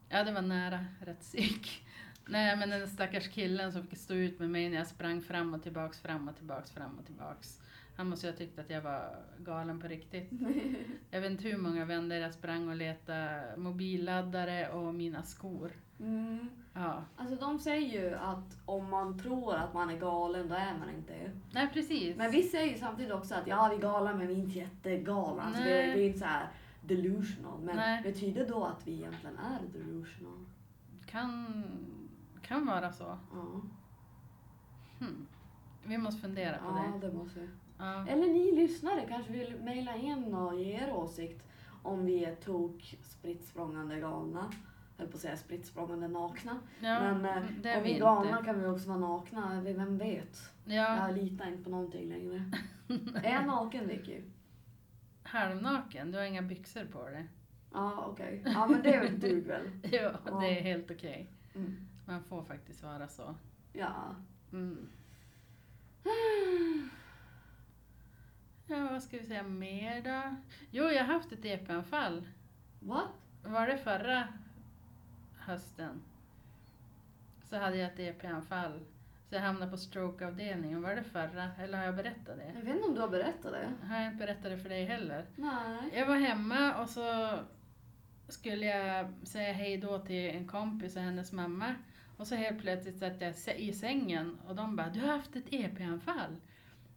Ja, 0.09 0.23
det 0.23 0.31
var 0.31 0.41
nära 0.41 0.85
rättspsyk. 1.01 1.85
Nej, 2.31 2.57
men 2.57 2.69
den 2.69 2.87
stackars 2.87 3.27
killen 3.27 3.71
som 3.71 3.87
fick 3.87 3.99
stå 3.99 4.13
ut 4.13 4.39
med 4.39 4.49
mig 4.49 4.69
när 4.69 4.77
jag 4.77 4.87
sprang 4.87 5.21
fram 5.21 5.53
och 5.53 5.63
tillbaks, 5.63 5.99
fram 5.99 6.27
och 6.27 6.35
tillbaks, 6.35 6.71
fram 6.71 6.99
och 6.99 7.05
tillbaks. 7.05 7.59
Han 7.95 8.09
måste 8.09 8.27
ju 8.27 8.31
ha 8.33 8.37
tyckt 8.37 8.59
att 8.59 8.69
jag 8.69 8.81
var 8.81 9.15
galen 9.37 9.79
på 9.79 9.87
riktigt. 9.87 10.29
Jag 11.11 11.21
vet 11.21 11.31
inte 11.31 11.47
hur 11.47 11.57
många 11.57 11.85
vändor 11.85 12.17
jag 12.17 12.33
sprang 12.33 12.69
och 12.69 12.75
letade 12.75 13.53
mobilladdare 13.57 14.69
och 14.69 14.95
mina 14.95 15.23
skor. 15.23 15.71
Mm. 15.99 16.49
Ja, 16.73 17.03
Alltså 17.15 17.35
de 17.35 17.59
säger 17.59 18.01
ju 18.01 18.15
att 18.15 18.57
om 18.65 18.89
man 18.89 19.19
tror 19.19 19.55
att 19.55 19.73
man 19.73 19.89
är 19.89 19.97
galen, 19.97 20.47
då 20.47 20.55
är 20.55 20.77
man 20.79 20.89
inte 20.89 21.31
nej 21.53 21.69
precis. 21.73 22.17
Men 22.17 22.31
vi 22.31 22.43
säger 22.43 22.73
ju 22.73 22.77
samtidigt 22.77 23.13
också 23.13 23.35
att 23.35 23.47
ja, 23.47 23.67
vi 23.71 23.75
är 23.75 23.81
galna 23.81 24.15
men 24.15 24.27
vi 24.27 24.33
är 24.33 24.37
inte 24.37 24.59
jättegalna. 24.59 25.41
Alltså 25.41 25.63
det, 25.63 25.69
det 25.69 26.01
är 26.01 26.07
inte 26.07 26.19
så 26.19 26.25
här 26.25 26.47
delusional. 26.81 27.61
Men 27.61 27.75
Nej. 27.75 28.03
betyder 28.03 28.47
då 28.47 28.65
att 28.65 28.87
vi 28.87 28.93
egentligen 28.93 29.37
är 29.37 29.79
delusional? 29.79 30.45
Kan, 31.05 31.63
kan 32.51 32.65
vara 32.65 32.91
så. 32.91 33.17
Ja, 33.33 33.61
Hmm. 34.99 35.27
Vi 35.85 35.97
måste 35.97 36.21
fundera 36.21 36.57
på 36.57 36.65
ja 36.65 36.93
det. 37.01 37.07
det 37.07 37.13
måste 37.13 37.39
vi. 37.39 37.47
Ja. 37.77 38.07
Eller 38.07 38.27
ni 38.27 38.51
lyssnare 38.55 39.05
kanske 39.07 39.31
vill 39.31 39.55
mejla 39.63 39.95
in 39.95 40.33
och 40.33 40.59
ge 40.59 40.71
er 40.73 40.93
åsikt 40.93 41.47
om 41.83 42.05
vi 42.05 42.25
är 42.25 42.35
tok 42.35 42.95
spritt 43.03 43.53
galna. 43.99 44.51
Höll 44.97 45.07
på 45.07 45.15
att 45.15 45.21
säga 45.21 45.37
spritt 45.37 45.65
nakna. 46.07 46.59
Ja, 46.79 46.99
men 47.13 47.25
eh, 47.25 47.77
om 47.77 47.83
vi 47.83 47.95
är 47.95 47.99
galna 47.99 48.43
kan 48.43 48.59
vi 48.59 48.67
också 48.67 48.89
vara 48.89 48.99
nakna. 48.99 49.61
Vem 49.61 49.97
vet? 49.97 50.39
Ja, 50.65 51.07
Jag 51.07 51.17
litar 51.17 51.47
inte 51.47 51.63
på 51.63 51.69
någonting 51.69 52.09
längre. 52.09 52.51
är 53.23 53.33
jag 53.33 53.47
naken 53.47 53.87
Vicky? 53.87 54.21
halvnaken, 55.23 56.11
du 56.11 56.17
har 56.17 56.25
inga 56.25 56.41
byxor 56.41 56.85
på 56.85 57.03
dig. 57.09 57.27
Ja 57.73 58.05
okej. 58.07 58.41
Ja 58.45 58.67
men 58.67 58.81
det 58.83 59.07
duger 59.09 59.47
väl. 59.47 59.69
Ja, 59.91 60.11
Ja. 60.25 60.39
det 60.39 60.59
är 60.59 60.63
helt 60.63 60.91
okej. 60.91 61.29
Mm. 61.55 61.87
Man 62.05 62.23
får 62.23 62.43
faktiskt 62.43 62.83
vara 62.83 63.07
så. 63.07 63.35
Ja. 63.73 64.15
Mm. 64.53 64.89
Ja, 68.67 68.87
vad 68.91 69.03
ska 69.03 69.17
vi 69.17 69.25
säga 69.25 69.43
mer 69.43 70.01
då? 70.01 70.35
Jo, 70.71 70.83
jag 70.83 71.03
har 71.03 71.13
haft 71.13 71.31
ett 71.31 71.45
epanfall. 71.45 72.27
What? 72.79 73.09
Var 73.43 73.67
det 73.67 73.77
förra 73.77 74.27
hösten? 75.37 76.01
Så 77.49 77.57
hade 77.57 77.77
jag 77.77 77.93
ett 77.93 77.99
EP-anfall. 77.99 78.79
Så 79.29 79.35
jag 79.35 79.41
hamnade 79.41 79.71
på 79.71 79.77
strokeavdelningen. 79.77 80.81
Var 80.81 80.95
det 80.95 81.03
förra? 81.03 81.51
Eller 81.59 81.77
har 81.77 81.85
jag 81.85 81.95
berättat 81.95 82.37
det? 82.37 82.51
Jag 82.55 82.65
vet 82.65 82.75
inte 82.75 82.87
om 82.87 82.95
du 82.95 83.01
har 83.01 83.07
berättat 83.07 83.51
det. 83.51 83.87
Har 83.87 83.95
jag 83.95 84.05
inte 84.05 84.17
berättat 84.17 84.43
det 84.43 84.57
för 84.57 84.69
dig 84.69 84.85
heller? 84.85 85.25
Nej. 85.35 85.89
Jag 85.93 86.05
var 86.05 86.15
hemma 86.15 86.75
och 86.75 86.89
så 86.89 87.39
skulle 88.27 88.65
jag 88.65 89.13
säga 89.27 89.53
hej 89.53 89.77
då 89.77 89.99
till 89.99 90.29
en 90.29 90.47
kompis 90.47 90.95
och 90.95 91.01
hennes 91.01 91.31
mamma. 91.31 91.75
Och 92.21 92.27
så 92.27 92.35
helt 92.35 92.61
plötsligt 92.61 92.99
satt 92.99 93.21
jag 93.21 93.59
i 93.59 93.73
sängen 93.73 94.37
och 94.47 94.55
de 94.55 94.75
bara, 94.75 94.89
du 94.89 94.99
har 94.99 95.07
haft 95.07 95.35
ett 95.35 95.45
EP-anfall. 95.49 96.35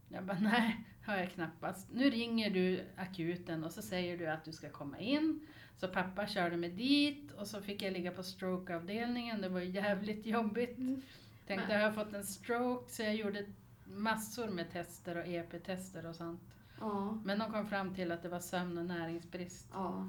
Jag 0.08 0.24
bara, 0.24 0.38
nej, 0.38 0.86
har 1.06 1.16
jag 1.16 1.30
knappast. 1.30 1.88
Nu 1.92 2.10
ringer 2.10 2.50
du 2.50 2.84
akuten 2.96 3.64
och 3.64 3.72
så 3.72 3.82
säger 3.82 4.18
du 4.18 4.26
att 4.26 4.44
du 4.44 4.52
ska 4.52 4.70
komma 4.70 4.98
in. 4.98 5.46
Så 5.76 5.88
pappa 5.88 6.26
körde 6.26 6.56
mig 6.56 6.70
dit 6.70 7.32
och 7.32 7.46
så 7.46 7.62
fick 7.62 7.82
jag 7.82 7.92
ligga 7.92 8.10
på 8.10 8.22
strokeavdelningen. 8.22 9.40
Det 9.40 9.48
var 9.48 9.60
jävligt 9.60 10.26
jobbigt. 10.26 10.78
Mm. 10.78 11.02
Tänkte, 11.46 11.68
Men- 11.68 11.76
har 11.76 11.84
jag 11.84 11.94
fått 11.94 12.14
en 12.14 12.24
stroke? 12.24 12.92
Så 12.92 13.02
jag 13.02 13.14
gjorde 13.14 13.44
massor 13.84 14.48
med 14.48 14.70
tester 14.70 15.16
och 15.16 15.26
EP-tester 15.26 16.06
och 16.06 16.16
sånt. 16.16 16.42
Ja. 16.80 17.18
Men 17.24 17.38
de 17.38 17.52
kom 17.52 17.66
fram 17.66 17.94
till 17.94 18.12
att 18.12 18.22
det 18.22 18.28
var 18.28 18.40
sömn 18.40 18.78
och 18.78 18.86
näringsbrist. 18.86 19.68
Ja. 19.72 20.08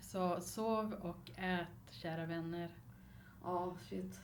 Så 0.00 0.40
sov 0.40 0.92
och 0.92 1.30
ät, 1.36 1.90
kära 1.90 2.26
vänner. 2.26 2.70
Ja, 3.44 3.76
shit. 3.88 4.20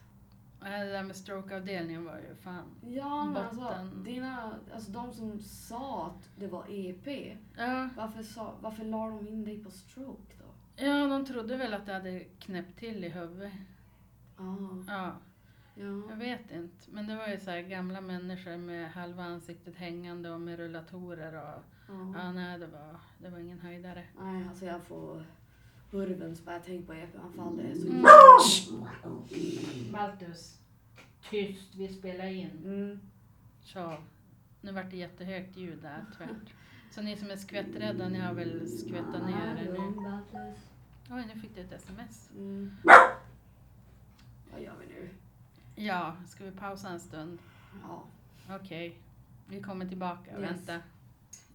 Det 0.60 0.68
där 0.68 1.02
med 1.02 1.16
strokeavdelningen 1.16 2.04
var 2.04 2.18
ju 2.18 2.34
fan... 2.34 2.64
Ja, 2.86 3.24
men 3.24 3.36
alltså, 3.36 3.60
Botten. 3.60 4.04
dina, 4.04 4.54
alltså 4.74 4.90
de 4.90 5.12
som 5.12 5.38
sa 5.40 6.06
att 6.06 6.30
det 6.36 6.46
var 6.46 6.64
EP, 6.68 7.36
Ja, 7.56 7.88
varför, 7.96 8.22
sa, 8.22 8.54
varför 8.60 8.84
la 8.84 9.06
de 9.08 9.28
in 9.28 9.44
dig 9.44 9.64
på 9.64 9.70
stroke 9.70 10.34
då? 10.38 10.84
ja, 10.84 11.06
de 11.06 11.24
trodde 11.26 11.56
väl 11.56 11.74
att 11.74 11.86
det 11.86 11.92
hade 11.92 12.20
knäppt 12.20 12.78
till 12.78 13.04
i 13.04 13.08
huvudet. 13.08 13.52
Ja, 14.38 14.56
Ja, 14.86 15.12
ja. 15.74 16.02
jag 16.10 16.16
vet 16.16 16.50
inte. 16.50 16.90
Men 16.90 17.06
det 17.06 17.16
var 17.16 17.28
ju 17.28 17.40
så 17.40 17.50
här 17.50 17.60
gamla 17.60 18.00
människor 18.00 18.56
med 18.56 18.90
halva 18.92 19.22
ansiktet 19.24 19.76
hängande 19.76 20.30
och 20.30 20.40
med 20.40 20.58
rullatorer 20.58 21.32
och... 21.32 21.62
ja. 21.88 22.12
Ja, 22.16 22.32
nej, 22.32 22.58
det 22.58 22.66
var, 22.66 22.96
det 23.18 23.28
var 23.28 23.38
ingen 23.38 23.60
höjdare. 23.60 24.04
Nej, 24.20 24.48
alltså 24.48 24.64
jag 24.64 24.82
får 24.82 25.24
hurvens 25.90 26.44
bara 26.44 26.54
jag 26.54 26.64
tänker 26.64 26.86
på 26.86 26.94
EP-anfall. 26.94 27.56
Det 27.56 27.62
är 27.62 27.74
så 27.74 27.86
Mm. 27.88 28.02
Baltus, 29.92 30.58
tyst, 31.30 31.74
vi 31.74 31.88
spelar 31.88 32.26
in. 32.26 32.50
Mm. 32.64 33.00
Så, 33.62 33.96
nu 34.60 34.72
vart 34.72 34.90
det 34.90 34.96
jättehögt 34.96 35.56
ljud 35.56 35.78
där 35.82 36.04
tvärt. 36.16 36.54
Så 36.90 37.02
ni 37.02 37.16
som 37.16 37.30
är 37.30 37.36
skvätträdda, 37.36 38.08
ni 38.08 38.18
har 38.18 38.34
väl 38.34 38.68
skvättat 38.68 39.26
ner 39.26 39.46
er 39.46 39.54
nu? 39.54 39.76
Oj, 41.10 41.24
nu 41.34 41.40
fick 41.40 41.54
du 41.54 41.60
ett 41.60 41.72
sms. 41.72 42.30
Mm. 42.36 42.76
Vad 44.52 44.62
gör 44.62 44.74
vi 44.80 44.86
nu? 44.94 45.08
Ja, 45.74 46.16
ska 46.28 46.44
vi 46.44 46.50
pausa 46.50 46.88
en 46.88 47.00
stund? 47.00 47.38
Ja. 47.82 48.04
Okej, 48.56 48.98
vi 49.46 49.60
kommer 49.60 49.86
tillbaka. 49.88 50.30
Yes. 50.30 50.40
Vänta. 50.50 50.80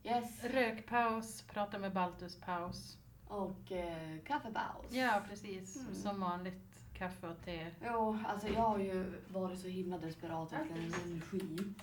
Yes. 0.03 0.43
Rökpaus, 0.43 1.41
prata 1.41 1.79
med 1.79 1.93
Baltus 1.93 2.35
paus. 2.35 2.97
Och 3.27 3.71
eh, 3.71 4.17
kaffepaus. 4.27 4.85
Ja, 4.89 5.21
precis. 5.29 5.75
Mm. 5.75 5.95
Som 5.95 6.19
vanligt. 6.21 6.61
Kaffe 6.93 7.27
och 7.27 7.45
te. 7.45 7.71
Jo, 7.85 8.17
alltså 8.27 8.47
jag 8.47 8.61
har 8.61 8.79
ju 8.79 9.13
varit 9.27 9.59
så 9.59 9.67
himla 9.67 9.97
desperat 9.97 10.53
efter 10.53 10.75
en 10.75 10.93
energi 11.05 11.73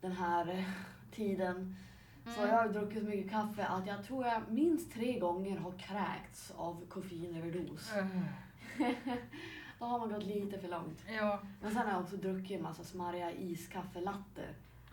den 0.00 0.12
här 0.12 0.64
tiden. 1.10 1.76
Så 2.24 2.40
jag 2.40 2.56
har 2.56 2.68
druckit 2.68 3.02
så 3.02 3.08
mycket 3.08 3.30
kaffe 3.30 3.64
att 3.66 3.86
jag 3.86 4.04
tror 4.04 4.26
jag 4.26 4.42
minst 4.48 4.92
tre 4.92 5.18
gånger 5.18 5.58
har 5.58 5.72
kräkts 5.72 6.52
av 6.56 6.86
koffeinöverdos. 6.88 7.92
Uh, 7.96 8.06
Då 9.78 9.84
har 9.86 9.98
man 9.98 10.08
gått 10.08 10.24
lite 10.24 10.58
för 10.58 10.68
långt. 10.68 11.04
ja, 11.08 11.40
Men 11.60 11.74
sen 11.74 11.82
har 11.86 11.92
jag 11.92 12.02
också 12.02 12.16
druckit 12.16 12.50
en 12.50 12.62
massa 12.62 12.84
smarriga 12.84 13.32
iskaffelatte. 13.32 14.44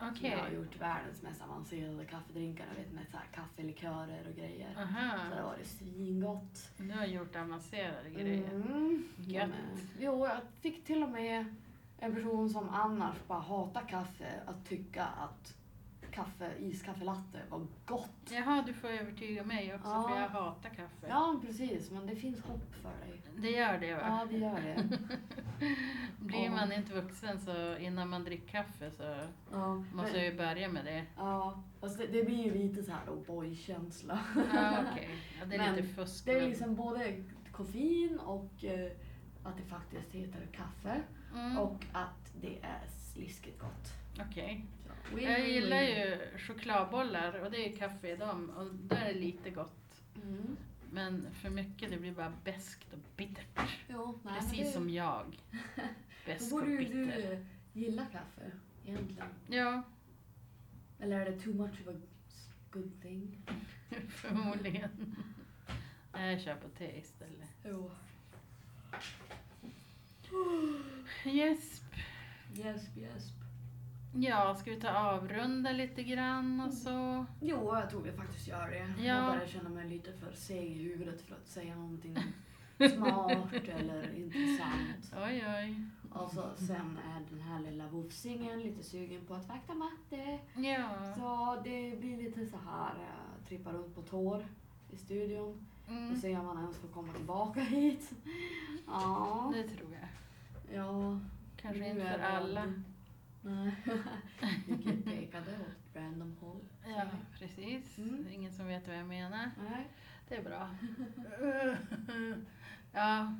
Okej. 0.01 0.29
Jag 0.31 0.37
har 0.39 0.49
gjort 0.49 0.81
världens 0.81 1.21
mest 1.21 1.41
avancerade 1.41 2.05
kaffedrinkar. 2.05 2.65
Vet 2.77 2.93
med 2.93 3.07
så 3.11 3.17
här 3.17 3.25
kaffelikörer 3.33 4.27
och 4.29 4.35
grejer. 4.35 4.69
Så 4.73 4.79
det 4.79 4.85
Aha, 4.85 5.17
har 5.35 5.43
varit 5.43 5.67
svingott. 5.67 6.69
du 6.77 6.91
har 6.91 7.05
gjort 7.05 7.35
avancerade 7.35 8.09
grejer. 8.09 8.51
Mm. 8.51 9.07
Gött. 9.17 9.49
Men, 9.49 9.79
Jo, 9.99 10.25
jag 10.27 10.37
fick 10.61 10.85
till 10.85 11.03
och 11.03 11.09
med 11.09 11.45
en 11.99 12.15
person 12.15 12.49
som 12.49 12.69
annars 12.69 13.15
bara 13.27 13.39
hatar 13.39 13.81
kaffe 13.87 14.41
att 14.45 14.65
tycka 14.65 15.05
att 15.05 15.53
kaffe, 16.17 16.51
iskaffelatte 16.59 17.39
var 17.49 17.67
gott. 17.85 18.09
Jaha, 18.31 18.63
du 18.67 18.73
får 18.73 18.87
övertyga 18.87 19.43
mig 19.43 19.75
också 19.75 19.89
Ja. 19.89 20.07
för 20.09 20.21
jag 20.21 20.29
hatar 20.29 20.69
kaffe. 20.69 21.07
Ja, 21.09 21.39
precis. 21.45 21.91
Men 21.91 22.05
det 22.07 22.15
finns 22.15 22.41
hopp 22.41 22.75
för 22.81 22.89
dig. 23.07 23.21
Det 23.37 23.49
gör 23.51 23.77
det 23.77 23.93
va? 23.93 23.99
Ja, 24.03 24.27
det 24.29 24.37
gör 24.37 24.61
det. 24.61 24.97
Blir 26.19 26.49
man 26.49 26.71
inte 26.71 26.93
vuxen 26.93 27.39
så 27.39 27.77
innan 27.77 28.09
man 28.09 28.23
dricker 28.23 28.47
kaffe 28.47 28.91
så 28.91 29.03
Ja, 29.51 29.75
måste 29.75 30.11
men, 30.11 30.15
jag 30.23 30.25
ju 30.31 30.37
börja 30.37 30.69
med 30.69 30.85
det. 30.85 31.05
ja 31.17 31.63
fast 31.79 31.97
det, 31.97 32.07
det 32.07 32.23
blir 32.23 32.43
ju 32.45 32.53
lite 32.53 32.83
så 32.83 32.91
här 32.91 33.09
oh 33.11 33.25
boy-känsla. 33.25 34.19
Ja, 34.53 34.83
okej. 34.91 35.09
Ja, 35.39 35.45
det 35.45 35.55
är 35.55 35.59
Men 35.59 35.75
lite 35.75 35.87
fusk. 35.87 36.25
Det 36.25 36.31
är 36.31 36.39
men- 36.39 36.49
liksom 36.49 36.75
både 36.75 37.23
koffein 37.51 38.19
och 38.19 38.63
eh, 38.63 38.91
att 39.43 39.57
det 39.57 39.63
faktiskt 39.63 40.11
heter 40.11 40.47
kaffe. 40.51 41.01
Mm, 41.35 41.57
Och 41.57 41.85
att 41.93 42.31
det 42.41 42.57
är 42.61 42.81
sliskigt 43.13 43.59
gott. 43.59 43.93
Okej. 44.19 44.65
Win, 45.15 45.23
Jag 45.31 45.41
win, 45.41 45.53
gillar 45.53 45.81
ju 45.81 46.17
chokladbollar 46.37 47.33
och 47.39 47.51
det 47.51 47.73
är 47.73 47.77
kaffe 47.77 48.11
i 48.11 48.15
dem 48.15 48.49
och 48.49 48.65
då 48.75 48.95
är 48.95 49.05
det 49.13 49.19
lite 49.19 49.49
gott. 49.49 50.01
Mm. 50.23 50.57
Men 50.91 51.33
för 51.33 51.49
mycket 51.49 51.89
det 51.91 51.97
blir 51.97 52.11
bara 52.11 52.33
beskt 52.43 52.93
och 52.93 52.99
bittert. 53.17 53.77
Jo, 53.89 54.19
nej, 54.23 54.39
Precis 54.39 54.59
det, 54.59 54.71
som 54.71 54.89
jag. 54.89 55.25
Då 55.75 55.81
Besk 56.25 56.53
och 56.53 56.59
borde 56.59 56.71
ju 56.71 56.77
du 56.77 57.05
bitter. 57.05 57.45
gilla 57.73 58.05
kaffe 58.05 58.51
egentligen. 58.85 59.27
Ja, 59.47 59.81
Eller 60.99 61.19
är 61.19 61.31
det 61.31 61.39
too 61.39 61.53
much 61.53 61.81
of 61.81 61.87
a 61.87 61.99
good 62.71 63.01
thing? 63.01 63.37
förmodligen. 64.09 65.15
Nej, 66.13 66.33
Jag 66.33 66.41
kör 66.41 66.55
på 66.55 66.69
te 66.69 66.97
istället. 66.99 67.49
Jo. 67.65 67.91
Yes. 71.25 71.81
Gäsp, 72.53 72.97
gäsp. 72.97 73.36
Ja, 74.19 74.55
ska 74.55 74.71
vi 74.71 74.79
ta 74.81 74.89
avrunda 74.89 75.71
lite 75.71 76.03
grann 76.03 76.61
och 76.61 76.73
så? 76.73 77.25
Jo, 77.41 77.75
jag 77.75 77.89
tror 77.89 78.01
vi 78.01 78.11
faktiskt 78.11 78.47
gör 78.47 78.67
det. 78.69 79.03
Ja. 79.03 79.13
Jag 79.15 79.33
börjar 79.33 79.47
känna 79.47 79.69
mig 79.69 79.89
lite 79.89 80.13
för 80.13 80.33
seg 80.33 80.65
i 80.71 80.83
huvudet 80.83 81.21
för 81.21 81.35
att 81.35 81.47
säga 81.47 81.75
någonting 81.75 82.17
smart 82.95 83.53
eller 83.67 84.15
intressant. 84.17 85.13
Oj, 85.25 85.43
oj. 85.57 85.81
Och 86.11 86.31
så, 86.31 86.43
sen 86.55 86.99
är 87.15 87.21
den 87.29 87.41
här 87.41 87.59
lilla 87.59 87.87
vofsingen 87.87 88.59
lite 88.59 88.83
sugen 88.83 89.25
på 89.25 89.33
att 89.33 89.47
vakta 89.49 89.73
matte. 89.73 90.39
Ja. 90.55 91.13
Så 91.15 91.61
det 91.63 91.99
blir 91.99 92.17
lite 92.17 92.45
så 92.45 92.57
här, 92.57 92.91
uh, 92.95 93.45
trippa 93.47 93.71
runt 93.71 93.95
på 93.95 94.01
tår 94.01 94.45
i 94.89 94.97
studion. 94.97 95.65
Och 95.85 95.91
Mm, 95.93 96.15
se 96.15 96.37
om 96.37 96.45
man 96.45 96.57
ens 96.61 96.77
får 96.77 96.87
komma 96.87 97.13
tillbaka 97.13 97.59
hit. 97.61 98.11
Ja, 98.87 99.51
det 99.55 99.63
tror 99.63 99.89
jag. 99.93 100.09
ja. 100.77 101.19
Kanske 101.61 101.89
inte 101.89 102.01
för 102.01 102.17
det- 102.17 102.73
alla. 103.43 103.71
Nej, 104.41 104.63
vilket 104.67 105.05
pekade 105.05 105.51
åt 105.51 105.95
random 105.95 106.37
håll. 106.41 106.61
Ja, 106.87 107.05
precis. 107.39 107.97
Mm. 107.97 108.27
Ingen 108.31 108.51
som 108.53 108.67
vet 108.67 108.87
vad 108.87 108.97
jag 108.97 109.07
menar. 109.07 109.51
Nej. 109.69 109.87
Det 110.27 110.35
är 110.35 110.43
bra. 110.43 110.69
ja. 112.93 113.33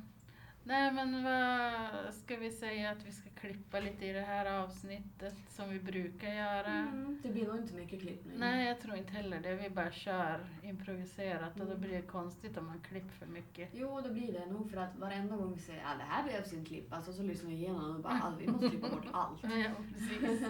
Nej 0.68 0.92
men 0.92 1.24
vad 1.24 2.14
ska 2.14 2.36
vi 2.36 2.50
säga 2.50 2.90
att 2.90 3.04
vi 3.06 3.12
ska 3.12 3.30
klippa 3.40 3.80
lite 3.80 4.06
i 4.06 4.12
det 4.12 4.20
här 4.20 4.46
avsnittet 4.64 5.34
som 5.48 5.70
vi 5.70 5.80
brukar 5.80 6.28
göra? 6.28 6.66
Mm, 6.66 7.20
det 7.22 7.28
blir 7.28 7.46
nog 7.46 7.56
inte 7.56 7.74
mycket 7.74 8.00
klippning. 8.00 8.38
Nej, 8.38 8.68
jag 8.68 8.80
tror 8.80 8.96
inte 8.96 9.12
heller 9.12 9.40
det. 9.40 9.54
Vi 9.54 9.70
bara 9.70 9.90
kör 9.92 10.40
improviserat 10.62 11.52
och 11.60 11.66
då 11.66 11.72
Mm. 11.72 11.80
blir 11.80 11.92
det 11.96 12.02
konstigt 12.02 12.56
om 12.58 12.66
man 12.66 12.80
klipper 12.80 13.08
för 13.14 13.26
mycket. 13.26 13.68
Jo, 13.72 14.00
det 14.00 14.10
blir 14.10 14.32
det 14.32 14.46
nog 14.46 14.70
för 14.70 14.76
att 14.76 14.96
varenda 14.96 15.36
gång 15.36 15.54
vi 15.54 15.60
säger 15.60 15.84
att 15.84 15.98
det 15.98 16.04
här 16.04 16.24
behövs 16.24 16.52
inte 16.52 16.68
klippas 16.68 17.08
och 17.08 17.14
så 17.14 17.22
lyssnar 17.22 17.50
vi 17.50 17.56
igenom 17.56 17.96
och 17.96 18.02
bara 18.02 18.22
Mm. 18.26 18.38
vi 18.38 18.46
måste 18.46 18.68
klippa 18.68 18.88
bort 18.88 19.06
allt. 19.12 19.42
Ja, 19.42 19.70
precis. 19.94 20.46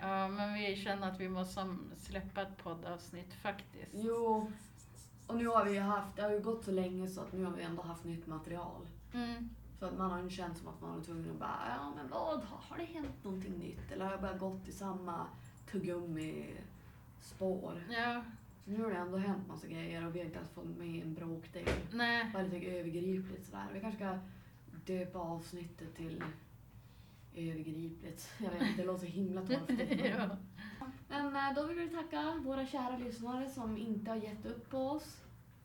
Ja, 0.00 0.28
men 0.28 0.54
vi 0.54 0.76
känner 0.76 1.08
att 1.10 1.20
vi 1.20 1.28
måste 1.28 1.76
släppa 1.96 2.42
ett 2.42 2.56
poddavsnitt 2.62 3.34
faktiskt. 3.34 3.90
Jo, 3.92 4.52
och 5.26 5.36
nu 5.36 5.46
har 5.46 5.64
vi 5.64 5.78
haft, 5.78 6.16
det 6.16 6.22
har 6.22 6.30
ju 6.30 6.40
gått 6.40 6.64
så 6.64 6.70
länge 6.70 7.08
så 7.08 7.20
att 7.20 7.32
nu 7.32 7.44
har 7.44 7.52
vi 7.52 7.62
ändå 7.62 7.82
haft 7.82 8.04
nytt 8.04 8.26
material. 8.26 8.86
Mm. 9.14 9.48
Så 9.78 9.86
att 9.86 9.98
man 9.98 10.10
har 10.10 10.22
ju 10.22 10.30
känt 10.30 10.58
som 10.58 10.68
att 10.68 10.80
man 10.80 11.00
är 11.00 11.04
tvungen 11.04 11.30
att 11.30 11.38
bara, 11.38 11.60
ja 11.78 11.92
men 11.96 12.08
vad, 12.08 12.40
har 12.44 12.78
det 12.78 12.84
hänt 12.84 13.24
någonting 13.24 13.58
nytt? 13.58 13.92
Eller 13.92 14.04
har 14.04 14.12
jag 14.12 14.20
bara 14.20 14.38
gått 14.38 14.68
i 14.68 14.72
samma 14.72 15.26
tuggummi-spår? 15.70 17.84
Ja, 17.90 18.24
Så 18.64 18.70
nu 18.70 18.82
har 18.82 18.90
det 18.90 18.96
ändå 18.96 19.18
hänt 19.18 19.48
massa 19.48 19.66
grejer 19.66 20.06
och 20.06 20.14
vi 20.14 20.18
har 20.18 20.26
inte 20.26 20.38
ens 20.38 20.50
fått 20.50 20.76
med 20.78 21.02
en 21.02 21.14
bråkdel. 21.14 21.68
nej. 21.92 22.30
Bara 22.32 22.42
lite 22.42 22.66
övergripligt 22.66 23.46
sådär. 23.46 23.66
Vi 23.72 23.80
kanske 23.80 23.98
ska 23.98 24.18
döpa 24.86 25.18
avsnittet 25.18 25.96
till 25.96 26.24
övergripligt. 27.34 28.30
Jag 28.38 28.50
vet 28.50 28.62
inte, 28.62 28.82
det 28.82 28.86
låter 28.86 29.06
så 29.06 29.12
himla 29.12 29.46
torftigt. 29.46 30.04
ja. 30.04 30.28
Men 31.08 31.36
eh, 31.36 31.54
då 31.54 31.62
vill 31.66 31.76
vi 31.76 31.88
tacka 31.88 32.34
våra 32.44 32.66
kära 32.66 32.96
lyssnare 32.98 33.48
som 33.48 33.76
inte 33.76 34.10
har 34.10 34.16
gett 34.16 34.46
upp 34.46 34.70
på 34.70 34.78
oss. 34.78 35.23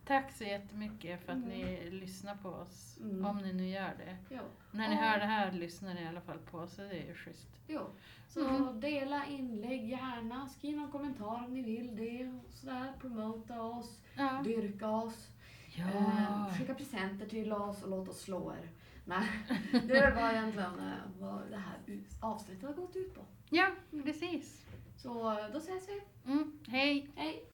Tack 0.10 0.32
så 0.32 0.44
jättemycket 0.44 1.26
för 1.26 1.32
att 1.32 1.38
Mm. 1.38 1.50
ni 1.50 1.90
lyssnar 1.92 2.36
på 2.36 2.50
oss. 2.50 2.98
Mm. 3.02 3.26
Om 3.26 3.38
ni 3.38 3.54
nu 3.54 3.68
gör 3.68 3.94
det. 3.98 4.18
Jo. 4.30 4.42
När 4.72 4.90
ni 4.90 4.96
Ja. 4.96 5.02
hör 5.02 5.20
det 5.20 5.26
här 5.26 5.52
lyssnar 5.52 5.94
ni 5.94 6.02
i 6.02 6.08
alla 6.08 6.22
fall 6.22 6.38
på 6.40 6.58
oss, 6.58 6.74
så 6.76 6.82
det 6.82 6.88
är 7.04 7.08
ju 7.08 7.14
schysst. 7.16 7.48
jo. 7.68 7.82
Så 8.28 8.48
Mm. 8.50 8.80
dela 8.80 9.26
inlägg 9.26 9.90
gärna, 9.90 10.50
skriv 10.50 10.78
någon 10.78 10.92
kommentar 10.92 11.44
om 11.46 11.54
ni 11.54 11.62
vill 11.62 11.96
det. 11.96 12.28
Och 12.28 12.52
sådär, 12.54 12.94
promota 13.02 13.62
oss, 13.62 14.02
Ja. 14.18 14.42
dyrka 14.44 14.90
oss, 14.90 15.28
Ja. 15.76 15.88
eh, 15.90 16.58
skicka 16.58 16.74
presenter 16.74 17.26
till 17.26 17.54
oss 17.54 17.84
och 17.84 17.90
låt 17.90 18.10
oss 18.10 18.22
slå 18.22 18.52
er. 18.54 18.70
Nej, 19.06 19.28
det 19.88 20.12
var 20.16 20.32
egentligen 20.32 20.80
eh, 20.80 20.94
vad 21.20 21.50
det 21.52 21.58
här 21.58 21.78
avsnittet 22.22 22.64
har 22.64 22.74
gått 22.74 22.96
ut 22.96 23.16
på. 23.16 23.22
ja, 23.50 23.68
precis. 24.04 24.66
Så 24.98 25.32
eh, 25.40 25.46
då 25.54 25.58
ses 25.58 25.90
vi. 25.90 26.02
Mm. 26.32 26.60
Hej! 26.68 27.10
Hej! 27.16 27.49